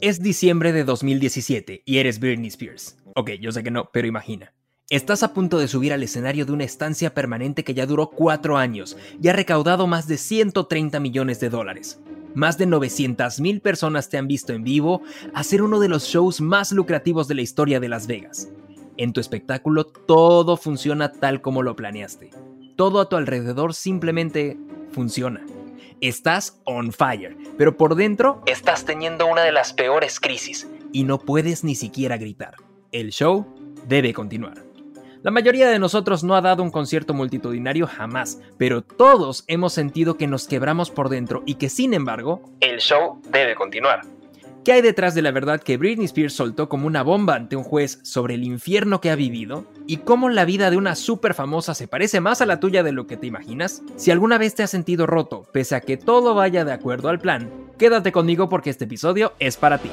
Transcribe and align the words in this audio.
Es 0.00 0.22
diciembre 0.22 0.72
de 0.72 0.84
2017 0.84 1.82
y 1.84 1.98
eres 1.98 2.20
Britney 2.20 2.46
Spears. 2.46 2.96
Ok, 3.16 3.32
yo 3.40 3.50
sé 3.50 3.64
que 3.64 3.72
no, 3.72 3.90
pero 3.92 4.06
imagina. 4.06 4.54
Estás 4.90 5.24
a 5.24 5.34
punto 5.34 5.58
de 5.58 5.66
subir 5.66 5.92
al 5.92 6.04
escenario 6.04 6.46
de 6.46 6.52
una 6.52 6.62
estancia 6.62 7.12
permanente 7.14 7.64
que 7.64 7.74
ya 7.74 7.84
duró 7.84 8.08
cuatro 8.08 8.56
años 8.56 8.96
y 9.20 9.26
ha 9.26 9.32
recaudado 9.32 9.88
más 9.88 10.06
de 10.06 10.16
130 10.16 11.00
millones 11.00 11.40
de 11.40 11.50
dólares. 11.50 12.00
Más 12.36 12.58
de 12.58 12.68
900.000 12.68 13.60
personas 13.60 14.08
te 14.08 14.18
han 14.18 14.28
visto 14.28 14.52
en 14.52 14.62
vivo 14.62 15.02
hacer 15.34 15.62
uno 15.62 15.80
de 15.80 15.88
los 15.88 16.04
shows 16.04 16.40
más 16.40 16.70
lucrativos 16.70 17.26
de 17.26 17.34
la 17.34 17.42
historia 17.42 17.80
de 17.80 17.88
Las 17.88 18.06
Vegas. 18.06 18.48
En 18.98 19.12
tu 19.12 19.20
espectáculo 19.20 19.84
todo 19.84 20.56
funciona 20.56 21.10
tal 21.10 21.40
como 21.40 21.64
lo 21.64 21.74
planeaste. 21.74 22.30
Todo 22.76 23.00
a 23.00 23.08
tu 23.08 23.16
alrededor 23.16 23.74
simplemente 23.74 24.56
funciona. 24.92 25.44
Estás 26.00 26.60
on 26.64 26.92
fire, 26.92 27.36
pero 27.56 27.76
por 27.76 27.96
dentro 27.96 28.42
estás 28.46 28.84
teniendo 28.84 29.26
una 29.26 29.42
de 29.42 29.50
las 29.50 29.72
peores 29.72 30.20
crisis 30.20 30.68
y 30.92 31.02
no 31.02 31.18
puedes 31.18 31.64
ni 31.64 31.74
siquiera 31.74 32.16
gritar. 32.16 32.54
El 32.92 33.10
show 33.10 33.46
debe 33.86 34.14
continuar. 34.14 34.62
La 35.22 35.32
mayoría 35.32 35.68
de 35.68 35.80
nosotros 35.80 36.22
no 36.22 36.36
ha 36.36 36.40
dado 36.40 36.62
un 36.62 36.70
concierto 36.70 37.14
multitudinario 37.14 37.88
jamás, 37.88 38.40
pero 38.56 38.82
todos 38.82 39.42
hemos 39.48 39.72
sentido 39.72 40.16
que 40.16 40.28
nos 40.28 40.46
quebramos 40.46 40.92
por 40.92 41.08
dentro 41.08 41.42
y 41.44 41.54
que 41.54 41.68
sin 41.68 41.92
embargo, 41.92 42.42
el 42.60 42.78
show 42.78 43.20
debe 43.30 43.56
continuar. 43.56 44.02
¿Qué 44.68 44.74
hay 44.74 44.82
detrás 44.82 45.14
de 45.14 45.22
la 45.22 45.30
verdad 45.30 45.62
que 45.62 45.78
Britney 45.78 46.04
Spears 46.04 46.34
soltó 46.34 46.68
como 46.68 46.86
una 46.86 47.02
bomba 47.02 47.36
ante 47.36 47.56
un 47.56 47.64
juez 47.64 48.00
sobre 48.02 48.34
el 48.34 48.44
infierno 48.44 49.00
que 49.00 49.10
ha 49.10 49.16
vivido? 49.16 49.64
¿Y 49.86 49.96
cómo 49.96 50.28
la 50.28 50.44
vida 50.44 50.70
de 50.70 50.76
una 50.76 50.94
súper 50.94 51.32
famosa 51.32 51.72
se 51.72 51.88
parece 51.88 52.20
más 52.20 52.42
a 52.42 52.44
la 52.44 52.60
tuya 52.60 52.82
de 52.82 52.92
lo 52.92 53.06
que 53.06 53.16
te 53.16 53.26
imaginas? 53.26 53.80
Si 53.96 54.10
alguna 54.10 54.36
vez 54.36 54.54
te 54.54 54.62
has 54.62 54.68
sentido 54.68 55.06
roto, 55.06 55.44
pese 55.54 55.74
a 55.74 55.80
que 55.80 55.96
todo 55.96 56.34
vaya 56.34 56.66
de 56.66 56.72
acuerdo 56.72 57.08
al 57.08 57.18
plan, 57.18 57.50
quédate 57.78 58.12
conmigo 58.12 58.50
porque 58.50 58.68
este 58.68 58.84
episodio 58.84 59.32
es 59.38 59.56
para 59.56 59.78
ti. 59.78 59.88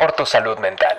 Por 0.00 0.12
tu 0.12 0.24
salud 0.24 0.58
mental. 0.58 0.96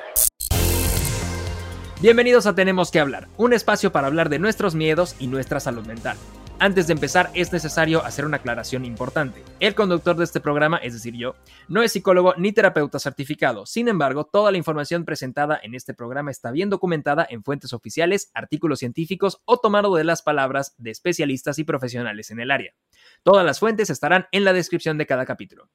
Bienvenidos 2.02 2.46
a 2.46 2.54
Tenemos 2.54 2.92
que 2.92 3.00
hablar, 3.00 3.28
un 3.36 3.52
espacio 3.52 3.92
para 3.92 4.06
hablar 4.06 4.30
de 4.30 4.38
nuestros 4.38 4.76
miedos 4.76 5.16
y 5.20 5.26
nuestra 5.26 5.60
salud 5.60 5.88
mental. 5.88 6.18
Antes 6.60 6.86
de 6.86 6.94
empezar, 6.94 7.32
es 7.34 7.52
necesario 7.52 8.06
hacer 8.06 8.24
una 8.24 8.38
aclaración 8.38 8.86
importante. 8.86 9.44
El 9.60 9.74
conductor 9.74 10.16
de 10.16 10.24
este 10.24 10.40
programa, 10.40 10.78
es 10.78 10.94
decir, 10.94 11.16
yo, 11.16 11.34
no 11.68 11.82
es 11.82 11.94
psicólogo 11.94 12.36
ni 12.38 12.52
terapeuta 12.52 13.00
certificado. 13.00 13.66
Sin 13.66 13.88
embargo, 13.88 14.26
toda 14.26 14.52
la 14.52 14.60
información 14.60 15.04
presentada 15.04 15.60
en 15.64 15.74
este 15.74 15.96
programa 15.96 16.30
está 16.30 16.52
bien 16.52 16.70
documentada 16.70 17.26
en 17.28 17.44
fuentes 17.44 17.74
oficiales, 17.74 18.30
artículos 18.36 18.78
científicos 18.78 19.42
o 19.46 19.58
tomado 19.58 19.96
de 19.96 20.04
las 20.04 20.22
palabras 20.22 20.76
de 20.78 20.92
especialistas 20.92 21.58
y 21.58 21.64
profesionales 21.64 22.30
en 22.30 22.40
el 22.40 22.52
área. 22.52 22.76
Todas 23.24 23.44
las 23.44 23.60
fuentes 23.60 23.90
estarán 23.90 24.28
en 24.32 24.44
la 24.44 24.54
descripción 24.54 25.00
de 25.00 25.08
cada 25.08 25.26
capítulo. 25.26 25.68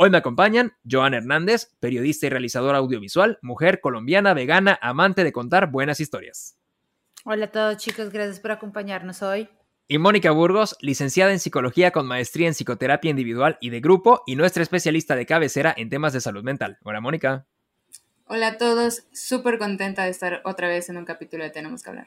Hoy 0.00 0.10
me 0.10 0.18
acompañan 0.18 0.74
Joan 0.88 1.12
Hernández, 1.12 1.74
periodista 1.80 2.26
y 2.26 2.28
realizador 2.28 2.76
audiovisual, 2.76 3.40
mujer 3.42 3.80
colombiana, 3.80 4.32
vegana, 4.32 4.78
amante 4.80 5.24
de 5.24 5.32
contar 5.32 5.72
buenas 5.72 5.98
historias. 5.98 6.56
Hola 7.24 7.46
a 7.46 7.50
todos 7.50 7.78
chicos, 7.78 8.10
gracias 8.10 8.38
por 8.38 8.52
acompañarnos 8.52 9.22
hoy. 9.22 9.48
Y 9.88 9.98
Mónica 9.98 10.30
Burgos, 10.30 10.76
licenciada 10.82 11.32
en 11.32 11.40
psicología 11.40 11.90
con 11.90 12.06
maestría 12.06 12.46
en 12.46 12.54
psicoterapia 12.54 13.10
individual 13.10 13.58
y 13.60 13.70
de 13.70 13.80
grupo 13.80 14.22
y 14.24 14.36
nuestra 14.36 14.62
especialista 14.62 15.16
de 15.16 15.26
cabecera 15.26 15.74
en 15.76 15.90
temas 15.90 16.12
de 16.12 16.20
salud 16.20 16.44
mental. 16.44 16.78
Hola 16.84 17.00
Mónica. 17.00 17.48
Hola 18.26 18.46
a 18.50 18.56
todos, 18.56 19.02
súper 19.12 19.58
contenta 19.58 20.04
de 20.04 20.10
estar 20.10 20.42
otra 20.44 20.68
vez 20.68 20.88
en 20.90 20.96
un 20.96 21.06
capítulo 21.06 21.42
de 21.42 21.50
Tenemos 21.50 21.82
que 21.82 21.90
hablar. 21.90 22.06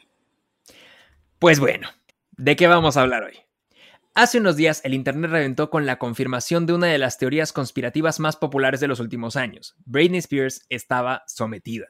Pues 1.39 1.59
bueno, 1.59 1.89
¿de 2.37 2.55
qué 2.55 2.67
vamos 2.67 2.95
a 2.95 3.01
hablar 3.01 3.23
hoy? 3.25 3.37
Hace 4.13 4.39
unos 4.39 4.57
días 4.57 4.81
el 4.83 4.93
Internet 4.93 5.31
reventó 5.31 5.69
con 5.69 5.85
la 5.85 5.97
confirmación 5.97 6.65
de 6.65 6.73
una 6.73 6.87
de 6.87 6.97
las 6.97 7.17
teorías 7.17 7.53
conspirativas 7.53 8.19
más 8.19 8.35
populares 8.35 8.81
de 8.81 8.89
los 8.89 8.99
últimos 8.99 9.37
años. 9.37 9.73
Britney 9.85 10.19
Spears 10.19 10.65
estaba 10.67 11.23
sometida. 11.27 11.87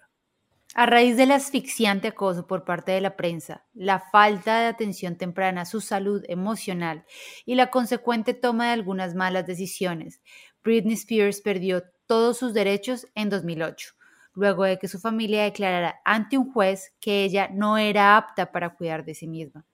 A 0.76 0.86
raíz 0.86 1.18
del 1.18 1.32
asfixiante 1.32 2.10
acoso 2.10 2.46
por 2.46 2.64
parte 2.64 2.92
de 2.92 3.02
la 3.02 3.18
prensa, 3.18 3.66
la 3.74 4.00
falta 4.00 4.62
de 4.62 4.68
atención 4.68 5.18
temprana 5.18 5.62
a 5.62 5.66
su 5.66 5.82
salud 5.82 6.24
emocional 6.28 7.06
y 7.44 7.56
la 7.56 7.72
consecuente 7.72 8.36
toma 8.36 8.68
de 8.68 8.74
algunas 8.74 9.16
malas 9.16 9.48
decisiones, 9.48 10.22
Britney 10.64 10.94
Spears 10.94 11.42
perdió 11.42 11.84
todos 12.06 12.38
sus 12.38 12.54
derechos 12.54 13.08
en 13.16 13.30
2008, 13.30 13.94
luego 14.36 14.64
de 14.64 14.78
que 14.78 14.88
su 14.88 15.00
familia 15.00 15.44
declarara 15.44 16.00
ante 16.06 16.38
un 16.38 16.54
juez 16.54 16.94
que 17.02 17.24
ella 17.24 17.50
no 17.52 17.80
era 17.80 18.16
apta 18.16 18.52
para 18.52 18.76
cuidar 18.76 19.04
de 19.04 19.16
sí 19.16 19.28
misma. 19.28 19.66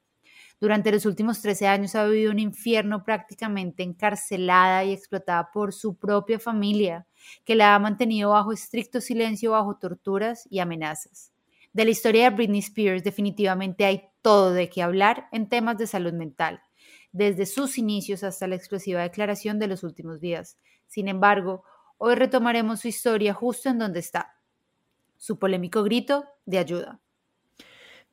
Durante 0.60 0.92
los 0.92 1.06
últimos 1.06 1.42
13 1.42 1.68
años 1.68 1.94
ha 1.94 2.06
vivido 2.06 2.32
un 2.32 2.40
infierno 2.40 3.04
prácticamente 3.04 3.84
encarcelada 3.84 4.84
y 4.84 4.92
explotada 4.92 5.52
por 5.52 5.72
su 5.72 5.96
propia 5.96 6.40
familia, 6.40 7.06
que 7.46 7.56
la 7.56 7.76
ha 7.76 7.80
mantenido 7.80 8.32
bajo 8.32 8.52
estricto 8.52 9.00
silencio, 9.00 9.52
bajo 9.52 9.78
torturas 9.78 10.48
y 10.50 10.60
amenazas. 10.60 11.32
De 11.74 11.86
la 11.86 11.92
historia 11.92 12.30
de 12.30 12.36
Britney 12.36 12.60
Spears 12.60 13.04
definitivamente 13.04 13.86
hay 13.86 14.10
todo 14.24 14.52
de 14.52 14.68
qué 14.68 14.82
hablar 14.82 15.28
en 15.32 15.48
temas 15.48 15.78
de 15.78 15.86
salud 15.86 16.14
mental, 16.14 16.62
desde 17.12 17.46
sus 17.46 17.78
inicios 17.78 18.24
hasta 18.24 18.48
la 18.48 18.56
explosiva 18.56 19.04
declaración 19.04 19.60
de 19.60 19.68
los 19.68 19.84
últimos 19.84 20.20
días. 20.20 20.58
Sin 20.88 21.08
embargo, 21.08 21.64
hoy 22.00 22.16
retomaremos 22.16 22.80
su 22.80 22.88
historia 22.88 23.36
justo 23.36 23.70
en 23.70 23.78
donde 23.78 24.00
está, 24.00 24.40
su 25.18 25.38
polémico 25.38 25.84
grito 25.84 26.26
de 26.48 26.58
ayuda. 26.58 27.00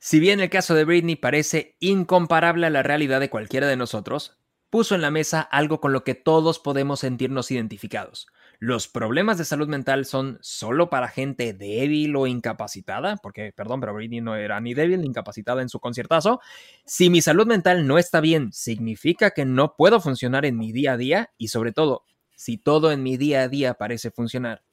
Si 0.07 0.21
bien 0.21 0.41
el 0.41 0.51
caso 0.51 0.75
de 0.75 0.85
Britney 0.85 1.17
parece 1.17 1.79
incomparable 1.81 2.67
a 2.67 2.71
la 2.71 2.83
realidad 2.83 3.21
de 3.21 3.31
cualquiera 3.31 3.67
de 3.69 3.79
nosotros, 3.79 4.37
puso 4.69 4.95
en 4.95 5.01
la 5.01 5.11
mesa 5.11 5.41
algo 5.41 5.81
con 5.81 5.95
lo 5.95 6.05
que 6.05 6.15
todos 6.15 6.59
podemos 6.59 7.01
sentirnos 7.01 7.51
identificados. 7.51 8.27
Los 8.59 8.87
problemas 8.87 9.39
de 9.39 9.47
salud 9.47 9.67
mental 9.67 10.05
son 10.05 10.37
solo 10.43 10.91
para 10.91 11.09
gente 11.09 11.55
débil 11.55 12.15
o 12.17 12.27
incapacitada, 12.27 13.17
porque, 13.17 13.55
perdón, 13.57 13.81
pero 13.81 13.95
Britney 13.95 14.21
no 14.21 14.37
era 14.37 14.61
ni 14.61 14.75
débil 14.75 15.01
ni 15.01 15.07
incapacitada 15.07 15.63
en 15.63 15.71
su 15.71 15.81
conciertazo. 15.81 16.39
Si 16.85 17.09
mi 17.09 17.23
salud 17.23 17.47
mental 17.47 17.87
no 17.87 17.97
está 17.97 18.21
bien, 18.21 18.53
significa 18.53 19.31
que 19.31 19.47
no 19.47 19.75
puedo 19.75 20.03
funcionar 20.03 20.45
en 20.45 20.59
mi 20.59 20.71
día 20.71 20.93
a 20.93 20.97
día 20.99 21.31
y 21.39 21.49
sobre 21.49 21.73
todo, 21.73 22.05
si 22.37 22.59
todo 22.59 22.93
en 22.93 23.03
mi 23.03 23.17
día 23.17 23.41
a 23.41 23.49
día 23.49 23.73
parece 23.73 24.11
funcionar, 24.11 24.65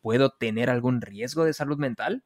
¿puedo 0.00 0.30
tener 0.30 0.70
algún 0.70 1.02
riesgo 1.02 1.44
de 1.44 1.52
salud 1.52 1.76
mental? 1.76 2.24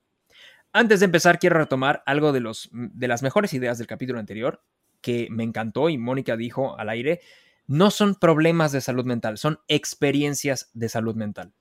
Antes 0.73 1.01
de 1.01 1.07
empezar, 1.07 1.39
quiero 1.39 1.59
retomar 1.59 2.03
algo 2.07 2.33
de, 2.33 2.41
los, 2.41 2.71
de 2.73 3.09
las 3.09 3.23
mejores 3.23 3.53
ideas 3.53 3.79
del 3.79 3.87
capítulo 3.87 4.19
anterior 4.19 4.63
que 5.03 5.29
me 5.31 5.43
encantó 5.43 5.89
y 5.91 5.99
Mónica 5.99 6.37
dijo 6.37 6.79
al 6.79 6.89
aire. 6.89 7.21
No 7.67 7.91
son 7.91 8.15
problemas 8.15 8.73
de 8.73 8.81
salud 8.81 9.05
mental, 9.05 9.39
son 9.39 9.61
experiencias 9.69 10.71
de 10.73 10.89
salud 10.89 11.15
mental. 11.15 11.53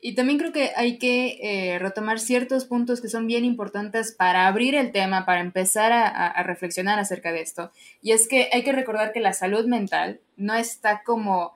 Y 0.00 0.14
también 0.14 0.38
creo 0.38 0.52
que 0.52 0.70
hay 0.76 0.98
que 0.98 1.38
eh, 1.42 1.78
retomar 1.78 2.20
ciertos 2.20 2.66
puntos 2.66 3.00
que 3.00 3.08
son 3.08 3.26
bien 3.26 3.44
importantes 3.44 4.12
para 4.12 4.46
abrir 4.46 4.76
el 4.76 4.92
tema, 4.92 5.26
para 5.26 5.40
empezar 5.40 5.92
a, 5.92 6.40
reflexionar 6.44 7.00
acerca 7.00 7.32
de 7.32 7.40
esto. 7.40 7.72
Y 8.00 8.12
es 8.12 8.28
que 8.28 8.48
hay 8.52 8.62
que 8.62 8.72
recordar 8.72 9.12
que 9.12 9.20
la 9.20 9.32
salud 9.32 9.66
mental 9.66 10.20
no 10.36 10.54
está 10.54 11.02
como 11.04 11.54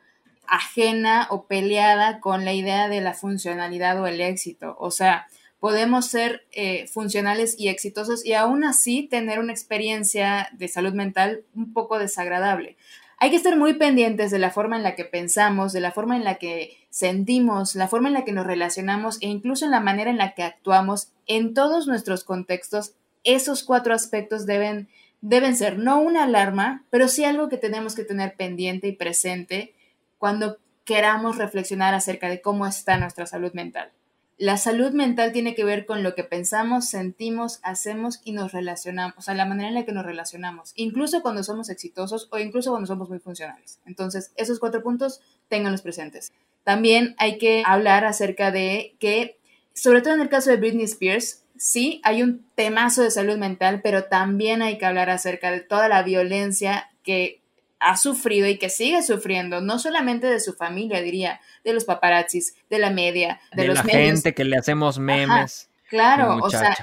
ajena 0.48 1.28
o 1.30 1.46
peleada 1.46 2.18
con 2.18 2.44
la 2.44 2.52
idea 2.52 2.88
de 2.88 3.00
la 3.00 3.14
funcionalidad 3.14 4.00
o 4.00 4.08
el 4.08 4.20
éxito. 4.20 4.76
O 4.80 4.90
sea, 4.90 5.28
podemos 5.62 6.06
ser 6.06 6.44
eh, 6.50 6.88
funcionales 6.88 7.54
y 7.56 7.68
exitosos 7.68 8.26
y 8.26 8.32
aún 8.32 8.64
así 8.64 9.04
tener 9.04 9.38
una 9.38 9.52
experiencia 9.52 10.48
de 10.54 10.66
salud 10.66 10.92
mental 10.92 11.44
un 11.54 11.72
poco 11.72 12.00
desagradable. 12.00 12.76
Hay 13.18 13.30
que 13.30 13.36
estar 13.36 13.56
muy 13.56 13.74
pendientes 13.74 14.32
de 14.32 14.40
la 14.40 14.50
forma 14.50 14.76
en 14.76 14.82
la 14.82 14.96
que 14.96 15.04
pensamos, 15.04 15.72
de 15.72 15.78
la 15.78 15.92
forma 15.92 16.16
en 16.16 16.24
la 16.24 16.34
que 16.34 16.78
sentimos, 16.90 17.76
la 17.76 17.86
forma 17.86 18.08
en 18.08 18.14
la 18.14 18.24
que 18.24 18.32
nos 18.32 18.44
relacionamos 18.44 19.18
e 19.20 19.28
incluso 19.28 19.64
en 19.64 19.70
la 19.70 19.78
manera 19.78 20.10
en 20.10 20.18
la 20.18 20.34
que 20.34 20.42
actuamos 20.42 21.12
en 21.28 21.54
todos 21.54 21.86
nuestros 21.86 22.24
contextos 22.24 22.94
esos 23.22 23.62
cuatro 23.62 23.94
aspectos 23.94 24.46
deben, 24.46 24.88
deben 25.20 25.56
ser 25.56 25.78
no 25.78 26.00
una 26.00 26.24
alarma, 26.24 26.84
pero 26.90 27.06
sí 27.06 27.22
algo 27.22 27.48
que 27.48 27.56
tenemos 27.56 27.94
que 27.94 28.02
tener 28.02 28.34
pendiente 28.34 28.88
y 28.88 28.96
presente 28.96 29.74
cuando 30.18 30.58
queramos 30.84 31.38
reflexionar 31.38 31.94
acerca 31.94 32.28
de 32.28 32.40
cómo 32.40 32.66
está 32.66 32.98
nuestra 32.98 33.26
salud 33.26 33.52
mental. 33.52 33.92
La 34.38 34.56
salud 34.56 34.92
mental 34.92 35.32
tiene 35.32 35.54
que 35.54 35.64
ver 35.64 35.86
con 35.86 36.02
lo 36.02 36.14
que 36.14 36.24
pensamos, 36.24 36.88
sentimos, 36.88 37.60
hacemos 37.62 38.20
y 38.24 38.32
nos 38.32 38.52
relacionamos, 38.52 39.16
o 39.18 39.22
sea, 39.22 39.34
la 39.34 39.44
manera 39.44 39.68
en 39.68 39.74
la 39.74 39.84
que 39.84 39.92
nos 39.92 40.04
relacionamos, 40.04 40.72
incluso 40.74 41.22
cuando 41.22 41.44
somos 41.44 41.68
exitosos 41.68 42.28
o 42.30 42.38
incluso 42.38 42.70
cuando 42.70 42.86
somos 42.86 43.08
muy 43.08 43.18
funcionales. 43.18 43.78
Entonces, 43.86 44.32
esos 44.36 44.58
cuatro 44.58 44.82
puntos, 44.82 45.20
ténganlos 45.48 45.82
presentes. 45.82 46.32
También 46.64 47.14
hay 47.18 47.38
que 47.38 47.62
hablar 47.66 48.04
acerca 48.04 48.50
de 48.50 48.96
que, 48.98 49.38
sobre 49.74 50.00
todo 50.00 50.14
en 50.14 50.20
el 50.20 50.28
caso 50.28 50.50
de 50.50 50.56
Britney 50.56 50.84
Spears, 50.84 51.44
sí, 51.56 52.00
hay 52.02 52.22
un 52.22 52.44
temazo 52.54 53.02
de 53.02 53.10
salud 53.10 53.36
mental, 53.36 53.80
pero 53.82 54.04
también 54.04 54.62
hay 54.62 54.78
que 54.78 54.86
hablar 54.86 55.10
acerca 55.10 55.50
de 55.50 55.60
toda 55.60 55.88
la 55.88 56.02
violencia 56.02 56.90
que 57.02 57.41
ha 57.82 57.96
sufrido 57.96 58.48
y 58.48 58.58
que 58.58 58.70
sigue 58.70 59.02
sufriendo, 59.02 59.60
no 59.60 59.78
solamente 59.78 60.26
de 60.26 60.40
su 60.40 60.54
familia, 60.54 61.00
diría, 61.00 61.40
de 61.64 61.72
los 61.72 61.84
paparazzis, 61.84 62.54
de 62.70 62.78
la 62.78 62.90
media, 62.90 63.40
de, 63.52 63.66
los 63.66 63.76
la 63.76 63.82
gente 63.84 64.34
que 64.34 64.44
le 64.44 64.56
hacemos 64.56 64.98
memes. 64.98 65.68
claro, 65.88 66.38
o 66.42 66.50
sea, 66.50 66.76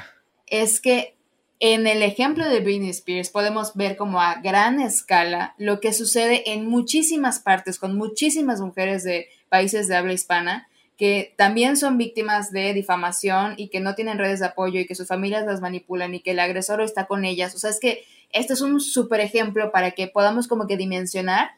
es 0.48 0.81
que 0.81 1.16
en 1.60 1.88
el 1.88 2.04
ejemplo 2.04 2.48
de 2.48 2.62
Britney 2.62 2.90
Spears 2.90 3.30
podemos 3.30 3.74
ver 3.75 3.98
como 3.98 4.22
a 4.22 4.36
gran 4.36 4.80
escala 4.80 5.56
lo 5.57 5.80
que 5.80 5.94
sucede 5.94 6.54
en 6.54 6.68
muchísimas 6.68 7.40
partes 7.40 7.80
con 7.80 7.98
muchísimas 7.98 8.62
mujeres 8.62 9.04
de 9.04 9.28
países 9.50 9.90
de 9.90 9.98
habla 9.98 10.13
hispana 10.13 10.69
que 11.00 11.34
también 11.38 11.78
son 11.78 11.98
víctimas 11.98 12.52
de 12.52 12.74
difamación 12.74 13.54
y 13.56 13.69
que 13.69 13.80
no 13.80 13.95
tienen 13.95 14.18
redes 14.18 14.42
de 14.42 14.48
apoyo 14.48 14.81
y 14.81 14.86
que 14.86 14.95
sus 14.95 15.07
familias 15.07 15.45
las 15.45 15.62
manipulan 15.62 16.13
y 16.13 16.19
que 16.19 16.31
el 16.31 16.40
agresor 16.40 16.81
está 16.81 17.07
con 17.07 17.24
ellas. 17.24 17.56
O 17.56 17.57
sea, 17.57 17.69
es 17.69 17.80
que 17.80 18.04
este 18.31 18.54
es 18.54 18.62
un 18.62 18.80
súper 18.80 19.20
ejemplo 19.20 19.72
para 19.72 19.92
que 19.92 20.08
podamos 20.08 20.48
como 20.48 20.68
que 20.68 20.78
dimensionar 20.78 21.52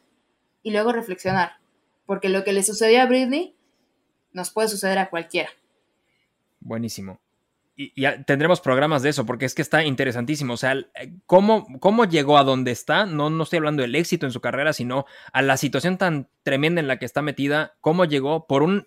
y 0.62 0.70
luego 0.70 0.92
reflexionar. 0.92 1.56
Porque 2.06 2.28
lo 2.28 2.44
que 2.44 2.52
le 2.52 2.62
sucedió 2.62 3.02
a 3.02 3.06
Britney 3.06 3.54
nos 4.32 4.50
puede 4.50 4.68
suceder 4.68 4.98
a 4.98 5.10
cualquiera. 5.10 5.50
Buenísimo 6.60 7.18
y 7.74 7.98
ya 8.00 8.22
tendremos 8.24 8.60
programas 8.60 9.02
de 9.02 9.10
eso, 9.10 9.24
porque 9.24 9.46
es 9.46 9.54
que 9.54 9.62
está 9.62 9.84
interesantísimo. 9.84 10.54
O 10.54 10.56
sea, 10.56 10.76
cómo, 11.24 11.66
cómo 11.80 12.04
llegó 12.04 12.36
a 12.36 12.44
donde 12.44 12.70
está, 12.70 13.06
no, 13.06 13.30
no 13.30 13.44
estoy 13.44 13.58
hablando 13.58 13.82
del 13.82 13.94
éxito 13.94 14.26
en 14.26 14.32
su 14.32 14.40
carrera, 14.40 14.72
sino 14.72 15.06
a 15.32 15.40
la 15.40 15.56
situación 15.56 15.96
tan 15.96 16.28
tremenda 16.42 16.80
en 16.80 16.88
la 16.88 16.98
que 16.98 17.06
está 17.06 17.22
metida, 17.22 17.74
cómo 17.80 18.04
llegó 18.04 18.46
por 18.46 18.62
un, 18.62 18.86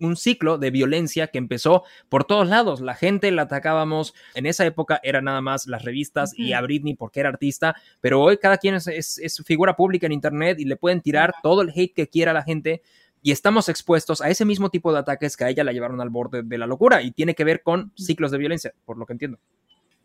un 0.00 0.16
ciclo 0.16 0.58
de 0.58 0.70
violencia 0.70 1.28
que 1.28 1.38
empezó 1.38 1.84
por 2.08 2.24
todos 2.24 2.48
lados. 2.48 2.80
La 2.80 2.94
gente 2.94 3.30
la 3.30 3.42
atacábamos, 3.42 4.14
en 4.34 4.44
esa 4.44 4.66
época 4.66 5.00
era 5.02 5.22
nada 5.22 5.40
más 5.40 5.66
las 5.66 5.82
revistas 5.82 6.32
y 6.36 6.52
a 6.52 6.60
Britney 6.60 6.94
porque 6.94 7.20
era 7.20 7.30
artista, 7.30 7.74
pero 8.00 8.20
hoy 8.20 8.36
cada 8.36 8.58
quien 8.58 8.74
es, 8.74 8.86
es 8.86 9.42
figura 9.46 9.76
pública 9.76 10.06
en 10.06 10.12
Internet 10.12 10.58
y 10.60 10.66
le 10.66 10.76
pueden 10.76 11.00
tirar 11.00 11.32
todo 11.42 11.62
el 11.62 11.70
hate 11.74 11.94
que 11.94 12.08
quiera 12.08 12.32
la 12.32 12.42
gente 12.42 12.82
y 13.26 13.32
estamos 13.32 13.68
expuestos 13.68 14.20
a 14.20 14.30
ese 14.30 14.44
mismo 14.44 14.70
tipo 14.70 14.92
de 14.92 15.00
ataques 15.00 15.36
que 15.36 15.42
a 15.42 15.48
ella 15.48 15.64
la 15.64 15.72
llevaron 15.72 16.00
al 16.00 16.10
borde 16.10 16.44
de 16.44 16.58
la 16.58 16.68
locura 16.68 17.02
y 17.02 17.10
tiene 17.10 17.34
que 17.34 17.42
ver 17.42 17.64
con 17.64 17.90
ciclos 17.96 18.30
de 18.30 18.38
violencia, 18.38 18.72
por 18.84 18.98
lo 18.98 19.04
que 19.04 19.14
entiendo. 19.14 19.40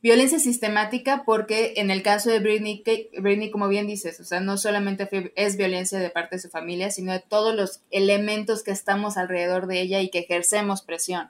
Violencia 0.01 0.39
sistemática 0.39 1.21
porque 1.23 1.73
en 1.75 1.91
el 1.91 2.01
caso 2.01 2.31
de 2.31 2.39
Britney, 2.39 2.81
Britney, 3.19 3.51
como 3.51 3.67
bien 3.67 3.85
dices, 3.85 4.19
o 4.19 4.23
sea, 4.23 4.39
no 4.39 4.57
solamente 4.57 5.07
es 5.35 5.55
violencia 5.55 5.99
de 5.99 6.09
parte 6.09 6.37
de 6.37 6.41
su 6.41 6.49
familia, 6.49 6.89
sino 6.89 7.11
de 7.11 7.19
todos 7.19 7.53
los 7.53 7.81
elementos 7.91 8.63
que 8.63 8.71
estamos 8.71 9.17
alrededor 9.17 9.67
de 9.67 9.81
ella 9.81 10.01
y 10.01 10.09
que 10.09 10.17
ejercemos 10.17 10.81
presión. 10.81 11.29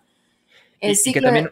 El 0.79 0.95
y, 0.95 1.11
que 1.11 1.19
también, 1.19 1.51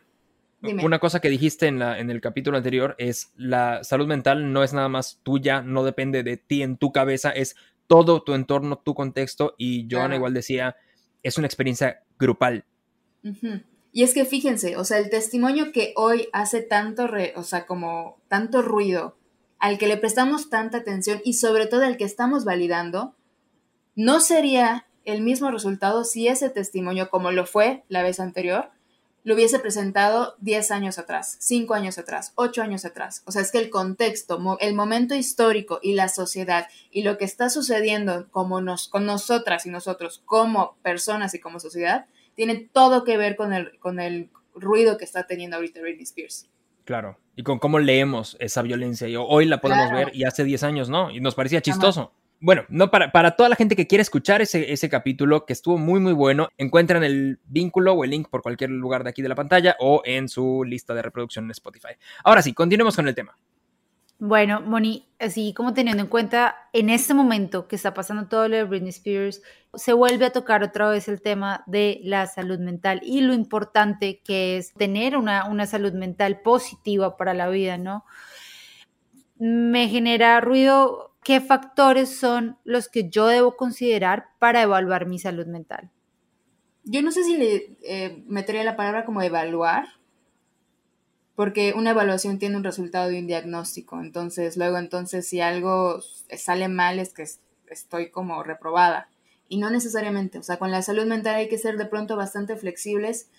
Una 0.81 0.99
cosa 0.99 1.19
que 1.19 1.27
dijiste 1.27 1.67
en, 1.67 1.79
la, 1.79 1.99
en 1.99 2.09
el 2.09 2.21
capítulo 2.21 2.55
anterior 2.55 2.95
es 2.97 3.33
la 3.35 3.83
salud 3.83 4.07
mental 4.07 4.53
no 4.53 4.63
es 4.63 4.71
nada 4.71 4.87
más 4.87 5.19
tuya, 5.21 5.61
no 5.63 5.83
depende 5.83 6.23
de 6.23 6.37
ti 6.37 6.63
en 6.63 6.77
tu 6.77 6.93
cabeza, 6.93 7.29
es 7.29 7.57
todo 7.89 8.21
tu 8.21 8.35
entorno, 8.35 8.77
tu 8.77 8.93
contexto, 8.93 9.55
y 9.57 9.87
Joana 9.89 10.15
igual 10.15 10.31
decía, 10.35 10.75
es 11.23 11.39
una 11.39 11.47
experiencia 11.47 12.03
grupal. 12.19 12.63
Y 13.91 14.03
es 14.03 14.13
que 14.13 14.25
fíjense, 14.25 14.77
o 14.77 14.83
sea, 14.85 14.99
el 14.99 15.09
testimonio 15.09 15.71
que 15.71 15.93
hoy 15.95 16.29
hace 16.31 16.61
tanto, 16.61 17.09
o 17.35 17.43
sea, 17.43 17.65
como 17.65 18.21
tanto 18.27 18.61
ruido, 18.61 19.17
al 19.57 19.79
que 19.79 19.87
le 19.87 19.97
prestamos 19.97 20.51
tanta 20.51 20.77
atención 20.77 21.19
y 21.25 21.33
sobre 21.33 21.65
todo 21.65 21.83
al 21.83 21.97
que 21.97 22.03
estamos 22.03 22.45
validando, 22.45 23.15
no 23.95 24.19
sería 24.19 24.85
el 25.03 25.21
mismo 25.21 25.49
resultado 25.49 26.03
si 26.03 26.27
ese 26.27 26.51
testimonio, 26.51 27.09
como 27.09 27.31
lo 27.31 27.47
fue 27.47 27.83
la 27.89 28.03
vez 28.03 28.19
anterior, 28.19 28.69
lo 29.23 29.35
hubiese 29.35 29.59
presentado 29.59 30.35
10 30.39 30.71
años 30.71 30.97
atrás, 30.97 31.37
5 31.39 31.73
años 31.73 31.97
atrás, 31.97 32.31
8 32.35 32.61
años 32.61 32.85
atrás. 32.85 33.23
O 33.25 33.31
sea, 33.31 33.41
es 33.41 33.51
que 33.51 33.59
el 33.59 33.69
contexto, 33.69 34.57
el 34.59 34.73
momento 34.73 35.15
histórico 35.15 35.79
y 35.81 35.93
la 35.93 36.07
sociedad 36.07 36.67
y 36.91 37.03
lo 37.03 37.17
que 37.17 37.25
está 37.25 37.49
sucediendo 37.49 38.27
como 38.31 38.61
nos, 38.61 38.87
con 38.87 39.05
nosotras 39.05 39.65
y 39.65 39.69
nosotros 39.69 40.21
como 40.25 40.77
personas 40.81 41.33
y 41.33 41.39
como 41.39 41.59
sociedad, 41.59 42.05
tiene 42.35 42.69
todo 42.71 43.03
que 43.03 43.17
ver 43.17 43.35
con 43.35 43.53
el, 43.53 43.77
con 43.79 43.99
el 43.99 44.29
ruido 44.55 44.97
que 44.97 45.05
está 45.05 45.27
teniendo 45.27 45.57
ahorita 45.57 45.81
Britney 45.81 46.03
Spears. 46.03 46.47
Claro, 46.85 47.19
y 47.35 47.43
con 47.43 47.59
cómo 47.59 47.79
leemos 47.79 48.35
esa 48.39 48.61
violencia. 48.61 49.07
Y 49.07 49.15
hoy 49.15 49.45
la 49.45 49.61
podemos 49.61 49.91
ver 49.91 50.15
y 50.15 50.23
hace 50.23 50.43
10 50.43 50.63
años 50.63 50.89
no, 50.89 51.11
y 51.11 51.19
nos 51.19 51.35
parecía 51.35 51.61
chistoso 51.61 52.13
bueno, 52.41 52.63
no 52.69 52.89
para, 52.89 53.11
para 53.11 53.35
toda 53.35 53.49
la 53.49 53.55
gente 53.55 53.75
que 53.75 53.87
quiere 53.87 54.01
escuchar 54.01 54.41
ese, 54.41 54.71
ese 54.71 54.89
capítulo, 54.89 55.45
que 55.45 55.53
estuvo 55.53 55.77
muy, 55.77 55.99
muy 55.99 56.13
bueno, 56.13 56.49
encuentran 56.57 57.03
el 57.03 57.39
vínculo 57.45 57.93
o 57.93 58.03
el 58.03 58.11
link 58.11 58.29
por 58.29 58.41
cualquier 58.41 58.69
lugar 58.69 59.03
de 59.03 59.09
aquí 59.09 59.21
de 59.21 59.29
la 59.29 59.35
pantalla 59.35 59.75
o 59.79 60.01
en 60.05 60.29
su 60.29 60.63
lista 60.63 60.93
de 60.93 61.01
reproducción 61.01 61.45
en 61.45 61.51
Spotify. 61.51 61.95
Ahora 62.23 62.41
sí, 62.41 62.53
continuemos 62.53 62.95
con 62.95 63.07
el 63.07 63.15
tema. 63.15 63.35
Bueno, 64.21 64.59
Moni, 64.59 65.07
así 65.17 65.53
como 65.53 65.73
teniendo 65.73 66.03
en 66.03 66.09
cuenta 66.09 66.69
en 66.73 66.89
este 66.89 67.13
momento 67.13 67.69
que 67.69 67.77
está 67.77 67.93
pasando 67.93 68.27
todo 68.27 68.49
lo 68.49 68.57
de 68.57 68.65
Britney 68.65 68.89
Spears, 68.89 69.41
se 69.73 69.93
vuelve 69.93 70.25
a 70.25 70.31
tocar 70.31 70.61
otra 70.61 70.89
vez 70.89 71.07
el 71.07 71.21
tema 71.21 71.63
de 71.67 72.01
la 72.03 72.27
salud 72.27 72.59
mental 72.59 72.99
y 73.01 73.21
lo 73.21 73.33
importante 73.33 74.21
que 74.21 74.57
es 74.57 74.73
tener 74.73 75.15
una, 75.15 75.45
una 75.45 75.65
salud 75.65 75.93
mental 75.93 76.41
positiva 76.41 77.15
para 77.15 77.33
la 77.33 77.47
vida, 77.47 77.77
¿no? 77.77 78.03
Me 79.37 79.87
genera 79.87 80.41
ruido 80.41 81.08
¿qué 81.23 81.41
factores 81.41 82.17
son 82.17 82.57
los 82.63 82.87
que 82.87 83.09
yo 83.09 83.27
debo 83.27 83.55
considerar 83.55 84.29
para 84.39 84.61
evaluar 84.61 85.05
mi 85.05 85.19
salud 85.19 85.45
mental? 85.45 85.91
Yo 86.83 87.01
no 87.01 87.11
sé 87.11 87.23
si 87.23 87.37
le 87.37 87.77
eh, 87.83 88.23
metería 88.27 88.63
la 88.63 88.75
palabra 88.75 89.05
como 89.05 89.21
evaluar, 89.21 89.85
porque 91.35 91.73
una 91.75 91.91
evaluación 91.91 92.39
tiene 92.39 92.57
un 92.57 92.63
resultado 92.63 93.09
de 93.09 93.19
un 93.19 93.27
diagnóstico, 93.27 93.99
entonces 94.01 94.57
luego 94.57 94.77
entonces 94.77 95.27
si 95.27 95.39
algo 95.39 96.01
sale 96.35 96.67
mal 96.67 96.99
es 96.99 97.13
que 97.13 97.25
estoy 97.69 98.09
como 98.09 98.43
reprobada. 98.43 99.09
Y 99.47 99.57
no 99.57 99.69
necesariamente, 99.69 100.37
o 100.37 100.43
sea, 100.43 100.57
con 100.57 100.69
la 100.69 100.81
salud 100.81 101.05
mental 101.05 101.35
hay 101.35 101.49
que 101.49 101.57
ser 101.57 101.77
de 101.77 101.85
pronto 101.85 102.15
bastante 102.15 102.55
flexibles 102.55 103.29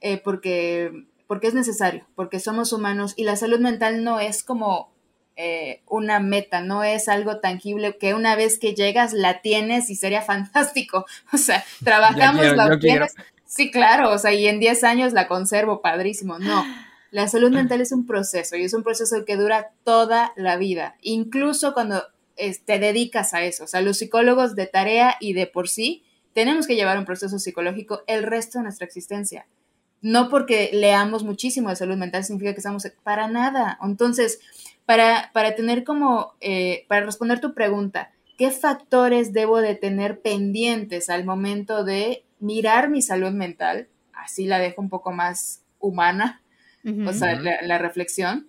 eh, 0.00 0.20
porque, 0.22 1.06
porque 1.26 1.48
es 1.48 1.54
necesario, 1.54 2.06
porque 2.14 2.40
somos 2.40 2.72
humanos 2.72 3.14
y 3.16 3.24
la 3.24 3.36
salud 3.36 3.60
mental 3.60 4.04
no 4.04 4.20
es 4.20 4.42
como 4.42 4.90
eh, 5.42 5.80
una 5.88 6.20
meta, 6.20 6.60
no 6.60 6.84
es 6.84 7.08
algo 7.08 7.38
tangible 7.38 7.96
que 7.96 8.12
una 8.12 8.36
vez 8.36 8.58
que 8.58 8.74
llegas 8.74 9.14
la 9.14 9.40
tienes 9.40 9.88
y 9.88 9.96
sería 9.96 10.20
fantástico. 10.20 11.06
O 11.32 11.38
sea, 11.38 11.64
trabajamos, 11.82 12.44
la. 12.54 13.08
Sí, 13.46 13.70
claro, 13.70 14.10
o 14.10 14.18
sea, 14.18 14.34
y 14.34 14.46
en 14.46 14.60
10 14.60 14.84
años 14.84 15.12
la 15.14 15.28
conservo, 15.28 15.80
padrísimo. 15.80 16.38
No, 16.38 16.62
la 17.10 17.26
salud 17.26 17.50
mental 17.50 17.80
es 17.80 17.90
un 17.90 18.06
proceso 18.06 18.54
y 18.56 18.64
es 18.64 18.74
un 18.74 18.82
proceso 18.82 19.24
que 19.24 19.36
dura 19.36 19.70
toda 19.82 20.32
la 20.36 20.58
vida, 20.58 20.96
incluso 21.00 21.72
cuando 21.72 22.04
te 22.36 22.78
dedicas 22.78 23.32
a 23.32 23.42
eso. 23.42 23.64
O 23.64 23.66
sea, 23.66 23.80
los 23.80 23.96
psicólogos 23.96 24.54
de 24.54 24.66
tarea 24.66 25.16
y 25.20 25.32
de 25.32 25.46
por 25.46 25.70
sí 25.70 26.04
tenemos 26.34 26.66
que 26.66 26.76
llevar 26.76 26.98
un 26.98 27.06
proceso 27.06 27.38
psicológico 27.38 28.02
el 28.06 28.24
resto 28.24 28.58
de 28.58 28.64
nuestra 28.64 28.86
existencia. 28.86 29.46
No 30.02 30.28
porque 30.28 30.70
leamos 30.72 31.24
muchísimo 31.24 31.68
de 31.68 31.76
salud 31.76 31.96
mental 31.96 32.24
significa 32.24 32.52
que 32.52 32.60
estamos 32.60 32.86
para 33.02 33.28
nada. 33.28 33.78
Entonces, 33.82 34.40
para, 34.86 35.54
tener 35.54 35.84
como, 35.84 36.34
eh, 36.40 36.84
para 36.88 37.06
responder 37.06 37.40
tu 37.40 37.54
pregunta, 37.54 38.10
¿qué 38.36 38.50
factores 38.50 39.32
debo 39.32 39.60
de 39.60 39.74
tener 39.74 40.20
pendientes 40.20 41.10
al 41.10 41.24
momento 41.24 41.84
de 41.84 42.24
mirar 42.40 42.88
mi 42.88 43.02
salud 43.02 43.30
mental? 43.30 43.88
Así 44.12 44.46
la 44.46 44.58
dejo 44.58 44.80
un 44.80 44.88
poco 44.88 45.12
más 45.12 45.62
humana, 45.78 46.42
o 47.06 47.12
sea, 47.12 47.38
la, 47.38 47.78
reflexión. 47.78 48.48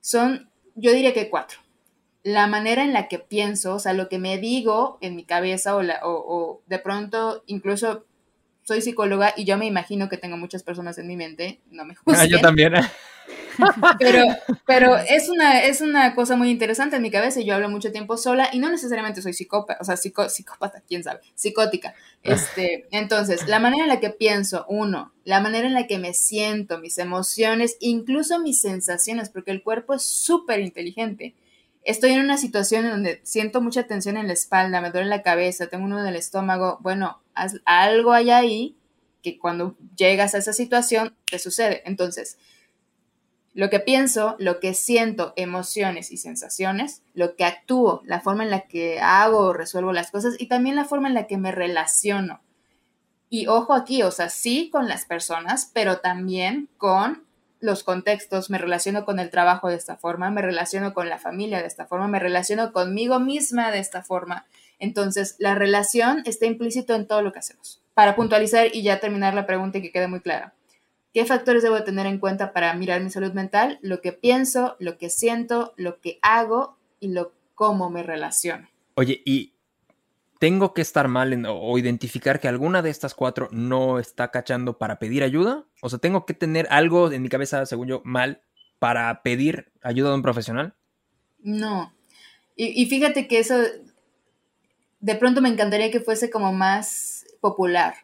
Son, 0.00 0.50
yo 0.74 0.92
diría 0.92 1.14
que 1.14 1.30
cuatro. 1.30 1.58
La 2.22 2.46
manera 2.46 2.84
en 2.84 2.92
la 2.92 3.08
que 3.08 3.18
pienso, 3.18 3.74
o 3.74 3.78
sea, 3.78 3.94
lo 3.94 4.08
que 4.08 4.18
me 4.18 4.38
digo 4.38 4.98
en 5.00 5.16
mi 5.16 5.24
cabeza 5.24 5.74
o, 5.74 5.82
la, 5.82 6.00
o 6.04 6.62
de 6.66 6.78
pronto 6.78 7.42
incluso 7.46 8.04
soy 8.68 8.82
psicóloga 8.82 9.32
y 9.34 9.46
yo 9.46 9.56
me 9.56 9.64
imagino 9.64 10.10
que 10.10 10.18
tengo 10.18 10.36
muchas 10.36 10.62
personas 10.62 10.98
en 10.98 11.06
mi 11.06 11.16
mente, 11.16 11.62
no 11.70 11.86
me 11.86 11.94
juzguen. 11.94 12.20
Ah, 12.20 12.26
yo 12.26 12.38
también. 12.38 12.74
Pero, 13.98 14.24
pero 14.66 14.96
es, 14.96 15.28
una, 15.28 15.60
es 15.60 15.80
una 15.80 16.14
cosa 16.14 16.36
muy 16.36 16.48
interesante 16.48 16.96
en 16.96 17.02
mi 17.02 17.10
cabeza. 17.10 17.40
Yo 17.40 17.54
hablo 17.54 17.68
mucho 17.68 17.90
tiempo 17.90 18.16
sola 18.16 18.48
y 18.52 18.60
no 18.60 18.70
necesariamente 18.70 19.20
soy 19.20 19.34
psicópata, 19.34 19.78
o 19.80 19.84
sea, 19.84 19.96
psicópata, 19.96 20.82
quién 20.86 21.02
sabe, 21.02 21.20
psicótica. 21.34 21.92
Este, 22.22 22.86
entonces, 22.92 23.48
la 23.48 23.58
manera 23.58 23.82
en 23.82 23.88
la 23.88 24.00
que 24.00 24.10
pienso, 24.10 24.64
uno, 24.68 25.12
la 25.24 25.40
manera 25.40 25.66
en 25.66 25.74
la 25.74 25.88
que 25.88 25.98
me 25.98 26.14
siento, 26.14 26.78
mis 26.78 26.98
emociones, 26.98 27.76
incluso 27.80 28.38
mis 28.38 28.60
sensaciones, 28.60 29.28
porque 29.28 29.50
el 29.50 29.62
cuerpo 29.62 29.94
es 29.94 30.04
súper 30.04 30.60
inteligente. 30.60 31.34
Estoy 31.82 32.12
en 32.12 32.20
una 32.20 32.38
situación 32.38 32.84
en 32.84 32.92
donde 32.92 33.20
siento 33.24 33.60
mucha 33.60 33.88
tensión 33.88 34.16
en 34.16 34.28
la 34.28 34.34
espalda, 34.34 34.80
me 34.80 34.92
duele 34.92 35.08
la 35.08 35.22
cabeza, 35.22 35.66
tengo 35.66 35.84
uno 35.84 36.00
en 36.00 36.06
el 36.06 36.16
estómago. 36.16 36.78
Bueno, 36.80 37.20
algo 37.64 38.12
hay 38.12 38.30
ahí 38.30 38.76
que 39.22 39.38
cuando 39.38 39.76
llegas 39.96 40.34
a 40.34 40.38
esa 40.38 40.52
situación 40.52 41.16
te 41.30 41.38
sucede. 41.38 41.82
Entonces, 41.84 42.38
lo 43.54 43.70
que 43.70 43.80
pienso, 43.80 44.36
lo 44.38 44.60
que 44.60 44.74
siento, 44.74 45.32
emociones 45.36 46.12
y 46.12 46.16
sensaciones, 46.16 47.02
lo 47.14 47.34
que 47.34 47.44
actúo, 47.44 48.02
la 48.04 48.20
forma 48.20 48.44
en 48.44 48.50
la 48.50 48.68
que 48.68 49.00
hago 49.00 49.38
o 49.38 49.52
resuelvo 49.52 49.92
las 49.92 50.10
cosas 50.10 50.36
y 50.38 50.46
también 50.46 50.76
la 50.76 50.84
forma 50.84 51.08
en 51.08 51.14
la 51.14 51.26
que 51.26 51.38
me 51.38 51.50
relaciono. 51.50 52.40
Y 53.30 53.46
ojo 53.48 53.74
aquí, 53.74 54.02
o 54.02 54.10
sea, 54.10 54.28
sí 54.28 54.70
con 54.70 54.88
las 54.88 55.04
personas, 55.04 55.70
pero 55.74 55.98
también 55.98 56.68
con 56.76 57.26
los 57.60 57.82
contextos, 57.82 58.50
me 58.50 58.58
relaciono 58.58 59.04
con 59.04 59.18
el 59.18 59.30
trabajo 59.30 59.68
de 59.68 59.74
esta 59.74 59.96
forma, 59.96 60.30
me 60.30 60.42
relaciono 60.42 60.94
con 60.94 61.08
la 61.08 61.18
familia 61.18 61.60
de 61.60 61.66
esta 61.66 61.86
forma, 61.86 62.06
me 62.06 62.20
relaciono 62.20 62.72
conmigo 62.72 63.18
misma 63.18 63.70
de 63.72 63.80
esta 63.80 64.02
forma. 64.02 64.46
Entonces, 64.78 65.36
la 65.38 65.54
relación 65.54 66.22
está 66.24 66.46
implícito 66.46 66.94
en 66.94 67.06
todo 67.06 67.22
lo 67.22 67.32
que 67.32 67.40
hacemos. 67.40 67.82
Para 67.94 68.14
puntualizar 68.14 68.68
y 68.72 68.82
ya 68.82 69.00
terminar 69.00 69.34
la 69.34 69.46
pregunta 69.46 69.78
y 69.78 69.82
que 69.82 69.92
quede 69.92 70.08
muy 70.08 70.20
clara. 70.20 70.54
¿Qué 71.12 71.24
factores 71.24 71.62
debo 71.62 71.82
tener 71.82 72.06
en 72.06 72.18
cuenta 72.18 72.52
para 72.52 72.72
mirar 72.74 73.02
mi 73.02 73.10
salud 73.10 73.32
mental? 73.32 73.78
Lo 73.82 74.00
que 74.00 74.12
pienso, 74.12 74.76
lo 74.78 74.98
que 74.98 75.10
siento, 75.10 75.72
lo 75.76 76.00
que 76.00 76.18
hago 76.22 76.76
y 77.00 77.08
lo 77.08 77.32
cómo 77.54 77.90
me 77.90 78.04
relaciono. 78.04 78.68
Oye, 78.94 79.20
y 79.24 79.54
tengo 80.38 80.74
que 80.74 80.82
estar 80.82 81.08
mal 81.08 81.32
en, 81.32 81.44
o 81.46 81.76
identificar 81.76 82.38
que 82.38 82.46
alguna 82.46 82.82
de 82.82 82.90
estas 82.90 83.14
cuatro 83.14 83.48
no 83.50 83.98
está 83.98 84.30
cachando 84.30 84.78
para 84.78 85.00
pedir 85.00 85.24
ayuda. 85.24 85.64
O 85.82 85.88
sea, 85.88 85.98
tengo 85.98 86.24
que 86.24 86.34
tener 86.34 86.68
algo 86.70 87.10
en 87.10 87.22
mi 87.22 87.28
cabeza, 87.28 87.66
según 87.66 87.88
yo, 87.88 88.02
mal 88.04 88.42
para 88.78 89.22
pedir 89.22 89.72
ayuda 89.82 90.10
de 90.10 90.14
un 90.14 90.22
profesional. 90.22 90.74
No. 91.40 91.92
Y, 92.54 92.80
y 92.80 92.86
fíjate 92.86 93.26
que 93.26 93.40
eso 93.40 93.56
de 95.00 95.14
pronto 95.14 95.40
me 95.40 95.48
encantaría 95.48 95.90
que 95.90 96.00
fuese 96.00 96.30
como 96.30 96.52
más 96.52 97.24
popular, 97.40 97.94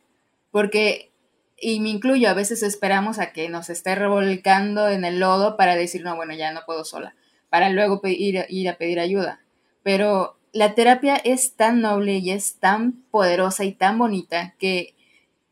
porque 0.50 1.12
y 1.60 1.80
me 1.80 1.88
incluyo, 1.88 2.28
a 2.28 2.34
veces 2.34 2.62
esperamos 2.62 3.18
a 3.18 3.32
que 3.32 3.48
nos 3.48 3.70
esté 3.70 3.94
revolcando 3.94 4.88
en 4.88 5.04
el 5.04 5.20
lodo 5.20 5.56
para 5.56 5.76
decir, 5.76 6.02
no, 6.02 6.16
bueno, 6.16 6.34
ya 6.34 6.52
no 6.52 6.60
puedo 6.66 6.84
sola, 6.84 7.14
para 7.48 7.70
luego 7.70 8.00
ir, 8.04 8.44
ir 8.48 8.68
a 8.68 8.76
pedir 8.76 9.00
ayuda. 9.00 9.40
Pero 9.82 10.36
la 10.52 10.74
terapia 10.74 11.16
es 11.16 11.54
tan 11.54 11.80
noble 11.80 12.18
y 12.18 12.30
es 12.30 12.56
tan 12.56 12.92
poderosa 13.10 13.64
y 13.64 13.72
tan 13.72 13.98
bonita 13.98 14.54
que 14.58 14.94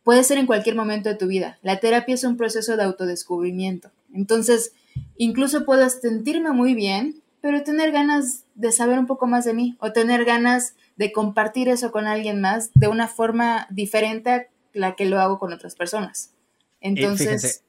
puede 0.03 0.25
ser 0.25 0.39
en 0.39 0.47
cualquier 0.47 0.75
momento 0.75 1.09
de 1.09 1.15
tu 1.15 1.29
vida. 1.29 1.59
La 1.63 1.81
terapia 1.81 2.15
es 2.15 2.25
un 2.25 2.37
proceso 2.37 2.77
de 2.77 2.83
autodescubrimiento. 2.83 3.91
Entonces, 4.13 4.73
incluso 5.17 5.65
puedo 5.65 5.89
sentirme 5.89 6.53
muy 6.53 6.75
bien, 6.75 7.23
pero 7.41 7.63
tener 7.63 7.91
ganas 7.91 8.45
de 8.55 8.73
saber 8.73 8.99
un 8.99 9.07
poco 9.07 9.27
más 9.27 9.45
de 9.45 9.55
mí 9.55 9.77
o 9.81 9.93
tener 9.93 10.25
ganas 10.25 10.75
de 10.97 11.13
compartir 11.13 11.69
eso 11.69 11.93
con 11.93 12.07
alguien 12.07 12.41
más 12.41 12.71
de 12.75 12.89
una 12.89 13.09
forma 13.09 13.67
diferente 13.71 14.51
la 14.73 14.95
que 14.95 15.05
lo 15.05 15.21
hago 15.21 15.39
con 15.39 15.53
otras 15.53 15.75
personas. 15.75 16.35
Entonces... 16.81 17.65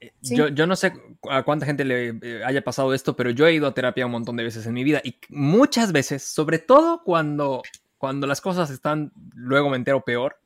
Eh, 0.00 0.12
yo, 0.22 0.46
yo, 0.46 0.68
no 0.68 0.76
sé 0.76 0.92
a 1.28 1.42
cuánta 1.42 1.66
gente 1.66 1.84
le 1.84 2.16
eh, 2.22 2.44
haya 2.44 2.62
pasado 2.62 2.94
esto, 2.94 3.16
pero 3.16 3.30
yo 3.30 3.48
he 3.48 3.54
ido 3.54 3.66
a 3.66 3.74
terapia 3.74 4.06
un 4.06 4.12
montón 4.12 4.36
de 4.36 4.44
veces 4.44 4.64
en 4.64 4.72
mi 4.72 4.84
vida 4.84 5.00
y 5.02 5.16
muchas 5.28 5.90
veces, 5.90 6.22
sobre 6.22 6.60
todo 6.60 7.02
cuando, 7.02 7.62
cuando 7.96 8.28
las 8.28 8.40
cosas 8.40 8.70
están, 8.70 9.12
luego 9.34 9.70
me 9.70 9.76
entero 9.76 10.04
peor, 10.04 10.38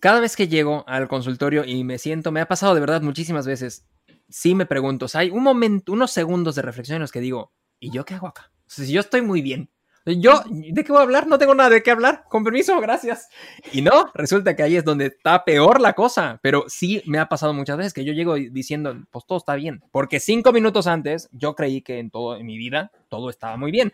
cada 0.00 0.20
vez 0.20 0.34
que 0.34 0.48
llego 0.48 0.84
al 0.88 1.08
consultorio 1.08 1.64
y 1.64 1.84
me 1.84 1.98
siento, 1.98 2.32
me 2.32 2.40
ha 2.40 2.48
pasado 2.48 2.74
de 2.74 2.80
verdad 2.80 3.02
muchísimas 3.02 3.46
veces, 3.46 3.84
sí 4.30 4.54
me 4.54 4.64
pregunto, 4.64 5.06
o 5.06 5.08
sea, 5.08 5.22
hay 5.22 5.30
un 5.30 5.42
momento, 5.42 5.92
unos 5.92 6.10
segundos 6.10 6.54
de 6.54 6.62
reflexión 6.62 6.96
en 6.96 7.02
los 7.02 7.12
que 7.12 7.20
digo, 7.20 7.52
¿y 7.80 7.90
yo 7.90 8.04
qué 8.04 8.14
hago 8.14 8.28
acá? 8.28 8.50
O 8.66 8.70
sea, 8.70 8.86
si 8.86 8.92
yo 8.92 9.00
estoy 9.00 9.22
muy 9.22 9.42
bien, 9.42 9.70
yo, 10.06 10.42
¿de 10.48 10.84
qué 10.84 10.92
voy 10.92 11.00
a 11.00 11.04
hablar? 11.04 11.26
No 11.26 11.38
tengo 11.38 11.54
nada 11.54 11.70
de 11.70 11.82
qué 11.82 11.90
hablar. 11.90 12.24
Con 12.28 12.44
permiso, 12.44 12.80
gracias. 12.80 13.28
Y 13.72 13.82
no, 13.82 14.10
resulta 14.14 14.56
que 14.56 14.62
ahí 14.62 14.76
es 14.76 14.84
donde 14.84 15.06
está 15.06 15.44
peor 15.44 15.80
la 15.80 15.92
cosa. 15.92 16.38
Pero 16.42 16.64
sí 16.68 17.02
me 17.06 17.18
ha 17.18 17.28
pasado 17.28 17.52
muchas 17.52 17.76
veces 17.76 17.92
que 17.92 18.04
yo 18.04 18.12
llego 18.12 18.34
diciendo, 18.34 18.96
pues 19.10 19.26
todo 19.26 19.38
está 19.38 19.54
bien. 19.54 19.82
Porque 19.90 20.20
cinco 20.20 20.52
minutos 20.52 20.86
antes 20.86 21.28
yo 21.32 21.54
creí 21.54 21.82
que 21.82 21.98
en 21.98 22.10
todo 22.10 22.36
en 22.36 22.46
mi 22.46 22.56
vida 22.56 22.90
todo 23.08 23.30
estaba 23.30 23.56
muy 23.56 23.70
bien. 23.70 23.92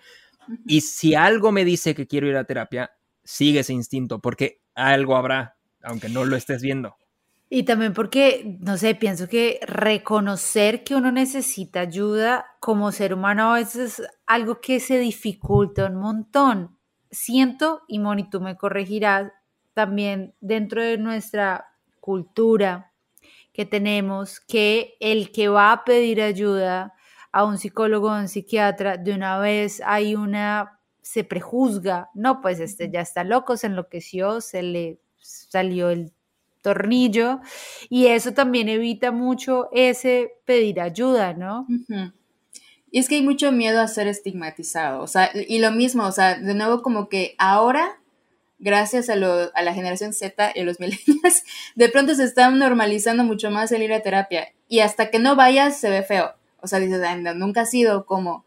Y 0.66 0.82
si 0.82 1.14
algo 1.14 1.52
me 1.52 1.64
dice 1.64 1.94
que 1.94 2.06
quiero 2.06 2.28
ir 2.28 2.36
a 2.36 2.44
terapia, 2.44 2.92
sigue 3.24 3.60
ese 3.60 3.72
instinto, 3.72 4.20
porque 4.20 4.60
algo 4.74 5.16
habrá, 5.16 5.56
aunque 5.82 6.08
no 6.08 6.24
lo 6.24 6.36
estés 6.36 6.62
viendo. 6.62 6.96
Y 7.56 7.62
también 7.62 7.92
porque, 7.92 8.58
no 8.58 8.76
sé, 8.76 8.96
pienso 8.96 9.28
que 9.28 9.60
reconocer 9.62 10.82
que 10.82 10.96
uno 10.96 11.12
necesita 11.12 11.78
ayuda 11.78 12.46
como 12.58 12.90
ser 12.90 13.14
humano 13.14 13.52
a 13.52 13.58
veces 13.58 14.00
es 14.00 14.08
algo 14.26 14.60
que 14.60 14.80
se 14.80 14.98
dificulta 14.98 15.86
un 15.86 15.94
montón. 15.94 16.76
Siento, 17.12 17.82
y 17.86 18.00
Moni, 18.00 18.28
tú 18.28 18.40
me 18.40 18.56
corregirás, 18.56 19.30
también 19.72 20.34
dentro 20.40 20.82
de 20.82 20.98
nuestra 20.98 21.68
cultura 22.00 22.92
que 23.52 23.64
tenemos, 23.64 24.40
que 24.40 24.96
el 24.98 25.30
que 25.30 25.46
va 25.46 25.70
a 25.70 25.84
pedir 25.84 26.22
ayuda 26.22 26.92
a 27.30 27.44
un 27.44 27.58
psicólogo 27.58 28.08
o 28.08 28.18
un 28.18 28.26
psiquiatra, 28.26 28.96
de 28.96 29.14
una 29.14 29.38
vez 29.38 29.80
hay 29.86 30.16
una, 30.16 30.80
se 31.02 31.22
prejuzga, 31.22 32.10
no, 32.14 32.40
pues 32.40 32.58
este 32.58 32.90
ya 32.90 33.02
está 33.02 33.22
loco, 33.22 33.56
se 33.56 33.68
enloqueció, 33.68 34.40
se 34.40 34.64
le 34.64 34.98
salió 35.20 35.90
el 35.90 36.12
tornillo 36.64 37.40
y 37.90 38.06
eso 38.06 38.32
también 38.32 38.70
evita 38.70 39.12
mucho 39.12 39.68
ese 39.70 40.32
pedir 40.46 40.80
ayuda, 40.80 41.34
¿no? 41.34 41.66
Y 42.90 42.98
es 42.98 43.08
que 43.08 43.16
hay 43.16 43.22
mucho 43.22 43.52
miedo 43.52 43.80
a 43.80 43.86
ser 43.86 44.08
estigmatizado, 44.08 45.02
o 45.02 45.06
sea, 45.06 45.30
y 45.34 45.58
lo 45.58 45.70
mismo, 45.70 46.06
o 46.06 46.12
sea, 46.12 46.36
de 46.36 46.54
nuevo 46.54 46.80
como 46.80 47.10
que 47.10 47.34
ahora, 47.38 48.00
gracias 48.58 49.10
a, 49.10 49.16
lo, 49.16 49.54
a 49.54 49.62
la 49.62 49.74
generación 49.74 50.14
Z 50.14 50.52
y 50.54 50.60
a 50.60 50.64
los 50.64 50.80
millennials, 50.80 51.44
de 51.74 51.88
pronto 51.90 52.14
se 52.14 52.24
está 52.24 52.50
normalizando 52.50 53.24
mucho 53.24 53.50
más 53.50 53.70
el 53.70 53.82
ir 53.82 53.92
a 53.92 54.00
terapia 54.00 54.48
y 54.66 54.80
hasta 54.80 55.10
que 55.10 55.18
no 55.18 55.36
vayas 55.36 55.78
se 55.78 55.90
ve 55.90 56.02
feo, 56.02 56.32
o 56.62 56.66
sea, 56.66 56.78
dices, 56.78 57.02
nunca 57.36 57.62
ha 57.62 57.66
sido 57.66 58.06
como... 58.06 58.46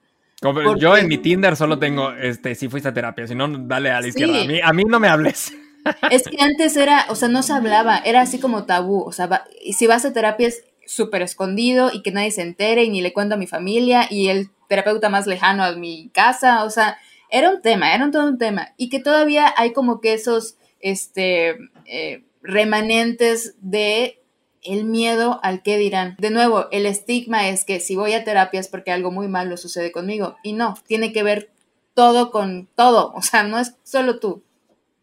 Yo 0.79 0.97
en 0.97 1.07
mi 1.07 1.19
Tinder 1.19 1.55
solo 1.55 1.77
tengo, 1.77 2.13
este, 2.13 2.55
si 2.55 2.67
fuiste 2.67 2.89
a 2.89 2.93
terapia, 2.93 3.27
si 3.27 3.35
no, 3.35 3.47
dale 3.47 3.89
a 3.89 4.01
la 4.01 4.07
izquierda. 4.07 4.41
A 4.41 4.45
mí, 4.45 4.59
a 4.63 4.73
mí 4.73 4.83
no 4.83 4.99
me 4.99 5.07
hables. 5.07 5.51
Es 6.11 6.23
que 6.23 6.41
antes 6.41 6.75
era, 6.77 7.05
o 7.09 7.15
sea, 7.15 7.27
no 7.29 7.43
se 7.43 7.53
hablaba, 7.53 7.97
era 7.97 8.21
así 8.21 8.39
como 8.39 8.65
tabú, 8.65 9.01
o 9.03 9.11
sea, 9.11 9.45
y 9.63 9.73
si 9.73 9.87
vas 9.87 10.05
a 10.05 10.13
terapia 10.13 10.47
es 10.47 10.63
súper 10.85 11.21
escondido 11.21 11.91
y 11.93 12.01
que 12.01 12.11
nadie 12.11 12.31
se 12.31 12.41
entere 12.41 12.83
y 12.83 12.89
ni 12.89 13.01
le 13.01 13.13
cuento 13.13 13.35
a 13.35 13.37
mi 13.37 13.47
familia 13.47 14.07
y 14.09 14.29
el 14.29 14.49
terapeuta 14.67 15.09
más 15.09 15.27
lejano 15.27 15.63
a 15.63 15.73
mi 15.73 16.09
casa, 16.09 16.63
o 16.63 16.69
sea, 16.69 16.97
era 17.29 17.49
un 17.49 17.61
tema, 17.61 17.93
era 17.93 18.05
un, 18.05 18.11
todo 18.11 18.27
un 18.27 18.37
tema. 18.37 18.73
Y 18.77 18.89
que 18.89 18.99
todavía 18.99 19.53
hay 19.57 19.73
como 19.73 19.99
que 19.99 20.13
esos, 20.13 20.55
este, 20.79 21.57
eh, 21.85 22.23
remanentes 22.41 23.55
de 23.59 24.21
el 24.63 24.85
miedo 24.85 25.39
al 25.43 25.61
que 25.61 25.77
dirán. 25.77 26.15
De 26.19 26.29
nuevo, 26.29 26.67
el 26.71 26.85
estigma 26.85 27.49
es 27.49 27.63
que 27.63 27.79
si 27.79 27.95
voy 27.95 28.13
a 28.13 28.23
terapia 28.23 28.59
es 28.59 28.67
porque 28.67 28.91
algo 28.91 29.11
muy 29.11 29.27
malo 29.27 29.57
sucede 29.57 29.91
conmigo. 29.91 30.37
Y 30.43 30.53
no, 30.53 30.75
tiene 30.87 31.13
que 31.13 31.23
ver 31.23 31.51
todo 31.93 32.31
con 32.31 32.67
todo, 32.75 33.11
o 33.15 33.21
sea, 33.21 33.43
no 33.43 33.57
es 33.57 33.73
solo 33.83 34.19
tú, 34.19 34.43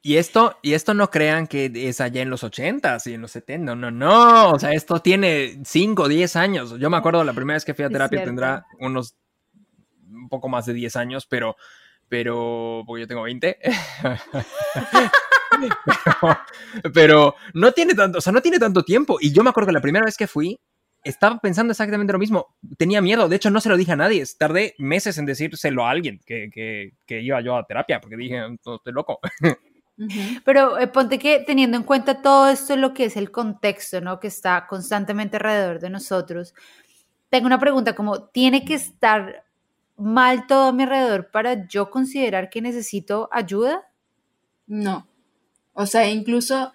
y 0.06 0.18
esto, 0.18 0.58
y 0.60 0.74
esto 0.74 0.92
no 0.92 1.10
crean 1.10 1.46
que 1.46 1.72
es 1.74 1.98
allá 2.02 2.20
en 2.20 2.28
los 2.28 2.44
80 2.44 2.98
y 3.06 3.14
en 3.14 3.22
los 3.22 3.30
70, 3.30 3.74
no, 3.74 3.90
no, 3.90 3.90
no, 3.90 4.50
o 4.50 4.58
sea, 4.58 4.72
esto 4.72 5.00
tiene 5.00 5.62
5 5.64 6.02
o 6.02 6.08
10 6.08 6.36
años. 6.36 6.78
Yo 6.78 6.90
me 6.90 6.98
acuerdo 6.98 7.24
la 7.24 7.32
primera 7.32 7.56
vez 7.56 7.64
que 7.64 7.72
fui 7.72 7.86
a 7.86 7.88
terapia 7.88 8.22
tendrá 8.22 8.66
unos 8.80 9.16
un 10.12 10.28
poco 10.28 10.50
más 10.50 10.66
de 10.66 10.74
10 10.74 10.96
años, 10.96 11.26
pero, 11.26 11.56
pero, 12.06 12.82
porque 12.86 13.00
yo 13.00 13.08
tengo 13.08 13.22
20. 13.22 13.58
pero, 15.72 16.38
pero, 16.92 17.34
no 17.54 17.72
tiene 17.72 17.94
tanto, 17.94 18.18
o 18.18 18.20
sea, 18.20 18.34
no 18.34 18.42
tiene 18.42 18.58
tanto 18.58 18.82
tiempo. 18.82 19.16
Y 19.22 19.32
yo 19.32 19.42
me 19.42 19.48
acuerdo 19.48 19.68
que 19.68 19.72
la 19.72 19.80
primera 19.80 20.04
vez 20.04 20.18
que 20.18 20.26
fui, 20.26 20.60
estaba 21.02 21.38
pensando 21.38 21.70
exactamente 21.70 22.12
lo 22.12 22.18
mismo. 22.18 22.54
Tenía 22.76 23.00
miedo, 23.00 23.26
de 23.26 23.36
hecho 23.36 23.48
no 23.48 23.62
se 23.62 23.70
lo 23.70 23.78
dije 23.78 23.92
a 23.92 23.96
nadie. 23.96 24.22
Tardé 24.38 24.74
meses 24.76 25.16
en 25.16 25.24
decírselo 25.24 25.86
a 25.86 25.90
alguien 25.90 26.20
que, 26.26 26.50
que, 26.52 26.92
que 27.06 27.22
iba 27.22 27.40
yo 27.40 27.56
a 27.56 27.66
terapia, 27.66 28.02
porque 28.02 28.18
dije, 28.18 28.42
estoy 28.54 28.92
loco. 28.92 29.18
Pero 30.44 30.78
eh, 30.78 30.88
ponte 30.88 31.18
que 31.18 31.40
teniendo 31.40 31.76
en 31.76 31.84
cuenta 31.84 32.20
todo 32.20 32.48
esto, 32.48 32.76
lo 32.76 32.94
que 32.94 33.04
es 33.04 33.16
el 33.16 33.30
contexto, 33.30 34.00
¿no? 34.00 34.18
Que 34.18 34.26
está 34.26 34.66
constantemente 34.66 35.36
alrededor 35.36 35.80
de 35.80 35.90
nosotros, 35.90 36.54
tengo 37.30 37.46
una 37.46 37.58
pregunta 37.58 37.94
como, 37.94 38.24
¿tiene 38.24 38.64
que 38.64 38.74
estar 38.74 39.44
mal 39.96 40.46
todo 40.46 40.68
a 40.68 40.72
mi 40.72 40.82
alrededor 40.82 41.30
para 41.30 41.66
yo 41.68 41.90
considerar 41.90 42.50
que 42.50 42.60
necesito 42.60 43.28
ayuda? 43.32 43.88
No. 44.66 45.06
O 45.72 45.86
sea, 45.86 46.08
incluso 46.10 46.72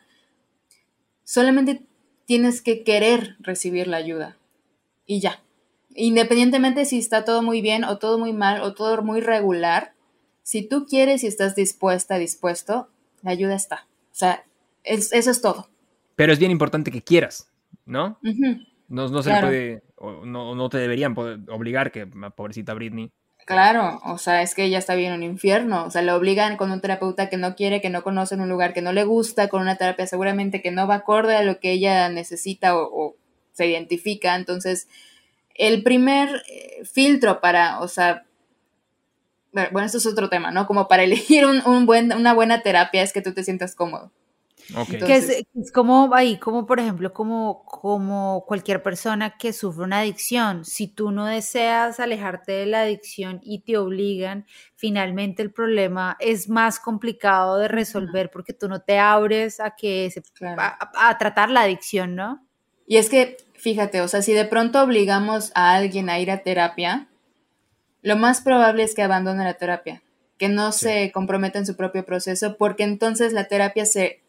solamente 1.24 1.86
tienes 2.26 2.62
que 2.62 2.84
querer 2.84 3.38
recibir 3.40 3.88
la 3.88 3.98
ayuda 3.98 4.38
y 5.06 5.20
ya. 5.20 5.42
Independientemente 5.96 6.86
si 6.86 7.00
está 7.00 7.26
todo 7.26 7.42
muy 7.42 7.62
bien 7.62 7.84
o 7.84 7.98
todo 7.98 8.18
muy 8.18 8.34
mal 8.34 8.62
o 8.62 8.74
todo 8.74 9.02
muy 9.02 9.22
regular, 9.22 9.94
si 10.44 10.62
tú 10.62 10.86
quieres 10.86 11.24
y 11.24 11.28
estás 11.28 11.56
dispuesta, 11.56 12.18
dispuesto, 12.18 12.90
la 13.22 13.32
ayuda 13.32 13.56
está. 13.56 13.88
O 14.12 14.16
sea, 14.16 14.44
eso 14.84 15.32
es 15.32 15.42
todo. 15.42 15.70
Pero 16.16 16.34
es 16.34 16.40
bien 16.40 16.52
importante 16.52 16.92
que 16.92 17.02
quieras, 17.02 17.50
¿no? 17.86 18.20
No, 18.88 19.24
se 19.24 19.30
puede, 19.40 19.84
no, 20.26 20.56
no, 20.56 20.70
te 20.70 20.80
deberían 20.80 21.16
obligar 21.18 21.92
que, 21.92 22.08
pobrecita 22.08 22.74
Britney. 22.74 23.12
Claro, 23.46 24.00
o 24.06 24.18
sea, 24.20 24.44
es 24.44 24.54
que 24.54 24.66
ella 24.66 24.78
está 24.78 24.94
bien 24.94 25.12
en 25.12 25.20
un 25.20 25.24
infierno, 25.24 25.86
o 25.86 25.90
sea, 25.90 26.04
le 26.04 26.12
obligan 26.12 26.56
con 26.56 26.72
un 26.72 26.82
terapeuta 26.82 27.30
que 27.30 27.38
no 27.38 27.56
quiere, 27.56 27.82
que 27.82 27.90
no 27.90 28.04
conoce 28.04 28.36
en 28.36 28.42
un 28.42 28.50
lugar 28.50 28.74
que 28.74 28.84
no 28.84 28.94
le 28.94 29.06
gusta, 29.06 29.48
con 29.48 29.62
una 29.62 29.76
terapia 29.76 30.06
seguramente 30.06 30.62
que 30.62 30.70
no 30.70 30.86
va 30.88 30.96
acorde 30.96 31.36
a 31.36 31.44
lo 31.44 31.60
que 31.60 31.72
ella 31.72 32.10
necesita 32.10 32.78
o, 32.78 33.16
se 33.54 33.66
identifica, 33.68 34.36
entonces, 34.36 34.88
el 35.56 35.82
primer 35.84 36.44
eh, 36.48 36.86
filtro 36.86 37.42
para, 37.42 37.80
o 37.82 37.88
sea, 37.88 38.26
bueno, 39.52 39.86
esto 39.86 39.98
es 39.98 40.06
otro 40.06 40.30
tema, 40.30 40.52
¿no? 40.52 40.68
Como 40.68 40.88
para 40.88 41.04
elegir 41.04 41.46
un, 41.46 41.86
buen, 41.86 42.14
una 42.14 42.34
buena 42.34 42.62
terapia 42.62 43.04
es 43.04 43.14
que 43.14 43.22
tú 43.22 43.34
te 43.34 43.44
sientas 43.44 43.76
cómodo. 43.76 44.12
Que 45.00 45.16
es, 45.16 45.72
como 45.72 46.14
ahí, 46.14 46.38
como 46.38 46.68
por 46.68 46.80
ejemplo, 46.80 47.12
como, 47.12 47.64
como 47.66 48.46
cualquier 48.48 48.84
persona 48.84 49.36
que 49.36 49.52
sufre 49.52 49.84
una 49.84 50.00
adicción. 50.00 50.64
Si 50.64 50.88
tú 50.88 51.10
no 51.10 51.26
deseas 51.26 52.00
alejarte 52.00 52.52
de 52.52 52.66
la 52.68 52.82
adicción 52.82 53.40
y 53.44 53.62
te 53.62 53.78
obligan, 53.78 54.46
finalmente 54.76 55.42
el 55.42 55.52
problema 55.52 56.18
es 56.20 56.50
más 56.50 56.80
complicado 56.80 57.58
de 57.58 57.68
resolver 57.68 58.30
porque 58.30 58.54
tú 58.54 58.70
no 58.70 58.82
te 58.82 59.00
abres 59.00 59.60
a 59.60 59.72
que 59.76 60.12
se, 60.12 60.22
a, 60.46 61.18
tratar 61.18 61.50
la 61.50 61.62
adicción, 61.62 62.16
¿no? 62.16 62.46
Y 62.86 62.98
es 62.98 63.10
que, 63.10 63.38
fíjate, 63.56 64.02
o 64.02 64.08
sea, 64.08 64.22
si 64.22 64.34
de 64.34 64.46
pronto 64.46 64.84
obligamos 64.84 65.52
a 65.56 65.74
alguien 65.74 66.12
a 66.12 66.20
ir 66.20 66.30
a 66.30 66.44
terapia, 66.44 67.08
lo 68.02 68.18
más 68.18 68.42
probable 68.42 68.84
es 68.84 68.96
que 68.96 69.04
abandone 69.04 69.44
la 69.44 69.56
terapia, 69.56 70.02
que 70.38 70.50
no 70.50 70.72
se 70.72 71.12
comprometa 71.12 71.60
en 71.60 71.66
su 71.66 71.76
propio 71.76 72.06
proceso, 72.06 72.58
porque 72.58 72.84
entonces 72.84 73.34
la 73.34 73.46
terapia 73.46 73.86
se 73.86 74.22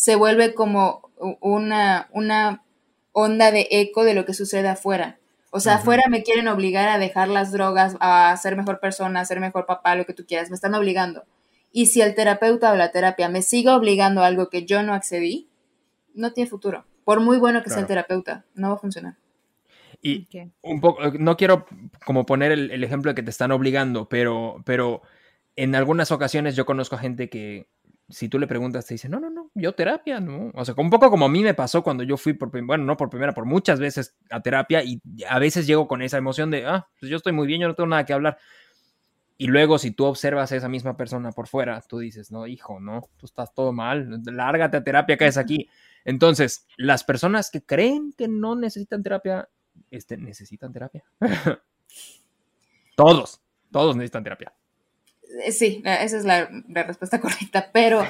se 0.00 0.16
vuelve 0.16 0.54
como 0.54 1.10
una, 1.42 2.08
una 2.12 2.64
onda 3.12 3.50
de 3.50 3.68
eco 3.70 4.02
de 4.02 4.14
lo 4.14 4.24
que 4.24 4.32
sucede 4.32 4.66
afuera. 4.66 5.18
O 5.50 5.60
sea, 5.60 5.74
afuera 5.74 6.04
me 6.08 6.22
quieren 6.22 6.48
obligar 6.48 6.88
a 6.88 6.96
dejar 6.96 7.28
las 7.28 7.52
drogas, 7.52 7.98
a 8.00 8.34
ser 8.38 8.56
mejor 8.56 8.80
persona, 8.80 9.20
a 9.20 9.24
ser 9.26 9.40
mejor 9.40 9.66
papá, 9.66 9.96
lo 9.96 10.06
que 10.06 10.14
tú 10.14 10.24
quieras, 10.24 10.48
me 10.48 10.54
están 10.54 10.74
obligando. 10.74 11.24
Y 11.70 11.84
si 11.88 12.00
el 12.00 12.14
terapeuta 12.14 12.72
o 12.72 12.76
la 12.76 12.92
terapia 12.92 13.28
me 13.28 13.42
sigue 13.42 13.68
obligando 13.68 14.22
a 14.22 14.26
algo 14.26 14.48
que 14.48 14.64
yo 14.64 14.82
no 14.82 14.94
accedí, 14.94 15.50
no 16.14 16.32
tiene 16.32 16.48
futuro. 16.48 16.86
Por 17.04 17.20
muy 17.20 17.36
bueno 17.36 17.62
que 17.62 17.68
sea 17.68 17.80
el 17.80 17.86
terapeuta, 17.86 18.46
no 18.54 18.70
va 18.70 18.76
a 18.76 18.78
funcionar. 18.78 19.16
Y 20.02 20.28
un 20.62 20.80
poco, 20.80 21.10
no 21.18 21.36
quiero 21.36 21.66
como 22.06 22.24
poner 22.24 22.52
el, 22.52 22.70
el, 22.70 22.84
ejemplo 22.84 23.10
de 23.10 23.14
que 23.14 23.22
te 23.22 23.30
están 23.30 23.52
obligando, 23.52 24.08
pero, 24.08 24.62
pero 24.64 25.02
en 25.56 25.74
algunas 25.74 26.10
ocasiones 26.10 26.56
yo 26.56 26.64
conozco 26.64 26.96
a 26.96 26.98
gente 26.98 27.28
que 27.28 27.68
si 28.10 28.28
tú 28.28 28.38
le 28.38 28.46
preguntas, 28.46 28.86
te 28.86 28.94
dice, 28.94 29.08
no, 29.08 29.20
no, 29.20 29.30
no, 29.30 29.50
yo 29.54 29.72
terapia, 29.74 30.20
¿no? 30.20 30.50
O 30.54 30.64
sea, 30.64 30.74
un 30.76 30.90
poco 30.90 31.10
como 31.10 31.26
a 31.26 31.28
mí 31.28 31.42
me 31.42 31.54
pasó 31.54 31.82
cuando 31.82 32.02
yo 32.02 32.16
fui, 32.16 32.32
por, 32.32 32.50
bueno, 32.64 32.84
no 32.84 32.96
por 32.96 33.08
primera, 33.08 33.32
por 33.32 33.44
muchas 33.44 33.78
veces 33.78 34.16
a 34.30 34.40
terapia 34.40 34.82
y 34.82 35.00
a 35.28 35.38
veces 35.38 35.66
llego 35.66 35.86
con 35.86 36.02
esa 36.02 36.18
emoción 36.18 36.50
de, 36.50 36.66
ah, 36.66 36.88
pues 36.98 37.10
yo 37.10 37.16
estoy 37.16 37.32
muy 37.32 37.46
bien, 37.46 37.60
yo 37.60 37.68
no 37.68 37.74
tengo 37.74 37.88
nada 37.88 38.04
que 38.04 38.12
hablar. 38.12 38.38
Y 39.38 39.46
luego 39.46 39.78
si 39.78 39.92
tú 39.92 40.04
observas 40.04 40.52
a 40.52 40.56
esa 40.56 40.68
misma 40.68 40.96
persona 40.96 41.32
por 41.32 41.46
fuera, 41.46 41.80
tú 41.82 41.98
dices, 41.98 42.30
no, 42.30 42.46
hijo, 42.46 42.78
no, 42.80 43.08
tú 43.16 43.26
estás 43.26 43.54
todo 43.54 43.72
mal, 43.72 44.20
lárgate 44.26 44.76
a 44.76 44.84
terapia, 44.84 45.16
caes 45.16 45.38
aquí. 45.38 45.68
Entonces, 46.04 46.66
las 46.76 47.04
personas 47.04 47.50
que 47.50 47.64
creen 47.64 48.12
que 48.16 48.28
no 48.28 48.56
necesitan 48.56 49.02
terapia, 49.02 49.48
este, 49.90 50.16
necesitan 50.16 50.72
terapia. 50.72 51.04
todos, 52.96 53.40
todos 53.70 53.96
necesitan 53.96 54.24
terapia. 54.24 54.52
Eh, 55.44 55.52
sí, 55.52 55.82
esa 55.84 56.16
es 56.16 56.24
la, 56.24 56.48
respuesta 56.68 57.20
correcta, 57.22 57.70
pero 57.72 58.04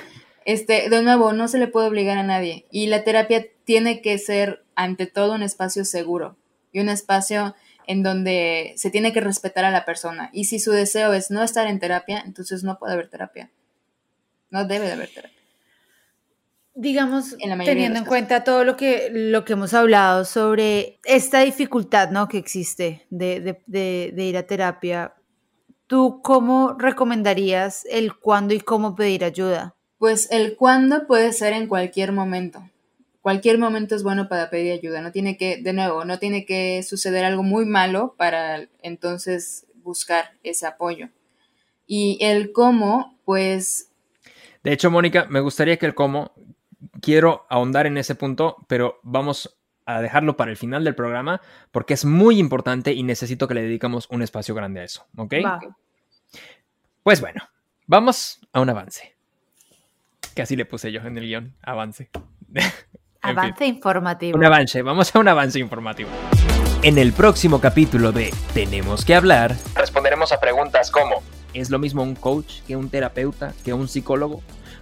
este, 0.44 0.88
de 0.88 1.02
nuevo, 1.02 1.32
no 1.32 1.49
se 1.49 1.58
le 1.58 1.68
puede 1.68 1.88
obligar 1.88 2.18
a 2.18 2.22
nadie 2.22 2.66
y 2.70 2.87
la 2.87 3.04
terapia 3.04 3.46
tiene 3.64 4.00
que 4.00 4.18
ser 4.18 4.64
ante 4.75 5.06
todo 5.06 5.34
un 5.34 5.42
espacio 5.42 5.84
seguro 5.84 6.37
y 6.72 6.80
un 6.80 6.88
espacio 6.88 7.54
en 7.87 8.02
donde 8.02 8.72
se 8.76 8.90
tiene 8.90 9.12
que 9.12 9.20
respetar 9.20 9.64
a 9.64 9.70
la 9.70 9.84
persona. 9.84 10.30
Y 10.32 10.44
si 10.44 10.60
su 10.60 10.70
deseo 10.70 11.12
es 11.12 11.30
no 11.30 11.42
estar 11.42 11.66
en 11.66 11.80
terapia, 11.80 12.22
entonces 12.25 12.62
no 12.62 12.78
puede 12.78 12.92
haber 12.92 13.10
terapia. 13.10 13.50
No 14.50 14.64
debe 14.64 14.87
de 14.87 14.92
haber 14.92 15.12
terapia. 15.12 15.39
Digamos, 16.74 17.37
teniendo 17.64 17.98
en 17.98 18.04
cuenta 18.04 18.44
todo 18.44 18.64
lo 18.64 18.76
que, 18.76 19.11
lo 19.12 19.44
que 19.44 19.54
hemos 19.54 19.74
hablado 19.74 20.24
sobre 20.24 21.00
esta 21.04 21.40
dificultad 21.40 22.11
¿no? 22.11 22.28
que 22.28 22.38
existe 22.38 23.06
de, 23.11 23.61
de 23.66 24.24
ir 24.24 24.37
a 24.37 24.46
terapia, 24.46 25.14
¿Tú 25.90 26.20
cómo 26.22 26.76
recomendarías 26.78 27.85
el 27.90 28.14
cuándo 28.14 28.54
y 28.54 28.61
cómo 28.61 28.94
pedir 28.94 29.24
ayuda? 29.24 29.74
Pues 29.98 30.30
el 30.30 30.54
cuándo 30.54 31.09
puede 31.09 31.33
ser 31.33 31.52
en 31.52 31.66
cualquier 31.66 32.12
momento. 32.12 32.62
Cualquier 33.22 33.59
momento 33.59 33.96
es 33.96 34.04
bueno 34.04 34.28
para 34.28 34.50
pedir 34.50 34.70
ayuda. 34.70 35.00
No 35.00 35.11
tiene 35.11 35.37
que, 35.37 35.56
de 35.56 35.72
nuevo, 35.72 36.04
no 36.04 36.20
tiene 36.20 36.46
que 36.46 36.85
suceder 36.85 37.24
algo 37.24 37.42
muy 37.42 37.64
malo 37.66 38.14
para 38.16 38.68
entonces 38.83 39.66
buscar 39.83 40.30
ese 40.44 40.64
apoyo. 40.64 41.09
Y 41.88 42.18
el 42.20 42.52
cómo, 42.52 43.18
pues... 43.24 43.90
De 44.62 44.72
hecho, 44.72 44.92
Mónica, 44.92 45.26
me 45.28 45.40
gustaría 45.40 45.76
que 45.76 45.87
el 45.87 45.96
cómo, 45.96 46.30
quiero 47.00 47.46
ahondar 47.48 47.86
en 47.86 47.98
ese 47.98 48.14
punto, 48.14 48.56
pero 48.68 49.00
vamos 49.02 49.58
a 49.86 50.00
dejarlo 50.00 50.36
para 50.36 50.50
el 50.50 50.56
final 50.56 50.84
del 50.84 50.94
programa 50.94 51.40
porque 51.72 51.94
es 51.94 52.04
muy 52.04 52.38
importante 52.38 52.92
y 52.92 53.02
necesito 53.02 53.48
que 53.48 53.54
le 53.54 53.62
dedicamos 53.62 54.08
un 54.10 54.22
espacio 54.22 54.54
grande 54.54 54.80
a 54.80 54.84
eso, 54.84 55.06
¿ok? 55.16 55.34
Pues 57.02 57.20
bueno, 57.20 57.42
vamos 57.86 58.40
a 58.52 58.60
un 58.60 58.70
avance. 58.70 59.16
Que 60.34 60.42
así 60.42 60.54
le 60.54 60.64
puse 60.64 60.92
yo 60.92 61.00
en 61.00 61.18
el 61.18 61.24
guion, 61.24 61.56
avance. 61.62 62.10
avance 63.22 63.66
informativo. 63.66 64.38
Un 64.38 64.44
avance, 64.44 64.82
vamos 64.82 65.14
a 65.14 65.18
un 65.18 65.28
avance 65.28 65.58
informativo. 65.58 66.10
En 66.82 66.98
el 66.98 67.12
próximo 67.12 67.60
capítulo 67.60 68.12
de 68.12 68.32
Tenemos 68.54 69.04
que 69.04 69.14
hablar, 69.14 69.56
responderemos 69.74 70.32
a 70.32 70.40
preguntas 70.40 70.90
como 70.90 71.22
¿Es 71.52 71.68
lo 71.70 71.80
mismo 71.80 72.02
un 72.02 72.14
coach 72.14 72.60
que 72.66 72.76
un 72.76 72.90
terapeuta, 72.90 73.52
que 73.64 73.72
un 73.72 73.88
psicólogo? 73.88 74.40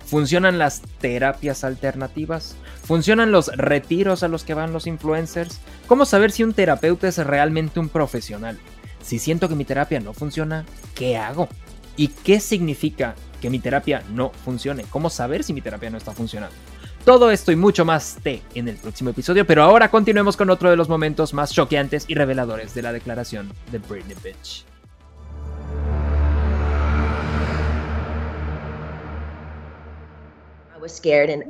¿Funcionan 0.09 0.57
las 0.57 0.81
terapias 1.03 1.65
alternativas? 1.65 2.57
¿Funcionan 2.83 3.31
los 3.31 3.49
retiros 3.49 4.23
a 4.23 4.29
los 4.29 4.43
que 4.43 4.55
van 4.55 4.73
los 4.73 4.87
influencers? 4.87 5.61
¿Cómo 5.87 6.07
saber 6.07 6.31
si 6.31 6.43
un 6.43 6.55
terapeuta 6.55 7.09
es 7.09 7.19
realmente 7.19 7.79
un 7.79 7.91
profesional? 7.91 8.59
Si 9.03 9.19
siento 9.19 9.51
que 9.51 9.55
mi 9.55 9.67
terapia 9.67 10.01
no 10.01 10.15
funciona, 10.15 10.65
¿qué 10.95 11.19
hago? 11.19 11.51
¿Y 11.99 12.09
qué 12.09 12.41
significa 12.41 13.17
que 13.43 13.51
mi 13.51 13.59
terapia 13.59 14.03
no 14.15 14.31
funcione? 14.31 14.87
¿Cómo 14.89 15.11
saber 15.11 15.45
si 15.45 15.53
mi 15.53 15.61
terapia 15.61 15.91
no 15.91 15.99
está 15.99 16.13
funcionando? 16.13 16.57
Todo 17.05 17.31
esto 17.31 17.53
y 17.53 17.57
mucho 17.57 17.85
más 17.85 18.17
te 18.23 18.41
en 18.55 18.69
el 18.69 18.77
próximo 18.77 19.11
episodio, 19.11 19.47
pero 19.47 19.63
ahora 19.63 19.91
continuemos 19.91 20.39
con 20.39 20.49
otro 20.49 20.71
de 20.71 20.77
los 20.77 20.89
momentos 20.89 21.35
más 21.35 21.53
choqueantes 21.53 22.07
y 22.09 22.15
reveladores 22.15 22.73
de 22.73 22.81
la 22.81 22.95
declaración 22.95 23.53
de 23.71 23.79
Britney 23.79 24.17
Bitch. 24.25 24.65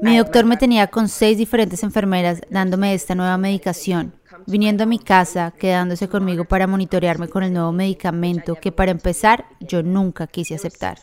Mi 0.03 0.19
doctor 0.19 0.45
me 0.45 0.57
tenía 0.57 0.87
con 0.87 1.09
seis 1.09 1.39
diferentes 1.39 1.83
enfermeras 1.83 2.41
dándome 2.51 2.95
esta 2.95 3.15
nueva 3.15 3.37
medicación, 3.39 4.15
viniendo 4.47 4.85
a 4.85 4.87
mi 4.87 4.99
casa, 4.99 5.53
quedándose 5.59 6.09
conmigo 6.09 6.45
para 6.45 6.67
monitorearme 6.67 7.29
con 7.29 7.43
el 7.43 7.53
nuevo 7.53 7.73
medicamento 7.73 8.55
que 8.55 8.73
para 8.73 8.91
empezar 8.91 9.47
yo 9.61 9.83
nunca 9.83 10.27
quise 10.27 10.55
aceptar. 10.55 10.99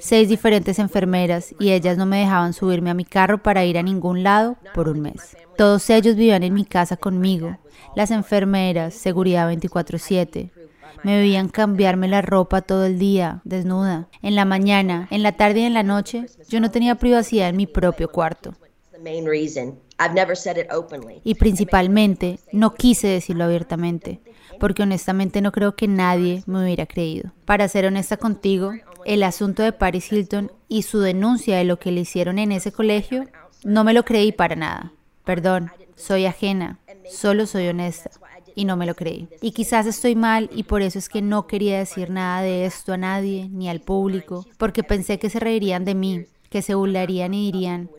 Seis 0.00 0.28
diferentes 0.28 0.78
enfermeras 0.78 1.54
y 1.58 1.70
ellas 1.70 1.96
no 1.96 2.06
me 2.06 2.18
dejaban 2.18 2.52
subirme 2.52 2.90
a 2.90 2.94
mi 2.94 3.04
carro 3.04 3.42
para 3.42 3.64
ir 3.64 3.78
a 3.78 3.82
ningún 3.82 4.22
lado 4.22 4.56
por 4.74 4.88
un 4.88 5.00
mes. 5.00 5.36
Todos 5.56 5.88
ellos 5.90 6.16
vivían 6.16 6.42
en 6.42 6.54
mi 6.54 6.64
casa 6.64 6.96
conmigo. 6.96 7.58
Las 7.94 8.10
enfermeras, 8.10 8.94
seguridad 8.94 9.48
24/7, 9.48 10.50
me 11.02 11.18
veían 11.18 11.48
cambiarme 11.48 12.08
la 12.08 12.22
ropa 12.22 12.62
todo 12.62 12.86
el 12.86 12.98
día, 12.98 13.40
desnuda. 13.44 14.08
En 14.22 14.34
la 14.34 14.44
mañana, 14.44 15.08
en 15.10 15.22
la 15.22 15.32
tarde 15.32 15.60
y 15.60 15.64
en 15.64 15.74
la 15.74 15.82
noche, 15.82 16.26
yo 16.48 16.60
no 16.60 16.70
tenía 16.70 16.94
privacidad 16.96 17.48
en 17.48 17.56
mi 17.56 17.66
propio 17.66 18.10
cuarto. 18.10 18.54
Y 21.24 21.34
principalmente, 21.34 22.38
no 22.52 22.74
quise 22.74 23.08
decirlo 23.08 23.44
abiertamente, 23.44 24.20
porque 24.58 24.82
honestamente 24.82 25.40
no 25.40 25.52
creo 25.52 25.76
que 25.76 25.88
nadie 25.88 26.42
me 26.46 26.62
hubiera 26.62 26.86
creído. 26.86 27.32
Para 27.44 27.68
ser 27.68 27.86
honesta 27.86 28.16
contigo, 28.16 28.72
el 29.04 29.22
asunto 29.22 29.62
de 29.62 29.72
Paris 29.72 30.10
Hilton 30.10 30.52
y 30.68 30.82
su 30.82 31.00
denuncia 31.00 31.58
de 31.58 31.64
lo 31.64 31.78
que 31.78 31.92
le 31.92 32.00
hicieron 32.00 32.38
en 32.38 32.52
ese 32.52 32.72
colegio, 32.72 33.26
no 33.62 33.84
me 33.84 33.92
lo 33.92 34.04
creí 34.04 34.32
para 34.32 34.56
nada. 34.56 34.92
Perdón, 35.24 35.70
soy 35.96 36.26
ajena, 36.26 36.78
solo 37.10 37.46
soy 37.46 37.68
honesta 37.68 38.10
y 38.54 38.64
no 38.64 38.76
me 38.76 38.86
lo 38.86 38.94
creí. 38.94 39.28
Y 39.40 39.52
quizás 39.52 39.86
estoy 39.86 40.14
mal 40.14 40.50
y 40.52 40.64
por 40.64 40.82
eso 40.82 40.98
es 40.98 41.08
que 41.08 41.22
no 41.22 41.46
quería 41.46 41.78
decir 41.78 42.10
nada 42.10 42.42
de 42.42 42.64
esto 42.64 42.92
a 42.92 42.96
nadie 42.96 43.48
ni 43.50 43.68
al 43.68 43.80
público, 43.80 44.46
porque 44.58 44.82
pensé 44.82 45.18
que 45.18 45.30
se 45.30 45.40
reirían 45.40 45.84
de 45.84 45.94
mí, 45.94 46.26
que 46.50 46.62
se 46.62 46.74
burlarían 46.74 47.34
y 47.34 47.50
dirían, 47.50 47.90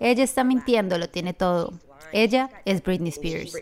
ella 0.00 0.24
está 0.24 0.44
mintiendo, 0.44 0.98
lo 0.98 1.08
tiene 1.08 1.34
todo. 1.34 1.72
Ella 2.12 2.50
es 2.64 2.82
Britney 2.82 3.08
Spears. 3.08 3.52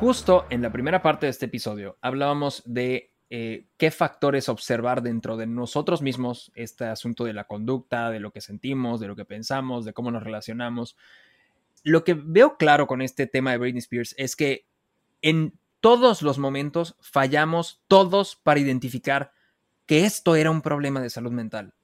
Justo 0.00 0.46
en 0.48 0.62
la 0.62 0.70
primera 0.70 1.02
parte 1.02 1.26
de 1.26 1.30
este 1.30 1.46
episodio 1.46 1.98
hablábamos 2.00 2.62
de 2.64 3.12
eh, 3.30 3.66
qué 3.76 3.90
factores 3.90 4.48
observar 4.48 5.02
dentro 5.02 5.36
de 5.36 5.46
nosotros 5.46 6.00
mismos, 6.00 6.50
este 6.54 6.84
asunto 6.84 7.24
de 7.24 7.34
la 7.34 7.44
conducta, 7.44 8.10
de 8.10 8.20
lo 8.20 8.30
que 8.30 8.40
sentimos, 8.40 9.00
de 9.00 9.08
lo 9.08 9.16
que 9.16 9.26
pensamos, 9.26 9.84
de 9.84 9.92
cómo 9.92 10.10
nos 10.10 10.22
relacionamos. 10.22 10.96
Lo 11.84 12.04
que 12.04 12.14
veo 12.14 12.56
claro 12.56 12.86
con 12.86 13.02
este 13.02 13.26
tema 13.26 13.50
de 13.50 13.58
Britney 13.58 13.80
Spears 13.80 14.14
es 14.16 14.34
que 14.34 14.66
en 15.20 15.58
todos 15.80 16.22
los 16.22 16.38
momentos 16.38 16.96
fallamos 17.00 17.82
todos 17.86 18.36
para 18.36 18.60
identificar 18.60 19.32
que 19.84 20.04
esto 20.04 20.34
era 20.34 20.50
un 20.50 20.62
problema 20.62 21.00
de 21.00 21.10
salud 21.10 21.32
mental. 21.32 21.74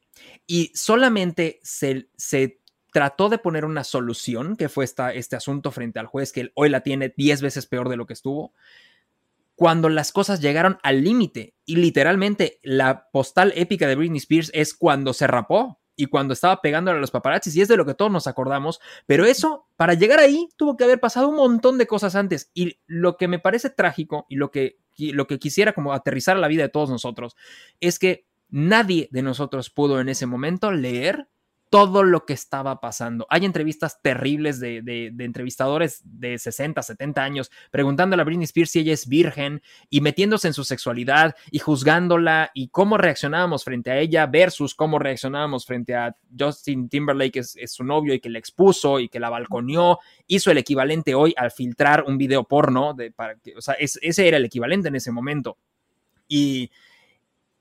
Y 0.47 0.71
solamente 0.75 1.61
se, 1.63 2.09
se 2.17 2.61
trató 2.93 3.29
de 3.29 3.39
poner 3.39 3.65
una 3.65 3.85
solución, 3.85 4.57
que 4.57 4.69
fue 4.69 4.85
esta, 4.85 5.13
este 5.13 5.37
asunto 5.37 5.71
frente 5.73 5.99
al 5.99 6.07
juez, 6.07 6.33
que 6.33 6.53
hoy 6.55 6.69
la 6.69 6.83
tiene 6.83 7.13
10 7.15 7.43
veces 7.43 7.67
peor 7.67 7.89
de 7.89 7.97
lo 7.97 8.07
que 8.07 8.13
estuvo, 8.13 8.55
cuando 9.55 9.89
las 9.89 10.13
cosas 10.13 10.41
llegaron 10.41 10.79
al 10.83 11.03
límite. 11.05 11.55
Y 11.65 11.77
literalmente 11.77 12.61
la 12.63 13.09
postal 13.13 13.53
épica 13.57 13.87
de 13.87 13.97
Britney 13.97 14.19
Spears 14.19 14.51
es 14.55 14.75
cuando 14.75 15.13
se 15.13 15.27
rapó 15.27 15.81
y 15.97 16.07
cuando 16.07 16.35
estaba 16.35 16.61
pegándole 16.61 16.99
a 16.99 17.01
los 17.01 17.13
paparazzis, 17.13 17.55
y 17.57 17.61
es 17.61 17.69
de 17.69 17.77
lo 17.77 17.87
que 17.87 17.95
todos 17.95 18.11
nos 18.11 18.27
acordamos, 18.27 18.81
pero 19.07 19.25
eso, 19.25 19.69
para 19.77 19.95
llegar 19.95 20.19
ahí, 20.19 20.49
tuvo 20.57 20.77
que 20.77 20.85
haber 20.85 20.99
pasado 20.99 21.29
un 21.29 21.37
montón 21.37 21.79
de 21.79 21.87
cosas 21.87 22.17
antes. 22.17 22.51
Y 22.53 22.81
lo 22.87 23.17
que 23.17 23.29
me 23.29 23.39
parece 23.39 23.71
trágico 23.71 24.27
y 24.29 24.37
lo 24.37 24.51
que, 24.51 24.79
lo 24.99 25.27
que 25.27 25.39
quisiera 25.39 25.73
como 25.73 25.93
aterrizar 25.93 26.37
a 26.37 26.41
la 26.41 26.49
vida 26.49 26.65
de 26.65 26.69
todos 26.69 26.91
nosotros 26.91 27.37
es 27.81 27.99
que 27.99 28.27
nadie 28.49 29.09
de 29.13 29.23
nosotros 29.23 29.71
pudo 29.71 30.01
en 30.01 30.09
ese 30.09 30.27
momento 30.27 30.73
leer 30.73 31.29
todo 31.75 32.05
lo 32.05 32.25
que 32.25 32.35
estaba 32.35 32.81
pasando. 32.81 33.27
Hay 33.31 33.45
entrevistas 33.45 34.01
terribles 34.01 34.61
de, 34.61 35.13
entrevistadores 35.19 36.03
de 36.05 36.39
60, 36.39 36.81
70 36.81 37.21
años 37.21 37.51
preguntándole 37.73 38.23
a 38.23 38.25
Britney 38.25 38.45
Spears 38.45 38.71
si 38.71 38.79
ella 38.79 38.93
es 38.93 39.09
virgen 39.09 39.61
y 39.91 40.01
metiéndose 40.01 40.47
en 40.47 40.55
su 40.55 40.63
sexualidad 40.63 41.35
y 41.51 41.59
juzgándola 41.59 42.53
y 42.55 42.69
cómo 42.69 42.97
reaccionábamos 42.97 43.65
frente 43.65 43.91
a 43.91 43.99
ella 43.99 44.27
versus 44.27 44.73
cómo 44.73 45.01
reaccionábamos 45.01 45.67
frente 45.67 45.97
a 45.97 46.15
Justin 46.39 46.89
Timberlake, 46.89 47.33
que 47.33 47.41
es, 47.41 47.73
su 47.73 47.83
novio 47.83 48.15
y 48.15 48.21
que 48.21 48.31
la 48.31 48.39
expuso 48.39 49.01
y 49.01 49.09
que 49.09 49.19
la 49.19 49.29
balconeó. 49.29 49.99
Hizo 50.29 50.53
el 50.53 50.59
equivalente 50.59 51.17
hoy 51.17 51.35
al 51.37 51.51
filtrar 51.51 52.05
un 52.07 52.17
video 52.17 52.45
porno. 52.45 52.95
De, 52.95 53.11
para 53.11 53.35
o 53.57 53.61
sea, 53.61 53.75
ese 53.81 54.29
era 54.29 54.37
el 54.37 54.45
equivalente 54.45 54.87
en 54.87 54.95
ese 54.95 55.11
momento. 55.11 55.59
Y 56.29 56.71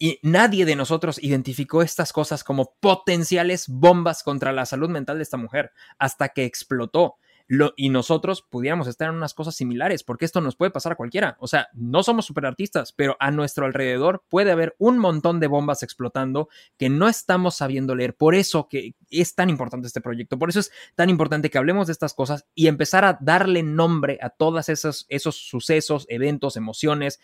y 0.03 0.19
nadie 0.21 0.65
de 0.65 0.75
nosotros 0.75 1.17
identificó 1.23 1.81
estas 1.81 2.11
cosas 2.11 2.43
como 2.43 2.75
potenciales 2.81 3.69
bombas 3.69 4.21
contra 4.21 4.51
la 4.51 4.65
salud 4.65 4.89
mental 4.89 5.15
de 5.15 5.23
esta 5.23 5.37
mujer 5.37 5.71
hasta 5.97 6.27
que 6.27 6.43
explotó. 6.43 7.15
Lo, 7.47 7.73
y 7.77 7.87
nosotros 7.87 8.41
pudiéramos 8.41 8.87
estar 8.87 9.07
en 9.07 9.15
unas 9.15 9.33
cosas 9.33 9.55
similares, 9.55 10.03
porque 10.03 10.25
esto 10.25 10.41
nos 10.41 10.57
puede 10.57 10.71
pasar 10.71 10.91
a 10.91 10.95
cualquiera. 10.95 11.37
O 11.39 11.47
sea, 11.47 11.69
no 11.73 12.03
somos 12.03 12.25
superartistas, 12.25 12.91
pero 12.91 13.15
a 13.21 13.31
nuestro 13.31 13.65
alrededor 13.65 14.25
puede 14.27 14.51
haber 14.51 14.75
un 14.77 14.97
montón 14.97 15.39
de 15.39 15.47
bombas 15.47 15.83
explotando 15.83 16.49
que 16.77 16.89
no 16.89 17.07
estamos 17.07 17.55
sabiendo 17.55 17.95
leer. 17.95 18.13
Por 18.13 18.35
eso 18.35 18.67
que 18.67 18.95
es 19.09 19.35
tan 19.35 19.49
importante 19.49 19.87
este 19.87 20.01
proyecto, 20.01 20.37
por 20.37 20.49
eso 20.49 20.59
es 20.59 20.71
tan 20.95 21.09
importante 21.09 21.49
que 21.49 21.57
hablemos 21.57 21.87
de 21.87 21.93
estas 21.93 22.13
cosas 22.13 22.45
y 22.55 22.67
empezar 22.67 23.05
a 23.05 23.17
darle 23.21 23.63
nombre 23.63 24.19
a 24.21 24.31
todos 24.31 24.67
esos, 24.67 25.05
esos 25.07 25.37
sucesos, 25.37 26.05
eventos, 26.09 26.57
emociones, 26.57 27.21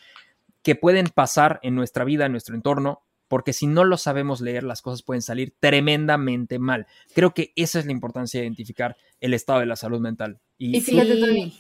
que 0.64 0.76
pueden 0.76 1.08
pasar 1.08 1.60
en 1.64 1.76
nuestra 1.76 2.04
vida, 2.04 2.26
en 2.26 2.32
nuestro 2.32 2.56
entorno, 2.56 3.02
porque 3.28 3.54
si 3.54 3.68
no 3.68 3.86
lo 3.86 3.98
sabemos 3.98 4.42
leer, 4.42 4.64
las 4.64 4.82
cosas 4.82 5.04
pueden 5.04 5.22
salir 5.22 5.54
tremendamente 5.60 6.60
mal. 6.60 6.88
Creo 7.14 7.34
que 7.34 7.54
esa 7.56 7.80
es 7.80 7.86
la 7.86 7.92
importancia 7.92 8.40
de 8.40 8.48
identificar 8.48 8.98
el 9.22 9.34
estado 9.34 9.60
de 9.60 9.68
la 9.68 9.76
salud 9.76 10.00
mental. 10.00 10.40
Y, 10.58 10.82
fíjate, 10.82 11.16
Tony, 11.16 11.54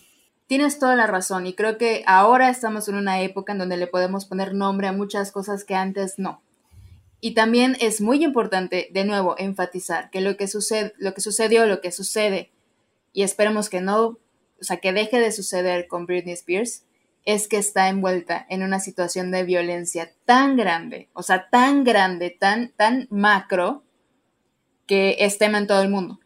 tienes 0.47 0.79
toda 0.79 0.95
la 0.95 1.05
razón 1.05 1.45
y 1.45 1.53
creo 1.53 1.77
que 1.77 2.03
ahora 2.07 2.49
estamos 2.49 2.89
en 2.89 2.95
una 2.95 3.21
época 3.21 3.53
en 3.53 3.59
donde 3.59 3.77
le 3.77 3.85
podemos 3.85 4.25
poner 4.25 4.55
nombre 4.55 4.87
a 4.87 4.93
muchas 4.93 5.31
cosas 5.31 5.63
que 5.63 5.75
antes 5.75 6.17
no. 6.17 6.41
Y 7.21 7.33
también 7.33 7.77
es 7.79 8.01
muy 8.01 8.23
importante, 8.23 8.89
de 8.91 9.05
nuevo, 9.05 9.35
enfatizar 9.37 10.09
que 10.09 10.21
lo 10.21 10.37
que, 10.37 10.47
sucede, 10.47 10.93
lo 10.97 11.13
que 11.13 11.21
sucedió, 11.21 11.65
lo 11.67 11.81
que 11.81 11.91
sucede, 11.91 12.49
y 13.13 13.23
esperemos 13.23 13.69
que 13.69 13.81
no, 13.81 14.05
o 14.07 14.17
sea, 14.61 14.77
que 14.77 14.93
deje 14.93 15.19
de 15.19 15.31
suceder 15.31 15.87
con 15.87 16.05
Britney 16.05 16.33
Spears, 16.33 16.83
es 17.29 17.47
que 17.47 17.57
está 17.57 17.89
envuelta 17.89 18.47
en 18.49 18.63
una 18.63 18.79
situación 18.79 19.29
de 19.29 19.43
violencia 19.43 20.11
tan 20.25 20.55
grande, 20.55 21.09
o 21.13 21.21
sea, 21.21 21.47
tan 21.51 21.83
grande, 21.83 22.31
tan, 22.31 22.69
tan 22.75 23.07
macro, 23.11 23.83
que 24.87 25.17
es 25.19 25.37
tema 25.37 25.59
en 25.59 25.67
todo 25.67 25.83
el 25.83 25.89
mundo. 25.89 26.19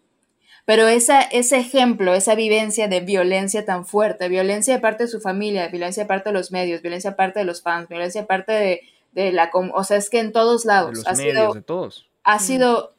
Pero 0.63 0.87
esa, 0.87 1.21
ese 1.21 1.57
ejemplo, 1.57 2.13
esa 2.13 2.35
vivencia 2.35 2.87
de 2.87 3.01
violencia 3.01 3.65
tan 3.65 3.85
fuerte, 3.85 4.29
violencia 4.29 4.75
de 4.75 4.79
parte 4.79 5.03
de 5.03 5.09
su 5.09 5.19
familia, 5.19 5.67
violencia 5.67 6.03
de 6.03 6.07
parte 6.07 6.29
de 6.29 6.35
los 6.35 6.53
medios, 6.53 6.81
violencia 6.81 7.09
de 7.09 7.17
parte 7.17 7.39
de 7.39 7.45
los 7.45 7.61
fans, 7.61 7.89
violencia 7.89 8.21
de 8.21 8.27
parte 8.27 8.81
de, 9.13 9.31
la... 9.33 9.51
O 9.73 9.83
sea, 9.83 9.97
es 9.97 10.09
que 10.09 10.19
en 10.19 10.31
todos 10.31 10.63
lados. 10.63 11.03
ha 11.05 11.15
sido, 11.15 11.61
todos. 11.63 12.07
Ha 12.23 12.39
sido 12.39 12.93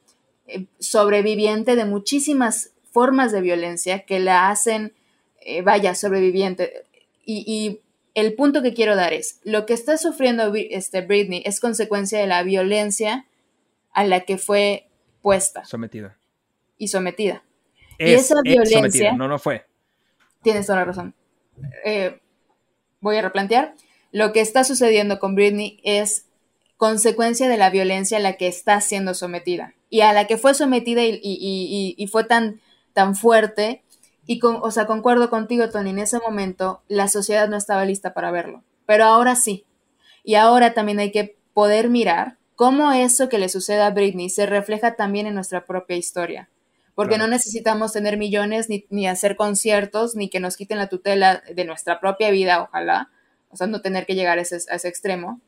eh, 0.46 0.66
sobreviviente 0.78 1.74
de 1.74 1.86
muchísimas 1.86 2.72
formas 2.92 3.32
de 3.32 3.40
violencia 3.40 4.00
que 4.00 4.20
la 4.20 4.50
hacen, 4.50 4.92
eh, 5.40 5.62
vaya, 5.62 5.94
sobreviviente. 5.94 6.84
y, 7.24 7.80
el 8.14 8.35
punto 8.35 8.62
que 8.62 8.74
quiero 8.74 8.96
dar 8.96 9.12
es, 9.12 9.40
lo 9.42 9.66
que 9.66 9.74
está 9.74 9.98
sufriendo 9.98 10.53
este 10.55 11.03
Britney 11.03 11.42
es 11.44 11.61
consecuencia 11.61 12.18
de 12.18 12.27
la 12.27 12.42
violencia 12.42 13.27
a 13.92 14.05
la 14.05 14.20
que 14.20 14.38
fue 14.38 14.88
puesta. 15.20 15.64
Sometida. 15.64 16.16
Y 16.79 16.88
sometida. 16.88 17.42
y 17.98 18.12
esa 18.12 18.37
violencia... 18.42 19.12
no, 19.12 19.29
no 19.29 19.38
fue. 19.38 19.66
Tienes 20.42 20.66
toda 20.66 20.81
la 20.81 20.85
razón. 20.85 21.14
Eh, 21.85 22.20
voy 23.00 23.16
a 23.16 23.22
replantear. 23.22 23.74
Lo 24.12 24.33
que 24.33 24.40
está 24.40 24.62
sucediendo 24.64 25.18
con 25.18 25.35
Britney 25.35 25.81
es 25.83 26.27
consecuencia 26.77 27.48
de 27.48 27.57
la 27.57 27.70
violencia 27.70 28.18
a 28.18 28.20
la 28.20 28.35
que 28.35 28.46
está 28.46 28.81
siendo 28.81 29.14
sometida. 29.14 29.74
Y 29.90 30.03
a 30.03 30.12
la 30.12 30.27
que 30.27 30.37
fue 30.37 30.55
sometida 30.55 31.03
y, 31.05 32.09
fue 32.11 32.24
tan, 32.24 32.61
tan 32.92 33.16
fuerte 33.16 33.83
y 34.26 34.38
con, 34.38 34.58
o 34.62 34.70
sea, 34.70 34.87
concuerdo 34.87 35.28
contigo, 35.28 35.68
Tony, 35.68 35.90
en 35.90 35.98
ese 35.98 36.18
momento 36.18 36.82
la 36.88 37.08
sociedad 37.08 37.48
no 37.48 37.56
estaba 37.56 37.84
lista 37.84 38.14
para 38.14 38.30
verlo, 38.30 38.62
pero 38.87 39.04
ahora 39.04 39.37
sí. 39.37 39.64
Y 40.22 40.37
ahora 40.37 40.72
también 40.72 40.98
hay 40.98 41.10
que 41.10 41.37
poder 41.52 41.90
mirar 41.90 42.38
cómo 42.56 42.92
eso 42.92 43.28
que 43.28 43.38
le 43.38 43.48
sucede 43.48 43.82
a 43.82 43.90
Britney 43.90 44.30
se 44.30 44.46
refleja 44.46 44.96
también 44.96 45.26
en 45.26 45.34
nuestra 45.34 45.66
propia 45.66 45.96
historia. 45.96 46.48
Porque 46.94 47.18
no 47.18 47.26
necesitamos 47.26 47.92
tener 47.92 48.16
millones, 48.16 48.68
ni, 48.68 49.08
hacer 49.08 49.34
conciertos, 49.34 50.14
ni 50.14 50.30
que 50.30 50.38
nos 50.38 50.56
quiten 50.56 50.78
la 50.78 50.88
tutela 50.88 51.42
de 51.52 51.64
nuestra 51.64 51.98
propia 51.98 52.30
vida, 52.30 52.62
ojalá. 52.62 53.10
O 53.50 53.56
sea, 53.56 53.66
no 53.66 53.80
tener 53.80 54.06
que 54.06 54.14
llegar 54.14 54.38
a 54.38 54.42
ese, 54.42 54.58
extremo. 54.88 55.40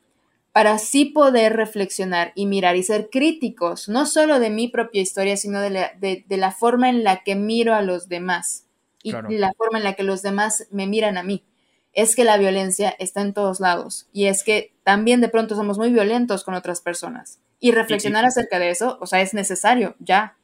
Para 0.51 0.73
así 0.73 1.05
poder 1.05 1.55
reflexionar 1.55 2.33
y 2.35 2.47
mirar 2.47 2.75
y 2.75 2.83
ser 2.83 3.09
críticos, 3.09 3.87
no 3.87 4.05
solo 4.05 4.41
de 4.41 4.49
mi 4.49 4.67
propia 4.67 5.01
historia, 5.01 5.37
sino 5.37 5.61
de 5.61 5.69
la, 5.69 5.91
de 5.97 6.25
la 6.37 6.51
forma 6.51 6.89
en 6.89 7.05
la 7.05 7.23
que 7.23 7.35
miro 7.35 7.73
a 7.73 7.81
los 7.81 8.09
demás 8.09 8.66
y 9.03 9.11
la 9.37 9.53
forma 9.53 9.77
en 9.77 9.83
la 9.83 9.93
que 9.93 10.03
los 10.03 10.21
demás 10.21 10.67
me 10.71 10.87
miran 10.87 11.17
a 11.17 11.23
mí. 11.23 11.45
Es 11.93 12.15
que 12.15 12.23
la 12.23 12.37
violencia 12.37 12.93
está 12.99 13.21
en 13.21 13.33
todos 13.33 13.59
lados 13.59 14.07
y 14.11 14.25
es 14.25 14.43
que 14.43 14.73
también 14.83 15.21
de 15.21 15.29
pronto 15.29 15.55
somos 15.55 15.77
muy 15.77 15.91
violentos 15.91 16.43
con 16.43 16.53
otras 16.53 16.81
personas. 16.81 17.39
Y 17.59 17.71
reflexionar 17.71 18.23
acerca 18.23 18.59
de 18.59 18.69
eso, 18.69 18.99
o 19.01 19.07
sea, 19.07 19.21
es 19.21 19.33
necesario, 19.33 19.95
ya. 19.99 20.37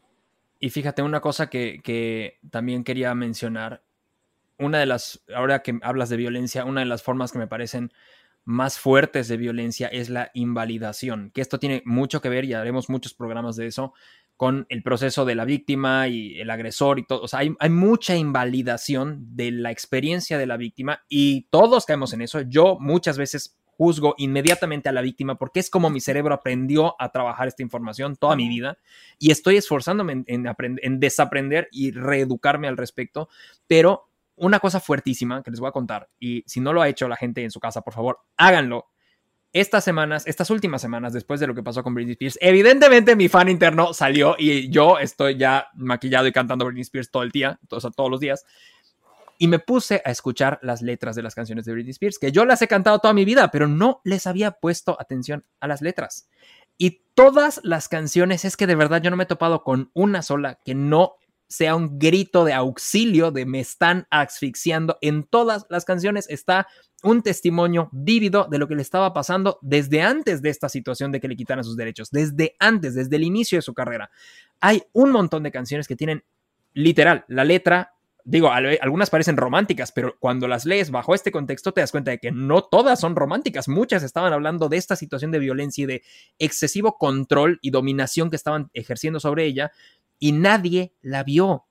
Y 0.60 0.72
fíjate, 0.72 1.04
una 1.04 1.22
cosa 1.22 1.48
que, 1.48 1.80
que 1.84 2.39
también 2.50 2.84
quería 2.84 3.13
mencionar, 3.13 3.84
una 4.58 4.80
de 4.80 4.88
las, 4.88 5.24
ahora 5.36 5.62
que 5.62 5.78
hablas 5.84 6.10
de 6.10 6.18
violencia, 6.18 6.66
una 6.66 6.82
de 6.82 6.88
las 6.88 7.04
formas 7.04 7.32
que 7.32 7.38
me 7.38 7.48
parecen 7.48 7.92
más 8.46 8.80
fuertes 8.80 9.28
de 9.28 9.38
violencia 9.38 9.88
es 9.88 10.10
la 10.10 10.32
invalidación, 10.34 11.32
que 11.34 11.42
esto 11.42 11.60
tiene 11.60 11.82
mucho 11.86 12.22
que 12.22 12.30
ver 12.30 12.46
y 12.46 12.54
haremos 12.54 12.89
muchos 12.89 13.13
programas 13.13 13.56
de 13.56 13.68
eso, 13.68 13.94
con 14.38 14.65
el 14.69 14.84
proceso 14.84 15.26
de 15.26 15.36
la 15.36 15.46
víctima 15.46 16.08
y 16.08 16.39
el 16.39 16.50
agresor 16.50 17.00
y 17.00 17.06
todo. 17.06 17.22
O 17.22 17.28
sea, 17.28 17.39
hay, 17.39 17.69
mucha 17.69 18.15
invalidación 18.15 19.36
de 19.36 19.52
la 19.52 19.72
experiencia 19.72 20.38
de 20.38 20.48
la 20.48 20.58
víctima 20.58 21.04
y 21.08 21.48
todos 21.50 21.86
caemos 21.86 22.13
en 22.13 22.22
eso. 22.22 22.41
Yo 22.41 22.78
muchas 22.80 23.17
veces 23.17 23.58
juzgo 23.65 24.15
inmediatamente 24.17 24.89
a 24.89 24.91
la 24.91 25.02
víctima 25.02 25.38
porque 25.38 25.60
es 25.60 25.69
como 25.69 25.89
mi 25.89 26.00
cerebro 26.00 26.34
aprendió 26.34 26.96
a 27.00 27.12
trabajar 27.12 27.48
esta 27.48 27.63
información 27.63 28.15
toda 28.15 28.36
mi 28.36 28.48
vida 28.48 28.78
y 29.17 29.32
estoy 29.32 29.58
esforzándome 29.58 30.24
en, 30.28 30.46
en 30.58 31.00
desaprender 31.00 31.69
y 31.72 31.91
reeducarme 31.91 32.67
al 32.67 32.78
respecto, 32.78 33.30
pero 33.65 34.10
una 34.36 34.60
cosa 34.60 34.80
fuertísima 34.80 35.41
que 35.41 35.52
les 35.52 35.60
voy 35.60 35.69
a 35.69 35.74
contar 35.74 36.10
y 36.19 36.43
si 36.46 36.60
no 36.60 36.72
lo 36.72 36.82
ha 36.82 36.89
hecho 36.89 37.08
la 37.08 37.15
gente 37.15 37.43
en 37.43 37.52
su 37.52 37.60
casa, 37.60 37.82
por 37.82 37.93
favor, 37.93 38.19
háganlo 38.38 38.93
estas 39.54 39.84
semanas, 39.84 40.26
estas 40.26 40.50
últimas 40.50 40.82
semanas, 40.82 41.13
después 41.13 41.39
de 41.39 41.46
lo 41.46 41.54
que 41.54 41.62
pasó 41.62 41.84
con 41.84 41.94
Britney 41.94 42.13
Spears, 42.13 42.39
evidentemente 42.42 43.16
mi 43.16 43.30
fan 43.30 43.50
interno 43.50 43.94
salió 43.94 44.36
y 44.38 44.70
yo 44.70 44.98
estoy 44.98 45.38
ya 45.38 45.68
maquillado 45.76 46.28
y 46.28 46.32
cantando 46.32 46.66
Britney 46.66 46.82
Spears 46.82 47.12
todo 47.12 47.24
el 47.24 47.30
día, 47.30 47.60
todos 47.68 48.10
los 48.10 48.20
días. 48.20 48.46
Y 49.38 49.48
me 49.48 49.60
puse 49.60 50.02
a 50.06 50.12
escuchar 50.12 50.60
las 50.62 50.82
letras 50.82 51.16
de 51.16 51.22
las 51.22 51.36
canciones 51.36 51.66
de 51.66 51.74
Britney 51.74 51.92
Spears, 51.92 52.18
que 52.18 52.32
yo 52.32 52.46
las 52.46 52.62
he 52.62 52.68
cantado 52.68 53.00
toda 53.00 53.13
mi 53.13 53.26
vida, 53.26 53.52
pero 53.52 53.68
no 53.68 54.02
les 54.04 54.26
había 54.26 54.52
puesto 54.52 54.98
atención 55.00 55.46
a 55.60 55.68
las 55.68 55.82
letras. 55.82 56.28
Y 56.78 57.04
todas 57.13 57.60
las 57.63 57.89
canciones, 57.89 58.46
es 58.46 58.58
que 58.58 58.68
de 58.68 58.76
verdad 58.76 59.02
yo 59.02 59.12
no 59.12 59.18
me 59.18 59.24
he 59.24 59.28
topado 59.28 59.63
con 59.63 59.92
una 59.94 60.24
sola 60.24 60.60
que 60.66 60.74
no 60.74 61.18
sea 61.48 61.76
un 61.76 62.00
grito 62.00 62.46
de 62.46 62.54
auxilio 62.54 63.32
de 63.32 63.46
me 63.46 63.60
están 63.60 64.08
asfixiando. 64.10 64.98
En 65.02 65.24
todas 65.24 65.66
las 65.70 65.86
canciones 65.86 66.28
está 66.30 66.68
un 67.04 67.22
testimonio 67.22 67.90
vívido 67.92 68.48
de 68.50 68.58
lo 68.58 68.68
que 68.68 68.76
le 68.76 68.82
estaba 68.82 69.14
pasando 69.14 69.60
desde 69.62 70.02
antes 70.02 70.42
de 70.42 70.50
esta 70.50 70.70
situación 70.70 71.12
de 71.12 71.20
que 71.20 71.28
le 71.28 71.36
quitaran 71.36 71.64
sus 71.64 71.76
derechos, 71.76 72.10
desde 72.12 72.56
antes, 72.60 72.96
desde 72.96 73.16
el 73.16 73.24
inicio 73.24 73.58
de 73.58 73.62
su 73.62 73.74
carrera. 73.74 74.10
Hay 74.62 74.84
un 74.94 75.12
montón 75.12 75.44
de 75.44 75.52
canciones 75.52 75.88
que 75.88 75.96
tienen 75.96 76.24
literal 76.74 77.26
la 77.28 77.44
letra 77.44 77.94
digo, 78.26 78.50
algunas 78.52 79.10
parecen 79.10 79.38
románticas, 79.38 79.92
pero 79.92 80.16
cuando 80.20 80.48
las 80.48 80.66
lees 80.66 80.92
bajo 80.92 81.14
este 81.14 81.32
contexto 81.32 81.74
te 81.74 81.82
das 81.82 81.92
cuenta 81.92 82.12
de 82.12 82.20
que 82.20 82.32
no 82.32 82.64
todas 82.64 83.00
son 83.00 83.16
románticas. 83.16 83.68
Muchas 83.68 84.04
estaban 84.04 84.34
hablando 84.34 84.70
de 84.70 84.78
esta 84.78 84.96
situación 84.96 85.32
de 85.32 85.40
violencia 85.40 85.84
y 85.84 85.88
de 85.88 86.04
excesivo 86.40 86.98
control 86.98 87.60
y 87.62 87.72
dominación 87.72 88.30
que 88.30 88.36
estaban 88.36 88.70
ejerciendo 88.74 89.20
sobre 89.20 89.46
ella 89.46 89.72
y 90.24 90.32
nadie 90.32 90.94
la 91.02 91.22
vio. 91.26 91.66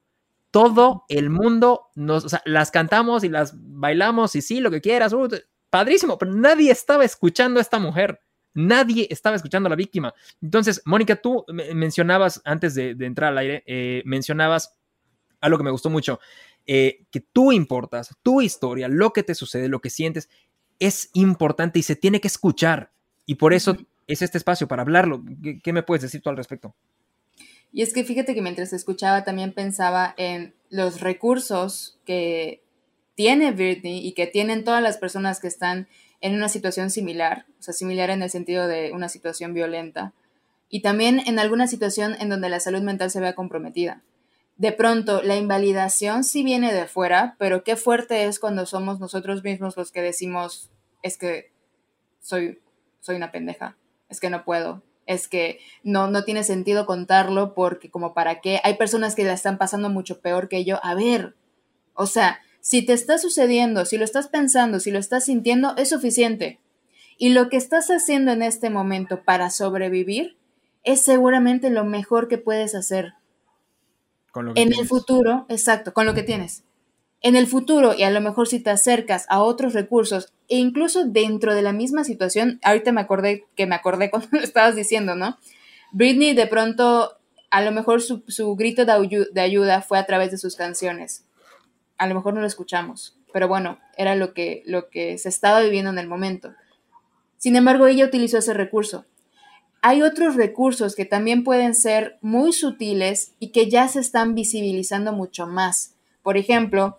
Todo 0.50 1.06
el 1.08 1.30
mundo 1.30 1.86
nos, 1.94 2.26
o 2.26 2.28
sea, 2.28 2.42
las 2.44 2.70
cantamos 2.70 3.24
y 3.24 3.30
las 3.30 3.54
bailamos 3.56 4.36
y 4.36 4.42
sí, 4.42 4.60
lo 4.60 4.70
que 4.70 4.82
quieras, 4.82 5.14
uh, 5.14 5.26
padrísimo, 5.70 6.18
pero 6.18 6.34
nadie 6.34 6.70
estaba 6.70 7.02
escuchando 7.02 7.60
a 7.60 7.62
esta 7.62 7.78
mujer. 7.78 8.20
Nadie 8.52 9.06
estaba 9.08 9.36
escuchando 9.36 9.68
a 9.68 9.70
la 9.70 9.76
víctima. 9.76 10.12
Entonces, 10.42 10.82
Mónica, 10.84 11.16
tú 11.16 11.46
mencionabas, 11.48 12.42
antes 12.44 12.74
de, 12.74 12.90
entrar 12.90 13.30
al 13.30 13.38
aire, 13.38 13.64
eh, 13.66 14.02
mencionabas 14.04 14.76
algo 15.40 15.56
que 15.56 15.64
me 15.64 15.70
gustó 15.70 15.88
mucho, 15.88 16.20
eh, 16.66 17.06
que 17.10 17.20
tú 17.20 17.52
importas, 17.52 18.14
tu 18.22 18.42
historia, 18.42 18.86
lo 18.86 19.14
que 19.14 19.22
te 19.22 19.34
sucede, 19.34 19.70
lo 19.70 19.80
que 19.80 19.88
sientes, 19.88 20.28
es 20.78 21.08
importante 21.14 21.78
y 21.78 21.82
se 21.82 21.96
tiene 21.96 22.20
que 22.20 22.28
escuchar. 22.28 22.92
Y 23.24 23.36
por 23.36 23.54
eso 23.54 23.78
es 24.06 24.20
este 24.20 24.36
espacio 24.36 24.68
para 24.68 24.82
hablarlo. 24.82 25.24
¿Qué, 25.62 25.72
me 25.72 25.82
puedes 25.82 26.02
decir 26.02 26.20
tú 26.20 26.28
al 26.28 26.36
respecto? 26.36 26.76
Y 27.72 27.82
es 27.82 27.94
que 27.94 28.04
fíjate 28.04 28.34
que 28.34 28.42
mientras 28.42 28.72
escuchaba 28.72 29.24
también 29.24 29.52
pensaba 29.52 30.14
en 30.18 30.54
los 30.68 31.00
recursos 31.00 31.98
que 32.04 32.62
tiene 33.14 33.52
Britney 33.52 34.06
y 34.06 34.12
que 34.12 34.26
tienen 34.26 34.64
todas 34.64 34.82
las 34.82 34.98
personas 34.98 35.40
que 35.40 35.48
están 35.48 35.88
en 36.20 36.34
una 36.34 36.48
situación 36.48 36.90
similar, 36.90 37.46
o 37.58 37.62
sea, 37.62 37.74
similar 37.74 38.10
en 38.10 38.22
el 38.22 38.30
sentido 38.30 38.68
de 38.68 38.92
una 38.92 39.08
situación 39.08 39.54
violenta, 39.54 40.12
y 40.68 40.80
también 40.80 41.20
en 41.26 41.38
alguna 41.38 41.66
situación 41.66 42.16
en 42.20 42.28
donde 42.28 42.48
la 42.48 42.60
salud 42.60 42.82
mental 42.82 43.10
se 43.10 43.20
vea 43.20 43.34
comprometida. 43.34 44.02
De 44.56 44.72
pronto 44.72 45.22
la 45.22 45.36
invalidación 45.36 46.24
sí 46.24 46.42
viene 46.44 46.72
de 46.72 46.86
fuera, 46.86 47.36
pero 47.38 47.64
qué 47.64 47.76
fuerte 47.76 48.24
es 48.24 48.38
cuando 48.38 48.66
somos 48.66 49.00
nosotros 49.00 49.42
mismos 49.42 49.76
los 49.76 49.90
que 49.90 50.02
decimos, 50.02 50.70
es 51.02 51.18
que 51.18 51.50
soy, 52.20 52.60
soy 53.00 53.16
una 53.16 53.32
pendeja, 53.32 53.76
es 54.08 54.20
que 54.20 54.30
no 54.30 54.44
puedo, 54.44 54.82
es 55.06 55.28
que 55.28 55.58
no, 55.82 56.08
no 56.08 56.24
tiene 56.24 56.44
sentido 56.44 56.86
contarlo 56.86 57.54
porque 57.54 57.90
como 57.90 58.14
para 58.14 58.40
qué, 58.40 58.60
hay 58.64 58.74
personas 58.74 59.14
que 59.14 59.24
la 59.24 59.32
están 59.32 59.58
pasando 59.58 59.88
mucho 59.88 60.20
peor 60.20 60.48
que 60.48 60.64
yo. 60.64 60.78
A 60.84 60.94
ver, 60.94 61.34
o 61.94 62.06
sea, 62.06 62.40
si 62.60 62.84
te 62.84 62.92
está 62.92 63.18
sucediendo, 63.18 63.84
si 63.84 63.98
lo 63.98 64.04
estás 64.04 64.28
pensando, 64.28 64.80
si 64.80 64.90
lo 64.90 64.98
estás 64.98 65.24
sintiendo, 65.24 65.74
es 65.76 65.88
suficiente. 65.88 66.60
Y 67.18 67.30
lo 67.30 67.48
que 67.48 67.56
estás 67.56 67.88
haciendo 67.88 68.32
en 68.32 68.42
este 68.42 68.70
momento 68.70 69.22
para 69.22 69.50
sobrevivir 69.50 70.36
es 70.84 71.02
seguramente 71.02 71.70
lo 71.70 71.84
mejor 71.84 72.28
que 72.28 72.38
puedes 72.38 72.74
hacer 72.74 73.14
en 74.34 74.72
el 74.72 74.86
futuro, 74.86 75.46
exacto, 75.48 75.92
con 75.92 76.06
lo 76.06 76.14
que 76.14 76.22
tienes. 76.22 76.64
En 77.22 77.36
el 77.36 77.46
futuro, 77.46 77.94
y 77.94 78.02
a 78.02 78.10
lo 78.10 78.20
mejor 78.20 78.48
si 78.48 78.60
te 78.60 78.70
acercas 78.70 79.26
a 79.28 79.42
otros 79.42 79.74
recursos, 79.74 80.32
e 80.48 80.56
incluso 80.56 81.04
dentro 81.04 81.54
de 81.54 81.62
la 81.62 81.72
misma 81.72 82.04
situación, 82.04 82.58
ahorita 82.62 82.90
me 82.92 83.00
acordé 83.00 83.44
que 83.54 83.66
me 83.66 83.74
acordé 83.76 84.10
cuando 84.10 84.28
lo 84.32 84.40
estabas 84.40 84.74
diciendo, 84.74 85.14
¿no? 85.14 85.38
Britney 85.92 86.34
de 86.34 86.46
pronto, 86.46 87.18
a 87.50 87.62
lo 87.62 87.70
mejor 87.70 88.02
su, 88.02 88.56
grito 88.56 88.84
de, 88.84 89.28
de 89.32 89.40
ayuda 89.40 89.82
fue 89.82 89.98
a 89.98 90.06
través 90.06 90.30
de 90.30 90.38
sus 90.38 90.56
canciones. 90.56 91.24
A 91.98 92.06
lo 92.06 92.14
mejor 92.14 92.34
no 92.34 92.40
lo 92.40 92.46
escuchamos, 92.46 93.16
pero 93.32 93.46
bueno, 93.46 93.78
era 93.96 94.16
lo 94.16 94.34
que, 94.34 94.62
lo 94.66 94.88
que 94.88 95.18
se 95.18 95.28
estaba 95.28 95.60
viviendo 95.60 95.90
en 95.90 95.98
el 95.98 96.08
momento. 96.08 96.54
Sin 97.36 97.56
embargo, 97.56 97.86
ella 97.86 98.06
utilizó 98.06 98.38
ese 98.38 98.54
recurso 98.54 99.04
hay 99.84 100.02
otros 100.02 100.36
recursos 100.36 100.94
que 100.94 101.04
también 101.04 101.42
pueden 101.42 101.74
ser 101.74 102.16
muy 102.22 102.52
sutiles 102.52 103.32
y 103.40 103.48
que 103.48 103.68
ya 103.68 103.88
se 103.88 103.98
están 103.98 104.36
visibilizando 104.36 105.12
mucho 105.12 105.48
más. 105.48 105.96
Por 106.22 106.36
ejemplo, 106.36 106.98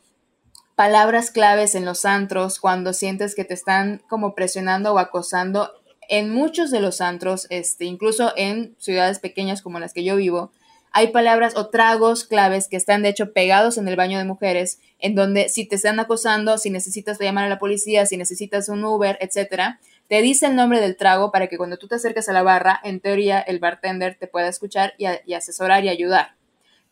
palabras 0.76 1.32
claves 1.32 1.76
en 1.76 1.86
los 1.86 2.06
antros 2.06 2.60
cuando 2.60 2.94
sientes 2.94 3.36
que 3.36 3.46
te 3.46 3.54
están 3.54 4.02
como 4.08 4.36
presionando 4.36 4.94
o 4.94 5.00
acosando. 5.00 5.72
En 6.10 6.34
muchos 6.34 6.72
de 6.72 6.82
los 6.82 7.02
antros, 7.02 7.48
este, 7.50 7.86
incluso 7.86 8.34
en 8.36 8.76
ciudades 8.78 9.20
pequeñas 9.20 9.62
como 9.62 9.80
las 9.80 9.94
que 9.94 10.04
yo 10.04 10.16
vivo, 10.16 10.52
hay 10.96 11.08
palabras 11.08 11.58
o 11.58 11.70
tragos 11.70 12.24
claves 12.24 12.68
que 12.68 12.78
están 12.78 13.02
de 13.02 13.10
hecho 13.10 13.34
pegados 13.34 13.80
en 13.80 13.88
el 13.88 13.96
baño 13.96 14.20
de 14.20 14.26
mujeres, 14.26 14.80
en 15.00 15.16
donde 15.16 15.50
si 15.50 15.68
te 15.68 15.76
están 15.76 16.00
acosando, 16.00 16.60
si 16.60 16.70
necesitas 16.70 17.20
llamar 17.20 17.46
a 17.46 17.50
la 17.50 17.58
policía, 17.58 18.06
si 18.06 18.16
necesitas 18.16 18.70
un 18.70 18.86
Uber, 18.86 19.18
etcétera, 19.20 19.80
te 20.08 20.22
dice 20.22 20.46
el 20.46 20.56
nombre 20.56 20.80
del 20.82 20.96
trago 20.96 21.32
para 21.32 21.48
que 21.48 21.58
cuando 21.58 21.78
tú 21.78 21.88
te 21.88 21.96
acerques 21.96 22.30
a 22.30 22.34
la 22.34 22.44
barra, 22.44 22.80
en 22.84 23.00
teoría 23.00 23.40
el 23.40 23.58
bartender 23.58 24.18
te 24.20 24.28
pueda 24.28 24.48
escuchar 24.48 24.94
y, 25.00 25.34
asesorar 25.34 25.84
y 25.84 25.90
ayudar. 25.90 26.36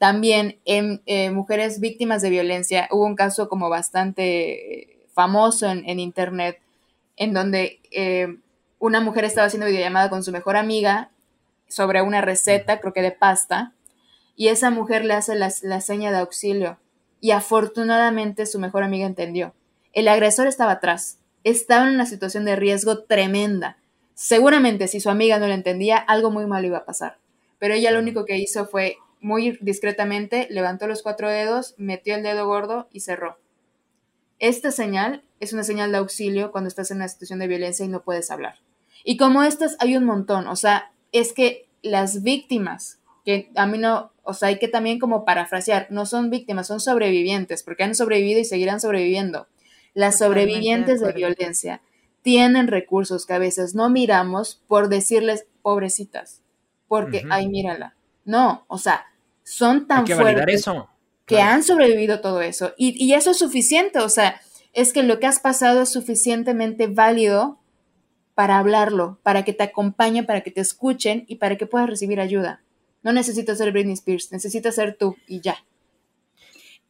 También 0.01 0.57
en 0.65 1.03
eh, 1.05 1.29
mujeres 1.29 1.79
víctimas 1.79 2.23
de 2.23 2.31
violencia 2.31 2.87
hubo 2.89 3.05
un 3.05 3.15
caso 3.15 3.47
como 3.47 3.69
bastante 3.69 4.23
eh, 4.79 5.05
famoso 5.13 5.69
en, 5.69 5.99
internet 5.99 6.59
en 7.17 7.35
donde 7.35 7.79
eh, 7.91 8.39
una 8.79 8.99
mujer 8.99 9.25
estaba 9.25 9.45
haciendo 9.45 9.67
videollamada 9.67 10.09
con 10.09 10.23
su 10.23 10.31
mejor 10.31 10.57
amiga 10.57 11.11
sobre 11.67 12.01
una 12.01 12.19
receta, 12.19 12.79
creo 12.79 12.93
que 12.93 13.03
de 13.03 13.11
pasta, 13.11 13.73
y 14.35 14.47
esa 14.47 14.71
mujer 14.71 15.05
le 15.05 15.13
hace 15.13 15.35
la, 15.35 15.53
la 15.61 15.81
seña 15.81 16.09
de 16.09 16.17
auxilio 16.17 16.79
y 17.19 17.29
afortunadamente 17.29 18.47
su 18.47 18.57
mejor 18.57 18.81
amiga 18.81 19.05
entendió. 19.05 19.53
El 19.93 20.07
agresor 20.07 20.47
estaba 20.47 20.71
atrás, 20.71 21.19
estaba 21.43 21.87
en 21.87 21.93
una 21.93 22.07
situación 22.07 22.43
de 22.43 22.55
riesgo 22.55 23.03
tremenda. 23.03 23.77
Seguramente 24.15 24.87
si 24.87 24.99
su 24.99 25.11
amiga 25.11 25.37
no 25.37 25.45
lo 25.45 25.53
entendía, 25.53 25.97
algo 25.97 26.31
muy 26.31 26.47
malo 26.47 26.65
iba 26.65 26.79
a 26.79 26.85
pasar. 26.85 27.19
Pero 27.59 27.75
ella 27.75 27.91
lo 27.91 27.99
único 27.99 28.25
que 28.25 28.39
hizo 28.39 28.65
fue 28.65 28.97
muy 29.21 29.57
discretamente 29.61 30.47
levantó 30.49 30.87
los 30.87 31.03
cuatro 31.03 31.29
dedos, 31.29 31.75
metió 31.77 32.15
el 32.15 32.23
dedo 32.23 32.45
gordo 32.45 32.89
y 32.91 33.01
cerró. 33.01 33.37
Esta 34.39 34.71
señal 34.71 35.23
es 35.39 35.53
una 35.53 35.63
señal 35.63 35.91
de 35.91 35.99
auxilio 35.99 36.51
cuando 36.51 36.67
estás 36.67 36.89
en 36.91 36.97
una 36.97 37.07
situación 37.07 37.39
de 37.39 37.47
violencia 37.47 37.85
y 37.85 37.89
no 37.89 38.01
puedes 38.01 38.31
hablar. 38.31 38.55
Y 39.03 39.17
como 39.17 39.43
estas 39.43 39.77
hay 39.79 39.95
un 39.95 40.05
montón, 40.05 40.47
o 40.47 40.55
sea, 40.55 40.91
es 41.11 41.33
que 41.33 41.69
las 41.81 42.23
víctimas, 42.23 42.99
que 43.23 43.51
a 43.55 43.65
mí 43.67 43.77
no, 43.77 44.11
o 44.23 44.33
sea, 44.33 44.49
hay 44.49 44.59
que 44.59 44.67
también 44.67 44.99
como 44.99 45.25
parafrasear, 45.25 45.87
no 45.89 46.05
son 46.05 46.29
víctimas, 46.29 46.67
son 46.67 46.79
sobrevivientes, 46.79 47.63
porque 47.63 47.83
han 47.83 47.95
sobrevivido 47.95 48.39
y 48.39 48.45
seguirán 48.45 48.79
sobreviviendo. 48.79 49.47
Las 49.93 50.19
sobrevivientes 50.19 51.01
de, 51.01 51.11
violencia 51.11 51.81
tienen 52.21 52.67
recursos 52.67 53.25
que 53.25 53.33
a 53.33 53.39
veces 53.39 53.75
no 53.75 53.89
miramos 53.89 54.61
por 54.67 54.89
decirles 54.89 55.45
pobrecitas, 55.61 56.41
porque, 56.87 57.23
ay, 57.29 57.47
mírala. 57.47 57.95
No, 58.25 58.65
o 58.67 58.77
sea, 58.77 59.05
son 59.51 59.85
tan 59.85 60.05
que 60.05 60.15
fuertes 60.15 60.61
eso. 60.61 60.89
que 61.25 61.41
han 61.41 61.61
sobrevivido 61.61 62.21
todo 62.21 62.41
eso. 62.41 62.73
Y, 62.77 63.03
y 63.03 63.13
eso 63.15 63.31
es 63.31 63.37
suficiente, 63.37 63.99
o 63.99 64.07
sea, 64.07 64.39
es 64.71 64.93
que 64.93 65.03
lo 65.03 65.19
que 65.19 65.27
has 65.27 65.39
pasado 65.39 65.81
es 65.81 65.89
suficientemente 65.89 66.87
válido 66.87 67.59
para 68.33 68.59
hablarlo, 68.59 69.19
para 69.23 69.43
que 69.43 69.51
te 69.51 69.63
acompañen, 69.63 70.25
para 70.25 70.39
que 70.39 70.51
te 70.51 70.61
escuchen 70.61 71.25
y 71.27 71.35
para 71.35 71.57
que 71.57 71.65
puedas 71.65 71.89
recibir 71.89 72.21
ayuda. 72.21 72.61
No 73.03 73.11
necesitas 73.11 73.57
ser 73.57 73.73
Britney 73.73 73.93
Spears, 73.93 74.31
necesitas 74.31 74.75
ser 74.75 74.95
tú 74.97 75.17
y 75.27 75.41
ya. 75.41 75.57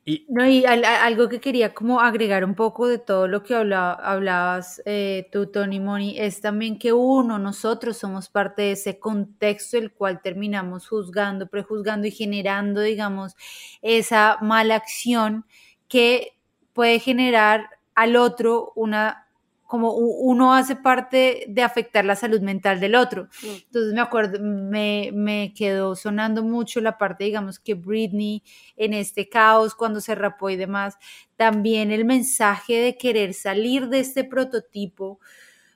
Y, 0.04 0.26
no, 0.30 0.48
y 0.48 0.66
algo 0.66 1.30
que 1.30 1.40
quería 1.40 1.76
como 1.76 2.02
agregar 2.02 2.44
un 2.44 2.56
poco 2.56 2.88
de 2.88 2.98
todo 2.98 3.28
lo 3.28 3.44
que 3.44 3.54
hablabas 3.54 4.82
eh, 4.86 5.30
tú, 5.32 5.46
Tony 5.46 5.80
Moni, 5.80 6.20
es 6.20 6.42
también 6.42 6.80
que 6.80 6.92
uno, 6.92 7.38
nosotros 7.38 7.98
somos 7.98 8.28
parte 8.28 8.64
de 8.64 8.72
ese 8.72 9.00
contexto 9.00 9.78
el 9.78 9.92
cual 9.92 10.22
terminamos 10.24 10.88
juzgando, 10.88 11.48
prejuzgando 11.48 12.08
y 12.08 12.12
generando, 12.12 12.82
digamos, 12.82 13.36
esa 13.84 14.40
mala 14.42 14.76
acción 14.76 15.46
que 15.88 16.34
puede 16.74 17.00
generar 17.00 17.70
al 17.94 18.16
otro 18.16 18.72
una 18.76 19.28
como 19.72 19.94
uno 19.94 20.54
hace 20.54 20.76
parte 20.76 21.46
de 21.48 21.64
afectar 21.64 22.04
la 22.04 22.18
salud 22.18 22.42
mental 22.42 22.82
del 22.82 22.94
otro. 22.94 23.30
Entonces 23.42 23.94
me 23.94 24.02
acuerdo, 24.02 24.38
me, 24.42 25.12
me, 25.14 25.54
quedó 25.54 25.96
sonando 25.96 26.44
mucho 26.44 26.82
la 26.82 26.98
parte, 26.98 27.24
digamos, 27.24 27.58
que 27.58 27.76
Britney 27.76 28.44
en 28.76 28.94
este 28.94 29.30
caos, 29.30 29.74
cuando 29.74 30.02
se 30.02 30.14
rapó 30.14 30.50
y 30.50 30.58
demás, 30.58 30.98
también 31.38 31.90
el 31.90 32.04
mensaje 32.04 32.82
de 32.82 32.98
querer 32.98 33.34
salir 33.34 33.88
de 33.88 34.02
este 34.02 34.26
prototipo 34.26 35.22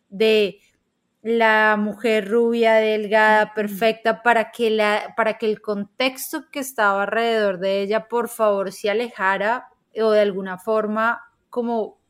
de 0.09 0.59
la 1.21 1.77
mujer 1.79 2.27
rubia, 2.27 2.73
delgada, 2.73 3.53
perfecta, 3.53 4.23
para 4.23 4.51
que, 4.51 4.71
la, 4.71 5.13
para 5.15 5.37
que 5.37 5.45
el 5.45 5.61
contexto 5.61 6.49
que 6.51 6.59
estaba 6.59 7.03
alrededor 7.03 7.59
de 7.59 7.81
ella, 7.81 8.09
por 8.09 8.27
favor, 8.27 8.73
se 8.73 8.89
alejara 8.89 9.69
o 9.95 10.11
de 10.11 10.19
alguna 10.19 10.57
forma 10.57 11.21
como 11.49 12.03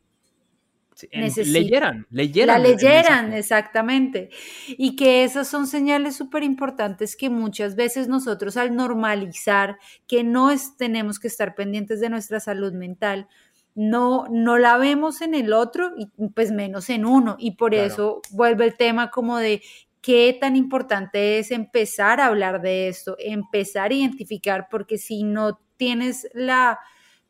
leyeran, 1.10 2.06
leyeran. 2.10 2.62
La 2.62 2.68
leyeran, 2.68 3.32
exactamente. 3.32 4.30
Y 4.68 4.96
que 4.96 5.24
esas 5.24 5.48
son 5.48 5.66
señales 5.66 6.16
súper 6.16 6.42
importantes 6.42 7.16
que 7.16 7.30
muchas 7.30 7.76
veces 7.76 8.08
nosotros 8.08 8.56
al 8.56 8.74
normalizar 8.74 9.78
que 10.06 10.24
no 10.24 10.50
es, 10.50 10.76
tenemos 10.76 11.18
que 11.18 11.28
estar 11.28 11.54
pendientes 11.54 12.00
de 12.00 12.10
nuestra 12.10 12.40
salud 12.40 12.72
mental, 12.72 13.28
no, 13.74 14.26
no 14.30 14.56
la 14.56 14.78
vemos 14.78 15.20
en 15.20 15.34
el 15.34 15.52
otro 15.52 15.92
y 15.96 16.08
pues 16.30 16.50
menos 16.50 16.88
en 16.88 17.04
uno. 17.04 17.36
Y 17.38 17.52
por 17.52 17.74
eso 17.74 18.22
vuelve 18.30 18.64
el 18.64 18.76
tema 18.76 19.10
como 19.10 19.36
de 19.36 19.62
qué 20.00 20.36
tan 20.40 20.56
importante 20.56 21.38
es 21.38 21.50
empezar 21.50 22.20
a 22.20 22.26
hablar 22.26 22.62
de 22.62 22.88
esto, 22.88 23.16
empezar 23.18 23.90
a 23.90 23.94
identificar, 23.94 24.68
porque 24.70 24.98
si 24.98 25.24
no 25.24 25.60
tienes 25.76 26.28
la 26.32 26.78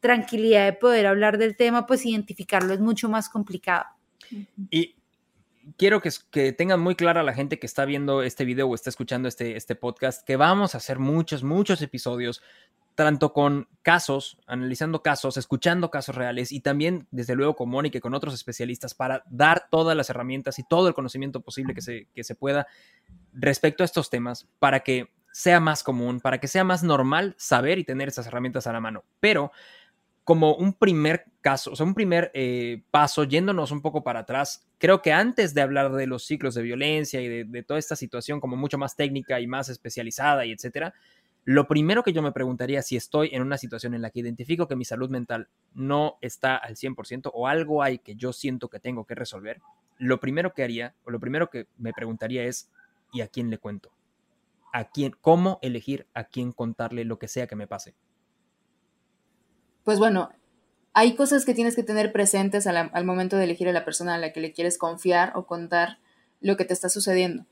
tranquilidad 0.00 0.64
de 0.64 0.72
poder 0.72 1.06
hablar 1.06 1.38
del 1.38 1.56
tema, 1.56 1.86
pues 1.86 2.06
identificarlo 2.06 2.72
es 2.74 2.80
mucho 2.80 3.08
más 3.08 3.28
complicado. 3.28 3.86
Y 4.70 4.96
quiero 5.76 6.00
que, 6.00 6.10
que, 6.30 6.52
tengan 6.52 6.80
muy 6.80 6.94
clara 6.94 7.22
la 7.22 7.34
gente 7.34 7.58
que 7.58 7.66
está 7.66 7.84
viendo 7.84 8.22
este 8.22 8.44
video 8.44 8.68
o 8.68 8.74
está 8.74 8.90
escuchando 8.90 9.28
este, 9.28 9.56
este 9.56 9.74
podcast 9.74 10.24
que 10.26 10.36
vamos 10.36 10.74
a 10.74 10.78
hacer 10.78 10.98
muchos, 10.98 11.42
muchos 11.42 11.82
episodios, 11.82 12.42
tanto 12.94 13.32
con 13.32 13.68
casos, 13.82 14.38
analizando 14.46 15.02
casos, 15.02 15.36
escuchando 15.36 15.90
casos 15.90 16.14
reales 16.14 16.50
y 16.50 16.60
también, 16.60 17.06
desde 17.10 17.34
luego, 17.34 17.54
con 17.54 17.68
Mónica 17.68 17.98
y 17.98 18.00
con 18.00 18.14
otros 18.14 18.32
especialistas 18.32 18.94
para 18.94 19.22
dar 19.28 19.68
todas 19.70 19.96
las 19.96 20.08
herramientas 20.08 20.58
y 20.58 20.64
todo 20.64 20.88
el 20.88 20.94
conocimiento 20.94 21.40
posible 21.40 21.74
que 21.74 21.82
se, 21.82 22.08
que 22.14 22.24
se 22.24 22.34
pueda 22.34 22.66
respecto 23.32 23.84
a 23.84 23.86
estos 23.86 24.08
temas 24.08 24.48
para 24.58 24.80
que 24.80 25.12
sea 25.30 25.60
más 25.60 25.82
común, 25.82 26.20
para 26.20 26.40
que 26.40 26.48
sea 26.48 26.64
más 26.64 26.82
normal 26.82 27.34
saber 27.36 27.78
y 27.78 27.84
tener 27.84 28.08
esas 28.08 28.26
herramientas 28.26 28.66
a 28.66 28.72
la 28.72 28.80
mano. 28.80 29.04
Pero 29.20 29.52
como 30.26 30.56
un 30.56 30.72
primer 30.72 31.26
caso, 31.40 31.70
o 31.70 31.76
sea, 31.76 31.86
un 31.86 31.94
primer 31.94 32.32
eh, 32.34 32.82
paso, 32.90 33.22
yéndonos 33.22 33.70
un 33.70 33.80
poco 33.80 34.02
para 34.02 34.20
atrás, 34.20 34.66
creo 34.76 35.00
que 35.00 35.12
antes 35.12 35.54
de 35.54 35.60
hablar 35.60 35.92
de 35.92 36.08
los 36.08 36.24
ciclos 36.24 36.56
de 36.56 36.62
violencia 36.62 37.20
y 37.20 37.44
de, 37.44 37.62
toda 37.62 37.78
esta 37.78 37.94
situación 37.94 38.40
como 38.40 38.56
mucho 38.56 38.76
más 38.76 38.96
técnica 38.96 39.38
y 39.38 39.46
más 39.46 39.68
especializada 39.68 40.44
y 40.44 40.50
etcétera, 40.50 40.94
lo 41.44 41.68
primero 41.68 42.02
que 42.02 42.12
yo 42.12 42.22
me 42.22 42.32
preguntaría 42.32 42.82
si 42.82 42.96
estoy 42.96 43.30
en 43.32 43.40
una 43.40 43.56
situación 43.56 43.94
en 43.94 44.02
la 44.02 44.10
que 44.10 44.18
identifico 44.18 44.66
que 44.66 44.74
mi 44.74 44.84
salud 44.84 45.10
mental 45.10 45.48
no 45.74 46.18
está 46.20 46.56
al 46.56 46.74
100% 46.74 47.30
o 47.32 47.46
algo 47.46 47.84
hay 47.84 47.98
que 48.00 48.16
yo 48.16 48.32
siento 48.32 48.68
que 48.68 48.80
tengo 48.80 49.04
que 49.04 49.14
resolver, 49.14 49.60
lo 49.96 50.18
primero 50.18 50.54
que 50.54 50.64
haría 50.64 50.96
o 51.04 51.12
lo 51.12 51.20
primero 51.20 51.50
que 51.50 51.68
me 51.78 51.92
preguntaría 51.92 52.42
es 52.42 52.68
¿y 53.12 53.20
a 53.20 53.28
quién 53.28 53.48
le 53.48 53.58
cuento? 53.58 53.92
¿A 54.72 54.90
quién? 54.90 55.14
¿Cómo 55.20 55.60
elegir 55.62 56.08
a 56.14 56.24
quién 56.24 56.50
contarle 56.50 57.04
lo 57.04 57.20
que 57.20 57.28
sea 57.28 57.46
que 57.46 57.54
me 57.54 57.68
pase? 57.68 57.94
Pues 59.86 60.00
bueno, 60.00 60.30
hay 60.94 61.14
cosas 61.14 61.44
que 61.44 61.54
tienes 61.54 61.76
que 61.76 61.84
tener 61.84 62.10
presentes 62.10 62.66
al, 62.66 63.04
momento 63.04 63.36
de 63.36 63.44
elegir 63.44 63.68
a 63.68 63.72
la 63.72 63.84
persona 63.84 64.16
a 64.16 64.18
la 64.18 64.32
que 64.32 64.40
le 64.40 64.52
quieres 64.52 64.78
confiar 64.78 65.30
o 65.36 65.46
contar 65.46 66.00
lo 66.40 66.56
que 66.56 66.64
te 66.64 66.72
está 66.72 66.88
sucediendo. 66.88 67.46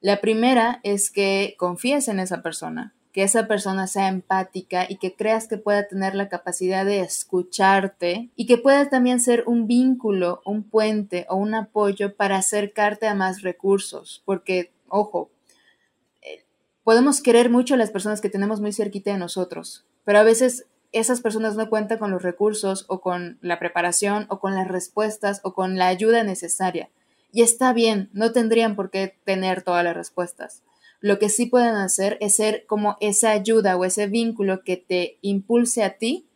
La 0.00 0.22
primera 0.22 0.80
es 0.82 1.10
que 1.10 1.56
confíes 1.58 2.08
en 2.08 2.20
esa 2.20 2.40
persona, 2.40 2.94
que 3.12 3.22
esa 3.22 3.46
persona 3.46 3.86
sea 3.86 4.08
empática 4.08 4.86
y 4.88 4.96
que 4.96 5.14
creas 5.14 5.46
que 5.46 5.58
pueda 5.58 5.86
tener 5.86 6.14
la 6.14 6.30
capacidad 6.30 6.86
de 6.86 7.00
escucharte 7.00 8.30
y 8.34 8.46
que 8.46 8.56
pueda 8.56 8.88
también 8.88 9.20
ser 9.20 9.44
un 9.46 9.66
vínculo, 9.66 10.40
un 10.46 10.62
puente 10.62 11.26
o 11.28 11.36
un 11.36 11.54
apoyo 11.54 12.16
para 12.16 12.38
acercarte 12.38 13.08
a 13.08 13.14
más 13.14 13.42
recursos, 13.42 14.22
porque, 14.24 14.72
ojo, 14.88 15.28
eh, 16.22 16.46
podemos 16.82 17.20
querer 17.20 17.50
mucho 17.50 17.74
a 17.74 17.76
las 17.76 17.90
personas 17.90 18.22
que 18.22 18.30
tenemos 18.30 18.62
muy 18.62 18.72
cerquita 18.72 19.12
de 19.12 19.18
nosotros, 19.18 19.84
pero 20.06 20.18
a 20.18 20.22
veces 20.22 20.64
esas 20.92 21.20
personas 21.20 21.56
no 21.56 21.68
cuentan 21.68 21.98
con 21.98 22.10
los 22.10 22.22
recursos 22.22 22.84
o 22.88 23.00
con 23.00 23.38
la 23.42 23.58
preparación 23.58 24.26
o 24.28 24.40
con 24.40 24.54
las 24.54 24.68
respuestas 24.68 25.40
o 25.42 25.52
con 25.52 25.76
la 25.76 25.88
ayuda 25.88 26.24
necesaria. 26.24 26.88
Y 27.30 27.42
está 27.42 27.72
bien, 27.72 28.08
no 28.12 28.32
tendrían 28.32 28.74
por 28.74 28.90
qué 28.90 29.16
tener 29.24 29.62
todas 29.62 29.84
las 29.84 29.94
respuestas. 29.94 30.62
Lo 31.00 31.18
que 31.18 31.28
sí 31.28 31.46
pueden 31.46 31.74
hacer 31.76 32.16
es 32.20 32.36
ser 32.36 32.64
como 32.66 32.96
esa 33.00 33.30
ayuda 33.30 33.76
o 33.76 33.84
ese 33.84 34.06
vínculo 34.06 34.64
que 34.64 34.76
te 34.76 35.18
impulse 35.20 35.84
a 35.84 35.98
ti 35.98 36.26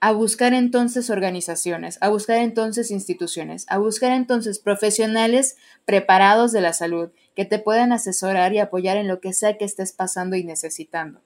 a 0.00 0.12
buscar 0.12 0.52
entonces 0.52 1.08
organizaciones, 1.08 1.96
a 2.02 2.10
buscar 2.10 2.36
entonces 2.38 2.90
instituciones, 2.90 3.64
a 3.68 3.78
buscar 3.78 4.12
entonces 4.12 4.58
profesionales 4.58 5.56
preparados 5.86 6.52
de 6.52 6.60
la 6.60 6.74
salud 6.74 7.10
que 7.34 7.46
te 7.46 7.58
puedan 7.58 7.90
asesorar 7.90 8.52
y 8.52 8.58
apoyar 8.58 8.98
en 8.98 9.08
lo 9.08 9.20
que 9.20 9.32
sea 9.32 9.56
que 9.56 9.64
estés 9.64 9.92
pasando 9.92 10.36
y 10.36 10.44
necesitando 10.44 11.22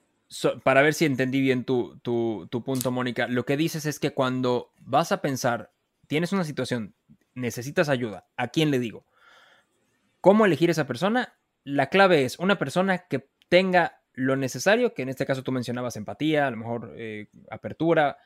para 0.63 0.81
ver 0.81 0.93
si 0.93 1.05
entendí 1.05 1.41
bien 1.41 1.63
tu, 1.63 1.97
tu, 1.99 2.63
punto, 2.63 2.91
Mónica, 2.91 3.27
lo 3.27 3.45
que 3.45 3.57
dices 3.57 3.85
es 3.85 3.99
que 3.99 4.11
cuando 4.11 4.71
vas 4.79 5.11
a 5.11 5.21
pensar, 5.21 5.71
tienes 6.07 6.31
una 6.31 6.43
situación, 6.43 6.95
necesitas 7.33 7.89
ayuda, 7.89 8.27
¿a 8.37 8.49
quién 8.49 8.71
le 8.71 8.79
digo? 8.79 9.05
¿Cómo 10.21 10.45
elegir 10.45 10.69
esa 10.69 10.85
persona? 10.85 11.37
La 11.63 11.87
clave 11.87 12.25
es 12.25 12.37
una 12.39 12.59
persona 12.59 13.07
que 13.07 13.29
tenga 13.47 14.01
lo 14.13 14.35
necesario, 14.35 14.93
que 14.93 15.01
en 15.01 15.09
este 15.09 15.25
caso 15.25 15.43
tú 15.43 15.51
mencionabas 15.51 15.95
empatía, 15.95 16.47
a 16.47 16.51
lo 16.51 16.57
mejor 16.57 16.93
eh, 16.97 17.27
apertura, 17.49 18.17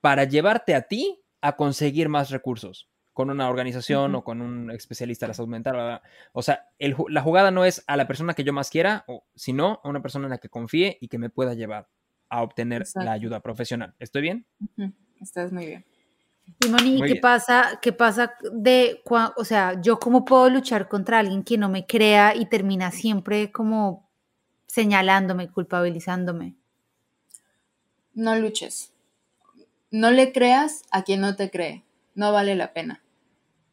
para 0.00 0.24
llevarte 0.24 0.74
a 0.74 0.82
ti 0.82 1.22
a 1.40 1.56
conseguir 1.56 2.08
más 2.08 2.30
recursos 2.30 2.88
con 3.16 3.30
una 3.30 3.48
organización 3.48 4.14
o 4.14 4.22
con 4.22 4.42
un 4.42 4.70
especialista 4.70 5.24
de 5.24 5.28
la 5.28 5.34
salud 5.34 5.48
mental. 5.48 6.02
O 6.34 6.42
sea, 6.42 6.68
la 6.78 7.22
jugada 7.22 7.50
no 7.50 7.64
es 7.64 7.82
a 7.86 7.96
la 7.96 8.06
persona 8.06 8.34
que 8.34 8.44
yo 8.44 8.52
más 8.52 8.68
quiera, 8.68 9.06
sino 9.34 9.80
a 9.82 9.88
una 9.88 10.02
persona 10.02 10.26
en 10.26 10.32
la 10.32 10.38
que 10.38 10.50
confíe 10.50 10.98
y 11.00 11.08
que 11.08 11.16
me 11.16 11.30
pueda 11.30 11.54
llevar 11.54 11.88
a 12.28 12.42
obtener 12.42 12.84
la 12.94 13.12
ayuda 13.12 13.40
profesional. 13.40 13.94
¿Estoy 14.00 14.20
bien? 14.20 14.44
Estás 15.18 15.50
muy 15.50 15.64
bien. 15.64 15.86
Y 16.62 16.68
Moni, 16.68 17.00
¿qué 17.00 17.16
pasa, 17.16 17.78
¿qué 17.80 17.94
pasa 17.94 18.34
de, 18.52 19.02
o 19.06 19.44
sea, 19.46 19.80
yo 19.80 19.98
cómo 19.98 20.26
puedo 20.26 20.50
luchar 20.50 20.86
contra 20.86 21.20
alguien 21.20 21.42
que 21.42 21.56
no 21.56 21.70
me 21.70 21.86
crea 21.86 22.36
y 22.36 22.44
termina 22.44 22.90
siempre 22.90 23.50
como 23.50 24.10
señalándome, 24.66 25.50
culpabilizándome? 25.50 26.54
No 28.12 28.36
luches. 28.36 28.92
No 29.90 30.10
le 30.10 30.32
creas 30.32 30.82
a 30.90 31.02
quien 31.02 31.22
no 31.22 31.34
te 31.34 31.50
cree. 31.50 31.82
No 32.14 32.30
vale 32.30 32.54
la 32.56 32.74
pena. 32.74 33.02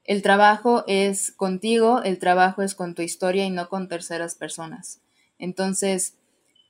El 0.06 0.22
trabajo 0.22 0.84
es 0.88 1.32
contigo, 1.32 2.02
el 2.04 2.20
trabajo 2.20 2.62
es 2.62 2.76
con 2.76 2.94
tu 2.94 3.02
historia 3.02 3.46
y 3.46 3.50
no 3.50 3.70
con 3.70 3.88
terceras 3.88 4.36
personas. 4.36 5.02
Entonces, 5.40 6.16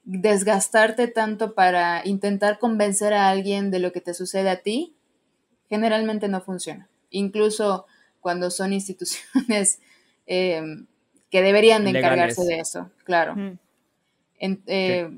desgastarte 0.03 1.07
tanto 1.07 1.55
para 1.55 2.01
intentar 2.05 2.59
convencer 2.59 3.13
a 3.13 3.29
alguien 3.29 3.71
de 3.71 3.79
lo 3.79 3.91
que 3.91 4.01
te 4.01 4.13
sucede 4.13 4.49
a 4.49 4.61
ti, 4.61 4.95
generalmente 5.69 6.27
no 6.27 6.41
funciona. 6.41 6.87
Incluso 7.09 7.85
cuando 8.21 8.51
son 8.51 8.73
instituciones 8.73 9.79
em, 10.27 10.85
que 11.29 11.41
deberían 11.41 11.83
de 11.83 11.91
encargarse 11.91 12.43
de 12.43 12.59
eso, 12.59 12.91
claro. 13.03 13.35
Eh, 14.39 15.09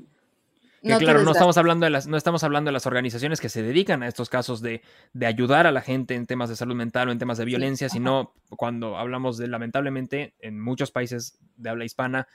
claro, 0.98 1.22
no 1.22 1.32
estamos, 1.32 1.56
hablando 1.56 1.84
de 1.84 1.90
las, 1.90 2.06
no 2.06 2.16
estamos 2.16 2.44
hablando 2.44 2.68
de 2.68 2.72
las 2.72 2.86
organizaciones 2.86 3.40
que 3.40 3.48
se 3.48 3.62
dedican 3.62 4.02
a 4.02 4.08
estos 4.08 4.28
casos 4.28 4.60
de, 4.60 4.82
ayudar 5.24 5.66
a 5.66 5.72
la 5.72 5.80
gente 5.80 6.14
en 6.14 6.26
temas 6.26 6.48
de 6.48 6.56
salud 6.56 6.74
mental 6.74 7.08
o 7.08 7.12
en 7.12 7.18
temas 7.18 7.38
de 7.38 7.44
violencia, 7.44 7.88
sino 7.88 8.34
cuando 8.50 8.96
hablamos 8.96 9.38
de, 9.38 9.48
lamentablemente, 9.48 10.34
en 10.40 10.60
muchos 10.60 10.90
países 10.90 11.38
de 11.56 11.70
habla 11.70 11.84
hispana, 11.84 12.28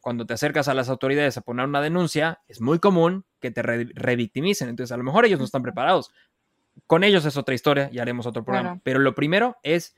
cuando 0.00 0.26
te 0.26 0.34
acercas 0.34 0.68
a 0.68 0.74
las 0.74 0.88
autoridades 0.88 1.36
a 1.36 1.42
poner 1.42 1.66
una 1.66 1.80
denuncia, 1.80 2.40
es 2.48 2.60
muy 2.60 2.78
común 2.78 3.24
que 3.40 3.50
te 3.50 3.62
revictimicen. 3.62 4.68
Entonces, 4.68 4.92
a 4.92 4.96
lo 4.96 5.04
mejor 5.04 5.26
ellos 5.26 5.38
no 5.38 5.44
están 5.44 5.62
preparados. 5.62 6.10
Con 6.86 7.04
ellos 7.04 7.24
es 7.24 7.36
otra 7.36 7.54
historia 7.54 7.90
y 7.92 7.98
haremos 7.98 8.26
otro 8.26 8.44
programa. 8.44 8.80
Pero 8.84 9.00
lo 9.00 9.14
primero 9.14 9.56
es 9.62 9.96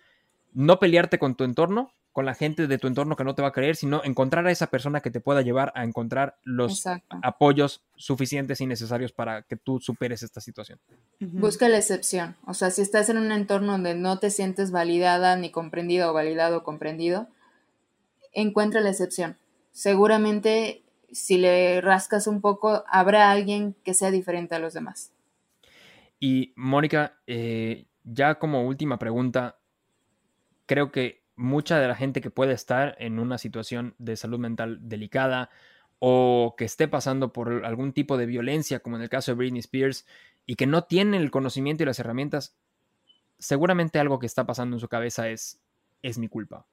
no 0.52 0.78
pelearte 0.78 1.18
con 1.18 1.34
tu 1.34 1.44
entorno, 1.44 1.92
con 2.12 2.26
la 2.26 2.34
gente 2.34 2.66
de 2.66 2.78
tu 2.78 2.88
entorno 2.88 3.14
que 3.14 3.24
no 3.24 3.34
te 3.34 3.42
va 3.42 3.48
a 3.48 3.52
creer, 3.52 3.76
sino 3.76 4.02
encontrar 4.02 4.46
a 4.46 4.50
esa 4.50 4.66
persona 4.66 5.00
que 5.00 5.10
te 5.10 5.20
pueda 5.20 5.42
llevar 5.42 5.72
a 5.76 5.84
encontrar 5.84 6.38
los 6.42 6.84
apoyos 7.22 7.84
suficientes 7.94 8.60
y 8.60 8.66
necesarios 8.66 9.12
para 9.12 9.42
que 9.42 9.56
tú 9.56 9.78
superes 9.80 10.22
esta 10.22 10.40
situación. 10.40 10.80
Busca 11.20 11.68
la 11.68 11.78
excepción. 11.78 12.36
O 12.46 12.54
sea, 12.54 12.70
si 12.70 12.82
estás 12.82 13.08
en 13.10 13.18
un 13.18 13.30
entorno 13.30 13.72
donde 13.72 13.94
no 13.94 14.18
te 14.18 14.30
sientes 14.30 14.72
validada, 14.72 15.36
ni 15.36 15.50
comprendida 15.50 16.10
o 16.10 16.14
validado 16.14 16.58
o 16.58 16.62
comprendido, 16.64 17.28
encuentra 18.32 18.80
la 18.80 18.90
excepción. 18.90 19.36
Seguramente 19.70 20.82
si 21.12 21.38
le 21.38 21.80
rascas 21.80 22.26
un 22.26 22.40
poco, 22.40 22.84
habrá 22.88 23.30
alguien 23.30 23.74
que 23.84 23.94
sea 23.94 24.10
diferente 24.10 24.54
a 24.54 24.58
los 24.58 24.74
demás. 24.74 25.12
Y 26.18 26.52
Mónica, 26.56 27.18
eh, 27.26 27.86
ya 28.04 28.38
como 28.38 28.66
última 28.66 28.98
pregunta, 28.98 29.59
creo 30.70 30.92
que 30.92 31.24
mucha 31.34 31.80
de 31.80 31.88
la 31.88 31.96
gente 31.96 32.20
que 32.20 32.30
puede 32.30 32.52
estar 32.52 32.94
en 33.00 33.18
una 33.18 33.38
situación 33.38 33.96
de 33.98 34.16
salud 34.16 34.38
mental 34.38 34.78
delicada 34.80 35.50
o 35.98 36.54
que 36.56 36.64
esté 36.64 36.86
pasando 36.86 37.32
por 37.32 37.64
algún 37.64 37.92
tipo 37.92 38.16
de 38.16 38.26
violencia, 38.26 38.78
como 38.78 38.94
en 38.94 39.02
el 39.02 39.08
caso 39.08 39.32
de 39.32 39.34
Britney 39.34 39.58
Spears, 39.58 40.06
y 40.46 40.54
que 40.54 40.68
no 40.68 40.84
tiene 40.84 41.16
el 41.16 41.32
conocimiento 41.32 41.82
y 41.82 41.86
las 41.86 41.98
herramientas, 41.98 42.54
seguramente 43.40 43.98
algo 43.98 44.20
que 44.20 44.26
está 44.26 44.46
pasando 44.46 44.76
en 44.76 44.80
su 44.80 44.86
cabeza 44.86 45.28
es, 45.28 45.58
es 46.02 46.18
mi 46.18 46.28
culpa. 46.28 46.68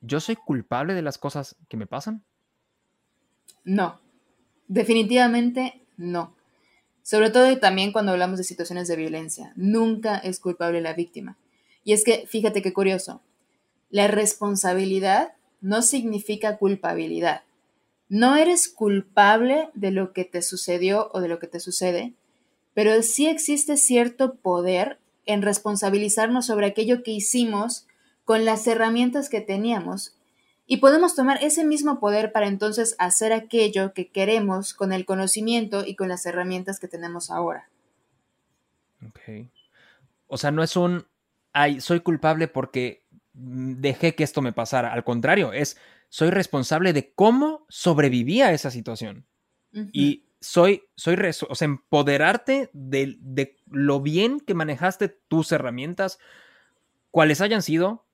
¿Yo 0.00 0.18
soy 0.18 0.36
culpable 0.36 0.94
de 0.94 1.02
las 1.02 1.18
cosas 1.18 1.56
que 1.68 1.76
me 1.76 1.86
pasan? 1.86 2.24
No, 3.62 4.00
definitivamente 4.68 5.84
no. 5.98 6.34
Sobre 7.02 7.28
todo 7.28 7.58
también 7.58 7.92
cuando 7.92 8.12
hablamos 8.12 8.38
de 8.38 8.44
situaciones 8.44 8.88
de 8.88 8.96
violencia, 8.96 9.52
nunca 9.54 10.16
es 10.16 10.40
culpable 10.40 10.80
la 10.80 10.94
víctima. 10.94 11.36
Y 11.84 11.92
es 11.92 12.04
que, 12.04 12.26
fíjate 12.26 12.62
qué 12.62 12.72
curioso, 12.72 13.22
la 13.90 14.08
responsabilidad 14.08 15.32
no 15.60 15.82
significa 15.82 16.58
culpabilidad. 16.58 17.42
No 18.08 18.36
eres 18.36 18.68
culpable 18.68 19.70
de 19.74 19.90
lo 19.90 20.12
que 20.12 20.24
te 20.24 20.42
sucedió 20.42 21.10
o 21.12 21.20
de 21.20 21.28
lo 21.28 21.38
que 21.38 21.46
te 21.46 21.60
sucede, 21.60 22.14
pero 22.74 23.02
sí 23.02 23.26
existe 23.26 23.76
cierto 23.76 24.34
poder 24.34 24.98
en 25.26 25.42
responsabilizarnos 25.42 26.46
sobre 26.46 26.66
aquello 26.66 27.02
que 27.02 27.12
hicimos 27.12 27.86
con 28.24 28.44
las 28.44 28.66
herramientas 28.66 29.28
que 29.28 29.40
teníamos 29.40 30.16
y 30.66 30.78
podemos 30.78 31.14
tomar 31.14 31.42
ese 31.42 31.64
mismo 31.64 32.00
poder 32.00 32.32
para 32.32 32.46
entonces 32.46 32.94
hacer 32.98 33.32
aquello 33.32 33.92
que 33.92 34.10
queremos 34.10 34.74
con 34.74 34.92
el 34.92 35.04
conocimiento 35.04 35.84
y 35.86 35.96
con 35.96 36.08
las 36.08 36.24
herramientas 36.24 36.78
que 36.80 36.88
tenemos 36.88 37.30
ahora. 37.30 37.68
Ok. 39.06 39.48
O 40.28 40.38
sea, 40.38 40.50
no 40.50 40.62
es 40.62 40.76
un, 40.76 41.04
ay, 41.52 41.80
soy 41.80 42.00
culpable 42.00 42.48
porque 42.48 43.06
dejé 43.32 44.14
que 44.14 44.24
esto 44.24 44.42
me 44.42 44.52
pasara. 44.52 44.92
Al 44.92 45.04
contrario, 45.04 45.52
es, 45.52 45.78
soy 46.08 46.30
responsable 46.30 46.92
de 46.92 47.12
cómo 47.14 47.66
sobreviví 47.68 48.42
a 48.42 48.52
esa 48.52 48.70
situación. 48.70 49.26
Y 49.92 50.26
soy, 50.38 50.82
soy, 50.96 51.16
o 51.48 51.54
sea, 51.54 51.64
empoderarte 51.64 52.68
de, 52.74 53.16
de 53.20 53.56
lo 53.70 54.00
bien 54.00 54.38
que 54.38 54.52
manejaste 54.52 55.08
tus 55.08 55.50
herramientas, 55.50 56.18
cuales 57.10 57.40
hayan 57.40 57.62
sido, 57.62 58.04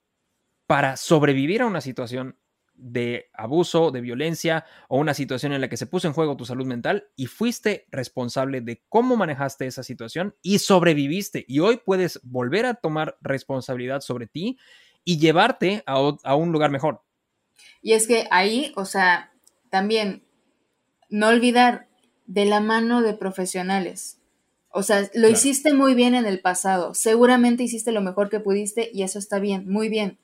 para 0.69 0.97
sobrevivir 0.97 1.63
a 1.63 1.67
una 1.67 1.81
situación 1.81 2.37
de 2.79 3.31
abuso, 3.35 3.91
de 3.91 4.01
violencia 4.01 4.65
o 4.89 4.99
una 4.99 5.15
situación 5.15 5.53
en 5.53 5.61
la 5.61 5.69
que 5.69 5.77
se 5.77 5.87
puso 5.87 6.07
en 6.07 6.15
juego 6.15 6.37
tu 6.37 6.45
salud 6.45 6.67
mental 6.67 7.09
y 7.17 7.27
fuiste 7.27 7.87
responsable 7.91 8.61
de 8.61 8.83
cómo 8.89 9.17
manejaste 9.17 9.67
esa 9.67 9.83
situación 9.83 10.35
y 10.43 10.61
sobreviviste. 10.61 11.45
Y 11.49 11.61
hoy 11.61 11.81
puedes 11.85 12.21
volver 12.23 12.67
a 12.67 12.75
tomar 12.75 13.19
responsabilidad 13.21 14.01
sobre 14.01 14.27
ti 14.27 14.59
y 15.05 15.19
llevarte 15.19 15.83
a, 15.87 16.35
un 16.35 16.53
lugar 16.53 16.71
mejor. 16.71 17.03
Y 17.83 17.93
es 17.93 18.07
que 18.07 18.27
ahí, 18.31 18.73
o 18.77 18.85
sea, 18.85 19.33
también 19.71 20.25
no 21.09 21.29
olvidar 21.29 21.89
de 22.27 22.45
la 22.45 22.61
mano 22.61 23.03
de 23.03 23.15
profesionales. 23.15 24.21
O 24.71 24.83
sea, 24.83 25.09
lo 25.15 25.29
hiciste 25.29 25.73
muy 25.73 25.95
bien 25.95 26.15
en 26.15 26.27
el 26.27 26.41
pasado, 26.41 26.95
seguramente 26.95 27.63
hiciste 27.63 27.91
lo 27.91 28.03
mejor 28.03 28.29
que 28.29 28.39
pudiste 28.39 28.91
y 28.93 29.03
eso 29.03 29.19
está 29.19 29.39
bien, 29.39 29.69
muy 29.69 29.89
bien 29.89 30.19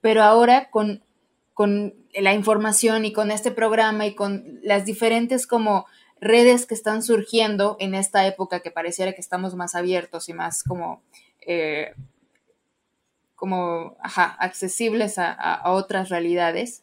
pero 0.00 0.22
ahora 0.22 0.70
con, 0.70 1.02
con 1.60 1.94
la 2.14 2.32
información 2.32 3.04
y 3.04 3.12
con 3.12 3.30
este 3.30 3.50
programa 3.50 4.06
y 4.06 4.14
con 4.14 4.60
las 4.62 4.86
diferentes 4.86 5.46
como 5.46 5.84
redes 6.18 6.64
que 6.64 6.72
están 6.72 7.02
surgiendo 7.02 7.76
en 7.80 7.94
esta 7.94 8.26
época 8.26 8.60
que 8.60 8.70
pareciera 8.70 9.12
que 9.12 9.20
estamos 9.20 9.54
más 9.54 9.74
abiertos 9.74 10.30
y 10.30 10.32
más 10.32 10.62
como, 10.62 11.02
eh, 11.46 11.92
como 13.34 13.98
accesibles 14.00 15.18
a, 15.18 15.60
otras 15.66 16.08
realidades, 16.08 16.82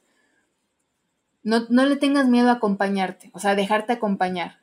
no, 1.42 1.66
no, 1.70 1.88
le 1.88 1.96
tengas 1.96 2.28
miedo 2.28 2.50
a 2.50 2.58
acompañarte, 2.58 3.32
o 3.34 3.40
sea, 3.40 3.56
dejarte 3.56 3.94
acompañar. 3.94 4.60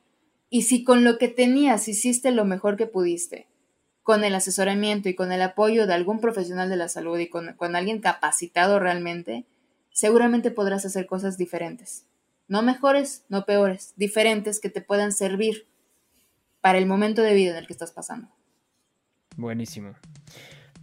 Y 0.49 0.61
si 0.61 0.85
con 0.85 1.03
lo 1.03 1.17
que 1.17 1.27
tenías 1.27 1.89
hiciste 1.89 2.31
lo 2.31 2.45
mejor 2.45 2.77
que 2.77 2.87
pudiste, 2.87 3.49
con 4.01 4.23
el 4.23 4.33
asesoramiento 4.33 5.09
y 5.09 5.13
con 5.13 5.33
el 5.33 5.41
apoyo 5.41 5.87
de 5.87 5.93
algún 5.93 6.21
profesional 6.21 6.69
de 6.69 6.77
la 6.77 6.87
salud 6.87 7.19
y 7.19 7.27
con, 7.27 7.75
alguien 7.75 7.99
capacitado 7.99 8.79
realmente, 8.79 9.43
seguramente 9.95 10.51
podrás 10.51 10.85
hacer 10.85 11.07
cosas 11.07 11.37
diferentes. 11.37 12.05
No 12.49 12.61
mejores, 12.61 13.23
no 13.29 13.45
peores, 13.45 13.93
diferentes 13.95 14.59
que 14.59 14.69
te 14.69 14.81
puedan 14.81 15.13
servir 15.13 15.67
para 16.59 16.77
el 16.77 16.85
momento 16.85 17.21
de 17.21 17.33
vida 17.33 17.51
en 17.51 17.57
el 17.57 17.65
que 17.65 17.73
estás 17.73 17.93
pasando. 17.93 18.27
Buenísimo. 19.37 19.95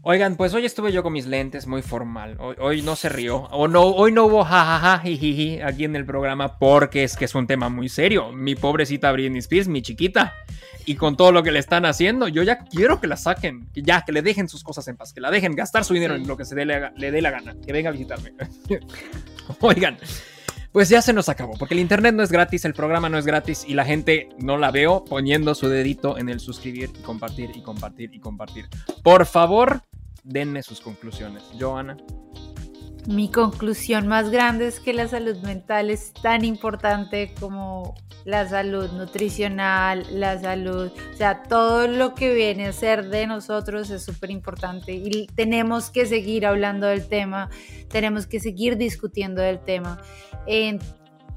Oigan, 0.04 0.34
pues 0.34 0.52
hoy 0.52 0.64
estuve 0.64 0.90
yo 0.90 1.04
con 1.04 1.12
mis 1.12 1.26
lentes 1.26 1.68
muy 1.68 1.80
formal. 1.80 2.36
Hoy, 2.58 2.82
no 2.82 2.96
se 2.96 3.08
rió. 3.08 3.42
O 3.52 3.68
no, 3.68 3.82
hoy 3.82 4.10
no 4.10 4.24
hubo 4.24 4.42
jajaja, 4.42 4.98
jijiji 4.98 5.60
aquí 5.60 5.84
en 5.84 5.94
el 5.94 6.04
programa 6.04 6.58
porque 6.58 7.04
es 7.04 7.16
que 7.16 7.24
es 7.24 7.36
un 7.36 7.46
tema 7.46 7.68
muy 7.68 7.88
serio. 7.88 8.32
Mi 8.32 8.56
pobrecita 8.56 9.12
Britney 9.12 9.38
Spears, 9.38 9.68
mi 9.68 9.80
chiquita. 9.80 10.34
Y 10.86 10.96
con 10.96 11.16
todo 11.16 11.30
lo 11.30 11.44
que 11.44 11.52
le 11.52 11.60
están 11.60 11.84
haciendo, 11.84 12.26
yo 12.26 12.42
ya 12.42 12.64
quiero 12.64 13.00
que 13.00 13.06
la 13.06 13.16
saquen. 13.16 13.68
Que 13.72 13.82
ya, 13.82 14.02
que 14.04 14.10
le 14.10 14.22
dejen 14.22 14.48
sus 14.48 14.64
cosas 14.64 14.88
en 14.88 14.96
paz. 14.96 15.12
Que 15.12 15.20
la 15.20 15.30
dejen 15.30 15.54
gastar 15.54 15.84
su 15.84 15.94
dinero 15.94 16.16
en 16.16 16.26
lo 16.26 16.36
que 16.36 16.44
se 16.44 16.56
le, 16.56 16.90
le 16.96 17.10
dé 17.12 17.22
la 17.22 17.30
gana. 17.30 17.54
Que 17.64 17.72
venga 17.72 17.90
a 17.90 17.92
visitarme. 17.92 18.32
Oigan, 19.60 19.98
pues 20.72 20.88
ya 20.88 21.02
se 21.02 21.12
nos 21.12 21.28
acabó, 21.28 21.54
porque 21.58 21.74
el 21.74 21.80
internet 21.80 22.14
no 22.14 22.22
es 22.22 22.32
gratis, 22.32 22.64
el 22.64 22.74
programa 22.74 23.08
no 23.08 23.18
es 23.18 23.26
gratis 23.26 23.64
y 23.68 23.74
la 23.74 23.84
gente 23.84 24.30
no 24.38 24.56
la 24.56 24.70
veo 24.70 25.04
poniendo 25.04 25.54
su 25.54 25.68
dedito 25.68 26.18
en 26.18 26.28
el 26.28 26.40
suscribir 26.40 26.90
y 26.98 27.02
compartir 27.02 27.50
y 27.54 27.62
compartir 27.62 28.14
y 28.14 28.20
compartir. 28.20 28.68
Por 29.02 29.26
favor, 29.26 29.82
denme 30.24 30.62
sus 30.62 30.80
conclusiones. 30.80 31.42
Joana. 31.60 31.96
Mi 33.06 33.30
conclusión 33.30 34.06
más 34.06 34.30
grande 34.30 34.68
es 34.68 34.78
que 34.78 34.92
la 34.92 35.08
salud 35.08 35.36
mental 35.38 35.90
es 35.90 36.12
tan 36.12 36.44
importante 36.44 37.34
como 37.40 37.96
la 38.24 38.48
salud 38.48 38.92
nutricional, 38.92 40.06
la 40.12 40.40
salud, 40.40 40.92
o 41.12 41.16
sea, 41.16 41.42
todo 41.42 41.88
lo 41.88 42.14
que 42.14 42.32
viene 42.32 42.66
a 42.66 42.72
ser 42.72 43.08
de 43.08 43.26
nosotros 43.26 43.90
es 43.90 44.04
súper 44.04 44.30
importante 44.30 44.92
y 44.92 45.26
tenemos 45.34 45.90
que 45.90 46.06
seguir 46.06 46.46
hablando 46.46 46.86
del 46.86 47.08
tema, 47.08 47.50
tenemos 47.88 48.28
que 48.28 48.38
seguir 48.38 48.76
discutiendo 48.76 49.42
del 49.42 49.58
tema. 49.58 50.00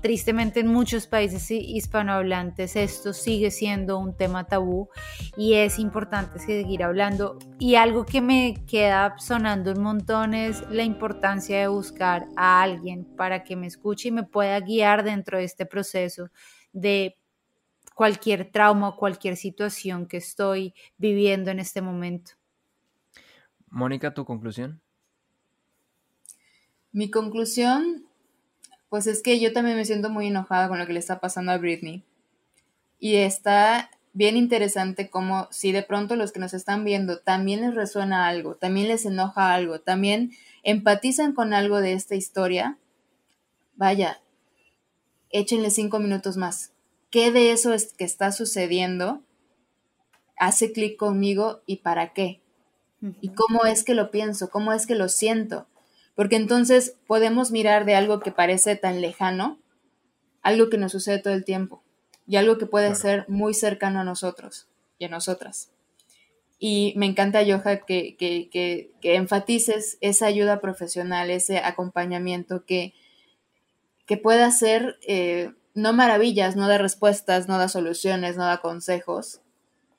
Tristemente 0.06 0.60
en 0.60 0.68
muchos 0.68 1.08
países 1.08 1.50
hispanohablantes 1.50 2.76
esto 2.76 3.12
sigue 3.12 3.50
siendo 3.50 3.98
un 3.98 4.16
tema 4.16 4.44
tabú 4.44 4.88
y 5.36 5.56
es 5.56 5.80
importante 5.80 6.38
seguir 6.38 6.84
hablando. 6.84 7.40
Y 7.58 7.74
algo 7.74 8.06
que 8.06 8.22
me 8.22 8.64
queda 8.68 9.18
sonando 9.18 9.72
un 9.72 9.82
montón 9.82 10.36
es 10.36 10.62
la 10.70 10.84
importancia 10.84 11.60
de 11.60 11.70
buscar 11.70 12.28
a 12.36 12.62
alguien 12.62 13.04
para 13.18 13.44
que 13.44 13.56
me 13.56 13.66
escuche 13.66 14.10
y 14.10 14.12
me 14.12 14.22
pueda 14.22 14.60
guiar 14.60 15.04
dentro 15.04 15.40
de 15.40 15.46
este 15.46 15.66
proceso 15.66 16.30
de 16.72 17.18
cualquier 17.96 18.52
trauma 18.52 18.90
o 18.90 18.98
cualquier 18.98 19.36
situación 19.36 20.06
que 20.06 20.18
estoy 20.18 20.76
viviendo 21.00 21.50
en 21.50 21.58
este 21.58 21.82
momento. 21.82 22.34
Mónica, 23.72 24.14
¿tu 24.14 24.24
conclusión? 24.24 24.80
Mi 26.92 27.10
conclusión 27.10 28.06
pues 28.96 29.08
es 29.08 29.22
que 29.22 29.42
yo 29.42 29.52
también 29.52 29.76
me 29.76 29.84
siento 29.84 30.10
muy 30.10 30.28
enojada 30.28 30.70
con 30.70 30.80
lo 30.80 30.88
que 30.88 30.94
le 30.94 31.00
está 31.00 31.20
pasando 31.20 31.52
a 31.52 31.58
Britney. 31.58 32.06
Y 32.98 33.18
está 33.18 33.92
bien 34.14 34.38
interesante 34.38 35.10
como 35.10 35.50
si 35.52 35.74
de 35.74 35.84
pronto 35.84 36.16
los 36.16 36.32
que 36.32 36.40
nos 36.40 36.54
están 36.54 36.86
viendo 36.86 37.20
también 37.20 37.60
les 37.60 37.76
resuena 37.76 38.30
algo, 38.30 38.56
también 38.56 38.88
les 38.88 39.06
enoja 39.06 39.54
algo, 39.54 39.82
también 39.82 40.32
empatizan 40.64 41.34
con 41.34 41.54
algo 41.54 41.82
de 41.82 41.92
esta 41.92 42.16
historia, 42.16 42.78
vaya, 43.76 44.22
échenle 45.30 45.72
cinco 45.72 46.00
minutos 46.00 46.38
más. 46.38 46.72
¿Qué 47.10 47.34
de 47.34 47.52
eso 47.52 47.74
es 47.74 47.92
que 47.92 48.06
está 48.06 48.32
sucediendo 48.32 49.22
hace 50.38 50.72
clic 50.72 50.96
conmigo 50.96 51.60
y 51.66 51.80
para 51.80 52.14
qué? 52.14 52.40
¿Y 53.20 53.32
cómo 53.32 53.66
es 53.66 53.84
que 53.84 53.94
lo 53.94 54.10
pienso? 54.10 54.50
¿Cómo 54.50 54.72
es 54.72 54.88
que 54.88 54.96
lo 54.96 55.10
siento? 55.10 55.68
Porque 56.16 56.38
entonces 56.38 56.96
podemos 57.08 57.52
mirar 57.52 57.86
de 57.86 57.96
algo 57.96 58.20
que 58.20 58.32
parece 58.32 58.76
tan 58.76 59.02
lejano, 59.02 59.60
algo 60.42 60.70
que 60.70 60.78
nos 60.78 60.94
sucede 60.94 61.20
todo 61.20 61.34
el 61.34 61.44
tiempo 61.44 61.84
y 62.26 62.38
algo 62.38 62.58
que 62.58 62.66
puede 62.66 62.96
ser 62.96 63.26
muy 63.28 63.54
cercano 63.54 64.00
a 64.00 64.04
nosotros 64.04 64.68
y 64.98 65.06
a 65.06 65.10
nosotras. 65.10 65.70
Y 66.58 66.94
me 66.96 67.06
encanta, 67.06 67.44
Yoja, 67.44 67.86
que, 67.86 68.16
que, 68.16 68.50
que, 68.50 69.16
enfatices 69.16 69.98
esa 70.00 70.26
ayuda 70.28 70.62
profesional, 70.62 71.30
ese 71.30 71.58
acompañamiento 71.58 72.66
que, 72.66 72.94
que 74.06 74.18
pueda 74.18 74.50
ser 74.52 74.98
eh, 75.06 75.52
no 75.74 75.92
maravillas, 75.92 76.56
no 76.56 76.68
da 76.70 76.78
respuestas, 76.78 77.50
no 77.50 77.58
da 77.58 77.68
soluciones, 77.68 78.38
no 78.38 78.46
da 78.46 78.62
consejos, 78.62 79.42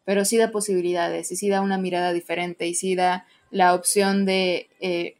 pero 0.04 0.24
sí 0.24 0.38
da 0.38 0.50
posibilidades 0.50 1.30
y 1.30 1.36
sí 1.36 1.50
da 1.50 1.60
una 1.60 1.76
mirada 1.76 2.12
diferente 2.14 2.66
y 2.66 2.74
sí 2.74 2.94
da 2.94 3.26
la 3.50 3.74
opción 3.74 4.24
de 4.24 4.70
eh, 4.80 5.15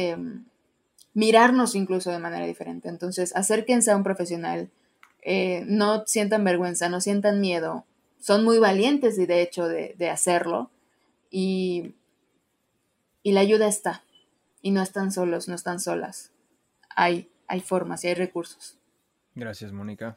Em, 0.00 0.44
mirarnos 1.12 1.74
incluso 1.74 2.12
de 2.12 2.20
manera 2.20 2.46
diferente. 2.46 2.88
Entonces, 2.88 3.34
acérquense 3.34 3.90
a 3.90 3.96
un 3.96 4.04
profesional, 4.04 4.70
eh, 5.22 5.64
no 5.66 6.04
sientan 6.06 6.44
vergüenza, 6.44 6.88
no 6.88 7.00
sientan 7.00 7.40
miedo, 7.40 7.84
son 8.20 8.44
muy 8.44 8.60
valientes 8.60 9.18
y 9.18 9.26
de 9.26 9.42
hecho 9.42 9.66
de, 9.66 10.08
hacerlo 10.08 10.70
y, 11.32 11.96
y, 13.24 13.32
la 13.32 13.40
ayuda 13.40 13.66
está 13.66 14.04
y 14.62 14.70
no 14.70 14.82
están 14.82 15.10
solos, 15.10 15.48
no 15.48 15.56
están 15.56 15.80
solas. 15.80 16.30
Hay, 16.94 17.28
hay 17.48 17.60
formas 17.60 18.04
y 18.04 18.08
hay 18.08 18.14
recursos. 18.14 18.78
Gracias, 19.34 19.72
Mónica. 19.72 20.16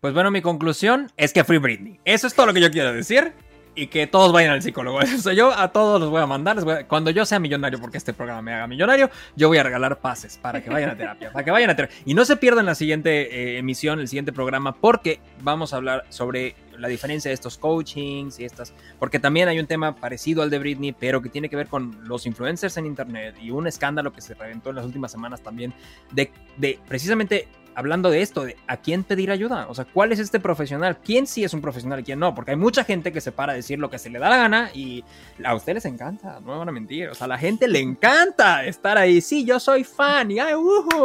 Pues 0.00 0.14
bueno, 0.14 0.30
mi 0.30 0.42
conclusión 0.42 1.10
es 1.16 1.32
que 1.32 1.42
Free 1.42 1.58
Britney. 1.58 1.98
Eso 2.04 2.28
es 2.28 2.34
todo 2.34 2.46
lo 2.46 2.54
que 2.54 2.60
yo 2.60 2.70
quiero 2.70 2.92
decir. 2.92 3.32
Y 3.78 3.86
que 3.86 4.08
todos 4.08 4.32
vayan 4.32 4.52
al 4.52 4.62
psicólogo. 4.62 4.98
O 5.18 5.20
sea, 5.20 5.32
yo 5.32 5.52
a 5.52 5.68
todos 5.68 6.00
los 6.00 6.10
voy 6.10 6.22
a 6.22 6.26
mandar. 6.26 6.86
cuando 6.86 7.10
yo 7.10 7.24
sea 7.24 7.38
millonario, 7.38 7.80
porque 7.80 7.98
este 7.98 8.12
programa 8.12 8.42
me 8.42 8.54
haga 8.54 8.66
millonario, 8.66 9.10
yo 9.36 9.48
voy 9.48 9.58
a 9.58 9.62
regalar 9.62 9.98
pases 9.98 10.38
para 10.38 10.62
que 10.62 10.70
vayan 10.70 10.90
a 10.90 10.96
terapia. 10.96 11.32
Para 11.32 11.44
que 11.44 11.50
vayan 11.50 11.70
a 11.70 11.76
terapia. 11.76 11.96
Y 12.04 12.14
no 12.14 12.24
se 12.24 12.36
pierdan 12.36 12.66
la 12.66 12.74
siguiente 12.74 13.54
eh, 13.54 13.58
emisión, 13.58 14.00
el 14.00 14.08
siguiente 14.08 14.32
programa, 14.32 14.74
porque 14.74 15.20
vamos 15.42 15.72
a 15.72 15.76
hablar 15.76 16.04
sobre 16.08 16.56
la 16.78 16.88
diferencia 16.88 17.28
de 17.30 17.34
estos 17.34 17.58
coachings 17.58 18.38
y 18.38 18.44
estas, 18.44 18.72
porque 18.98 19.18
también 19.18 19.48
hay 19.48 19.58
un 19.58 19.66
tema 19.66 19.96
parecido 19.96 20.42
al 20.42 20.50
de 20.50 20.58
Britney, 20.58 20.92
pero 20.92 21.20
que 21.20 21.28
tiene 21.28 21.48
que 21.48 21.56
ver 21.56 21.66
con 21.66 21.98
los 22.04 22.26
influencers 22.26 22.76
en 22.76 22.86
Internet 22.86 23.36
y 23.40 23.50
un 23.50 23.66
escándalo 23.66 24.12
que 24.12 24.20
se 24.20 24.34
reventó 24.34 24.70
en 24.70 24.76
las 24.76 24.84
últimas 24.84 25.10
semanas 25.10 25.42
también, 25.42 25.74
de, 26.12 26.30
de 26.56 26.78
precisamente 26.86 27.48
hablando 27.78 28.10
de 28.10 28.22
esto, 28.22 28.44
a 28.66 28.76
quién 28.78 29.04
pedir 29.04 29.30
ayuda, 29.30 29.68
o 29.68 29.74
sea, 29.74 29.84
cuál 29.84 30.10
es 30.10 30.18
este 30.18 30.40
profesional, 30.40 30.98
quién 30.98 31.28
sí 31.28 31.44
es 31.44 31.54
un 31.54 31.60
profesional 31.60 32.00
y 32.00 32.02
quién 32.02 32.18
no, 32.18 32.34
porque 32.34 32.50
hay 32.50 32.56
mucha 32.56 32.82
gente 32.82 33.12
que 33.12 33.20
se 33.20 33.30
para 33.30 33.52
a 33.52 33.54
decir 33.54 33.78
lo 33.78 33.88
que 33.88 34.00
se 34.00 34.10
le 34.10 34.18
da 34.18 34.28
la 34.28 34.36
gana 34.36 34.70
y 34.74 35.04
a 35.44 35.54
ustedes 35.54 35.76
les 35.76 35.84
encanta, 35.84 36.40
no 36.40 36.54
me 36.54 36.58
van 36.58 36.68
a 36.70 36.72
mentir, 36.72 37.08
o 37.08 37.14
sea, 37.14 37.26
a 37.26 37.28
la 37.28 37.38
gente 37.38 37.68
le 37.68 37.78
encanta 37.78 38.64
estar 38.64 38.98
ahí, 38.98 39.20
sí, 39.20 39.44
yo 39.44 39.60
soy 39.60 39.84
fan 39.84 40.28
y 40.28 40.40
ay, 40.40 40.54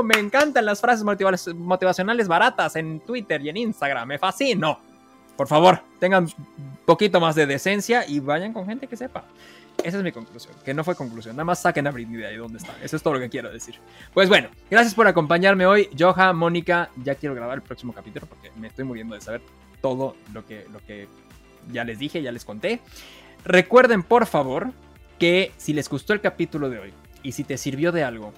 me 0.03 0.17
encantan 0.17 0.65
las 0.65 0.82
frases 0.82 1.05
motivacionales 1.05 2.28
baratas 2.28 2.76
en 2.76 3.01
Twitter 3.01 3.39
y 3.43 3.49
en 3.49 3.57
Instagram, 3.57 4.07
me 4.07 4.17
fascino. 4.17 4.80
Por 5.38 5.47
favor, 5.47 5.80
tengan 5.99 6.24
un 6.24 6.78
poquito 6.86 7.19
más 7.19 7.36
de 7.36 7.45
decencia 7.45 8.03
y 8.07 8.19
vayan 8.19 8.51
con 8.51 8.65
gente 8.65 8.88
que 8.88 8.97
sepa. 8.97 9.26
Esa 9.84 9.97
es 9.97 10.03
mi 10.03 10.11
conclusión, 10.11 10.53
que 10.63 10.73
no 10.73 10.84
fue 10.84 10.95
conclusión. 10.95 11.36
Nada 11.36 11.45
más 11.45 11.61
saquen 11.61 11.86
a 11.88 11.91
Britney 11.91 12.17
de 12.17 12.27
ahí 12.27 12.38
donde 12.38 12.57
está. 12.57 12.73
Eso 12.81 12.95
es 12.95 13.03
todo 13.03 13.15
lo 13.15 13.19
que 13.19 13.29
quiero 13.29 13.51
decir. 13.51 13.75
Pues 14.13 14.29
bueno, 14.29 14.49
gracias 14.69 14.95
por 14.95 15.07
acompañarme 15.07 15.65
hoy. 15.65 15.89
Joja, 15.97 16.31
Mónica, 16.34 16.89
ya 17.03 17.15
quiero 17.15 17.36
grabar 17.36 17.57
el 17.57 17.63
próximo 17.63 17.93
capítulo 17.93 18.25
porque 18.27 18.51
me 18.55 18.67
estoy 18.67 18.86
muriendo 18.86 19.15
de 19.15 19.21
saber 19.21 19.41
todo 19.81 20.15
lo 20.34 20.45
que, 20.45 20.65
lo 20.71 20.79
que 20.79 21.07
ya 21.71 21.84
les 21.84 21.99
dije, 21.99 22.21
ya 22.21 22.31
les 22.31 22.45
conté. 22.45 22.79
Recuerden, 23.43 24.03
por 24.03 24.25
favor, 24.25 24.71
que 25.19 25.51
si 25.57 25.73
les 25.73 25.89
gustó 25.89 26.13
el 26.13 26.21
capítulo 26.21 26.69
de 26.69 26.79
hoy 26.79 26.93
y 27.21 27.34
si 27.34 27.43
te 27.43 27.57
sirvió 27.57 27.91
de 27.91 28.03
algo, 28.03 28.34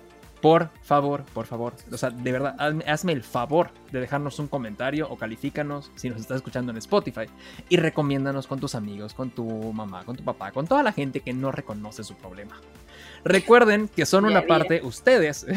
por 0.46 0.70
favor, 0.84 1.24
por 1.34 1.48
favor, 1.48 1.74
o 1.92 1.98
sea, 1.98 2.12
de 2.12 2.32
verdad, 2.32 2.56
hazme, 2.86 3.14
el 3.14 3.24
favor 3.24 3.72
de 3.92 4.00
dejarnos 4.00 4.38
un 4.38 4.48
comentario 4.48 5.10
o 5.10 5.18
califícanos 5.18 5.90
si 5.96 6.08
nos 6.08 6.22
estás 6.22 6.36
escuchando 6.36 6.72
en 6.72 6.78
Spotify 6.78 7.26
y 7.68 7.78
recomiéndanos 7.78 8.46
con 8.46 8.60
tus 8.60 8.76
amigos, 8.76 9.16
con 9.16 9.32
tu 9.32 9.44
mamá, 9.74 10.06
con 10.06 10.16
tu 10.16 10.24
papá, 10.24 10.52
con 10.52 10.68
toda 10.68 10.84
la 10.84 10.92
gente 10.92 11.22
que 11.22 11.34
no 11.34 11.52
reconoce 11.52 12.04
su 12.04 12.14
problema. 12.14 12.62
Recuerden 13.24 13.88
que 13.88 14.06
son 14.06 14.24
una 14.24 14.46
parte, 14.46 14.82
ustedes, 14.84 15.48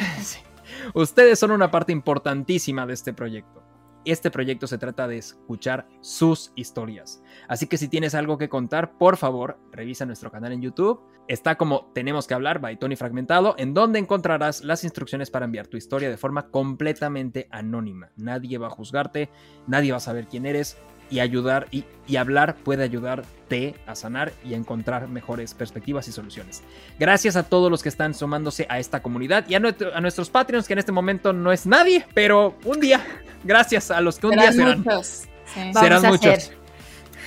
ustedes 0.95 1.39
son 1.39 1.51
una 1.51 1.70
parte 1.70 1.93
importantísima 1.93 2.86
de 2.86 2.95
este 2.95 3.12
proyecto 3.12 3.68
este 4.05 4.31
proyecto 4.31 4.67
se 4.67 4.79
trata 4.79 5.09
de 5.09 5.19
escuchar 5.19 5.89
sus 6.01 6.53
historias. 6.55 7.23
Así 7.49 7.67
que 7.67 7.77
si 7.77 7.89
tienes 7.89 8.15
algo 8.15 8.39
que 8.39 8.49
contar, 8.49 8.97
por 8.99 9.17
favor, 9.17 9.59
revisa 9.73 10.07
nuestro 10.07 10.31
canal 10.31 10.53
en 10.53 10.63
YouTube. 10.63 11.01
Está 11.29 11.57
como 11.57 11.91
Tenemos 11.95 12.27
que 12.27 12.35
hablar 12.35 12.61
by 12.61 12.79
Tony 12.79 12.97
Fragmentado, 12.97 13.55
en 13.59 13.75
donde 13.75 13.99
encontrarás 13.99 14.65
las 14.65 14.85
instrucciones 14.85 15.31
para 15.31 15.45
enviar 15.45 15.67
tu 15.67 15.77
historia 15.77 16.09
de 16.09 16.17
forma 16.17 16.51
completamente 16.51 17.49
anónima. 17.51 18.11
Nadie 18.17 18.57
va 18.57 18.69
a 18.69 18.71
juzgarte, 18.71 19.29
nadie 19.67 19.91
va 19.91 19.99
a 19.99 20.01
saber 20.01 20.27
quién 20.27 20.47
eres, 20.47 20.79
y 21.11 21.21
ayudar 21.21 21.67
y, 21.71 21.85
hablar 22.17 22.57
puede 22.57 22.85
ayudarte 22.85 23.75
a 23.87 23.95
sanar 23.95 24.33
y 24.45 24.55
a 24.55 24.57
encontrar 24.57 25.09
mejores 25.09 25.55
perspectivas 25.55 26.09
y 26.09 26.13
soluciones. 26.13 26.63
Gracias 26.99 27.37
a 27.37 27.43
todos 27.43 27.71
los 27.71 27.83
que 27.83 27.91
están 27.91 28.15
sumándose 28.15 28.67
a 28.71 28.79
esta 28.79 29.03
comunidad 29.03 29.45
y 29.49 29.55
a, 29.55 29.61
nuestros 29.61 30.31
Patreons, 30.31 30.67
que 30.67 30.73
en 30.73 30.79
este 30.79 30.93
momento 30.93 31.33
no 31.33 31.53
es 31.53 31.67
nadie, 31.67 32.07
pero 32.15 32.57
un 32.65 32.81
día, 32.81 33.05
gracias 33.45 33.91
a 33.91 34.01
los 34.01 34.19
que 34.19 34.27
un 34.27 34.37
día 34.37 34.53
serán. 34.53 34.79
Muchos. 34.83 35.25
Serán 35.73 36.03
muchos. 36.07 36.53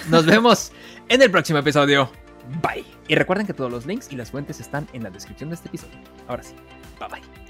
Nos 0.10 0.26
vemos 0.26 0.72
en 1.10 1.22
el 1.22 1.30
próximo 1.30 1.60
episodio. 1.60 2.12
Bye. 2.62 2.86
Y 3.08 3.16
recuerden 3.16 3.46
que 3.46 3.54
todos 3.54 3.72
los 3.72 3.86
links 3.86 4.12
y 4.12 4.16
las 4.16 4.32
fuentes 4.32 4.60
están 4.60 4.88
en 4.94 5.04
la 5.04 5.10
descripción 5.10 5.50
de 5.50 5.56
este 5.56 5.68
episodio. 5.68 5.98
Ahora 6.28 6.44
sí, 6.44 6.56
bye 7.00 7.08
bye. 7.08 7.41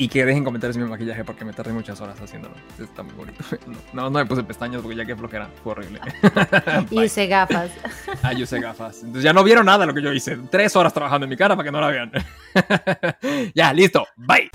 Y 0.00 0.08
que 0.08 0.24
dejen 0.24 0.44
comentarios 0.44 0.78
mi 0.78 0.84
maquillaje 0.84 1.22
porque 1.24 1.44
me 1.44 1.52
tardé 1.52 1.74
muchas 1.74 2.00
horas 2.00 2.18
haciéndolo. 2.18 2.54
Está 2.82 3.02
muy 3.02 3.12
bonito. 3.12 3.44
No, 3.92 4.04
no 4.04 4.10
me 4.10 4.24
puse 4.24 4.42
pestañas 4.42 4.80
porque 4.80 4.96
ya 4.96 5.04
que 5.04 5.14
flojera. 5.14 5.50
Fue 5.62 5.72
horrible. 5.72 6.00
y 6.90 7.04
usé 7.04 7.26
gafas. 7.26 7.70
Ah, 8.22 8.32
yo 8.32 8.44
usé 8.44 8.60
gafas. 8.60 9.00
Entonces 9.00 9.24
ya 9.24 9.34
no 9.34 9.44
vieron 9.44 9.66
nada 9.66 9.80
de 9.80 9.86
lo 9.88 9.94
que 9.94 10.00
yo 10.00 10.10
hice. 10.10 10.38
Tres 10.50 10.74
horas 10.74 10.94
trabajando 10.94 11.26
en 11.26 11.30
mi 11.30 11.36
cara 11.36 11.54
para 11.54 11.66
que 11.66 11.72
no 11.72 11.82
la 11.82 11.88
vean. 11.88 12.12
ya, 13.54 13.74
listo. 13.74 14.06
Bye. 14.16 14.50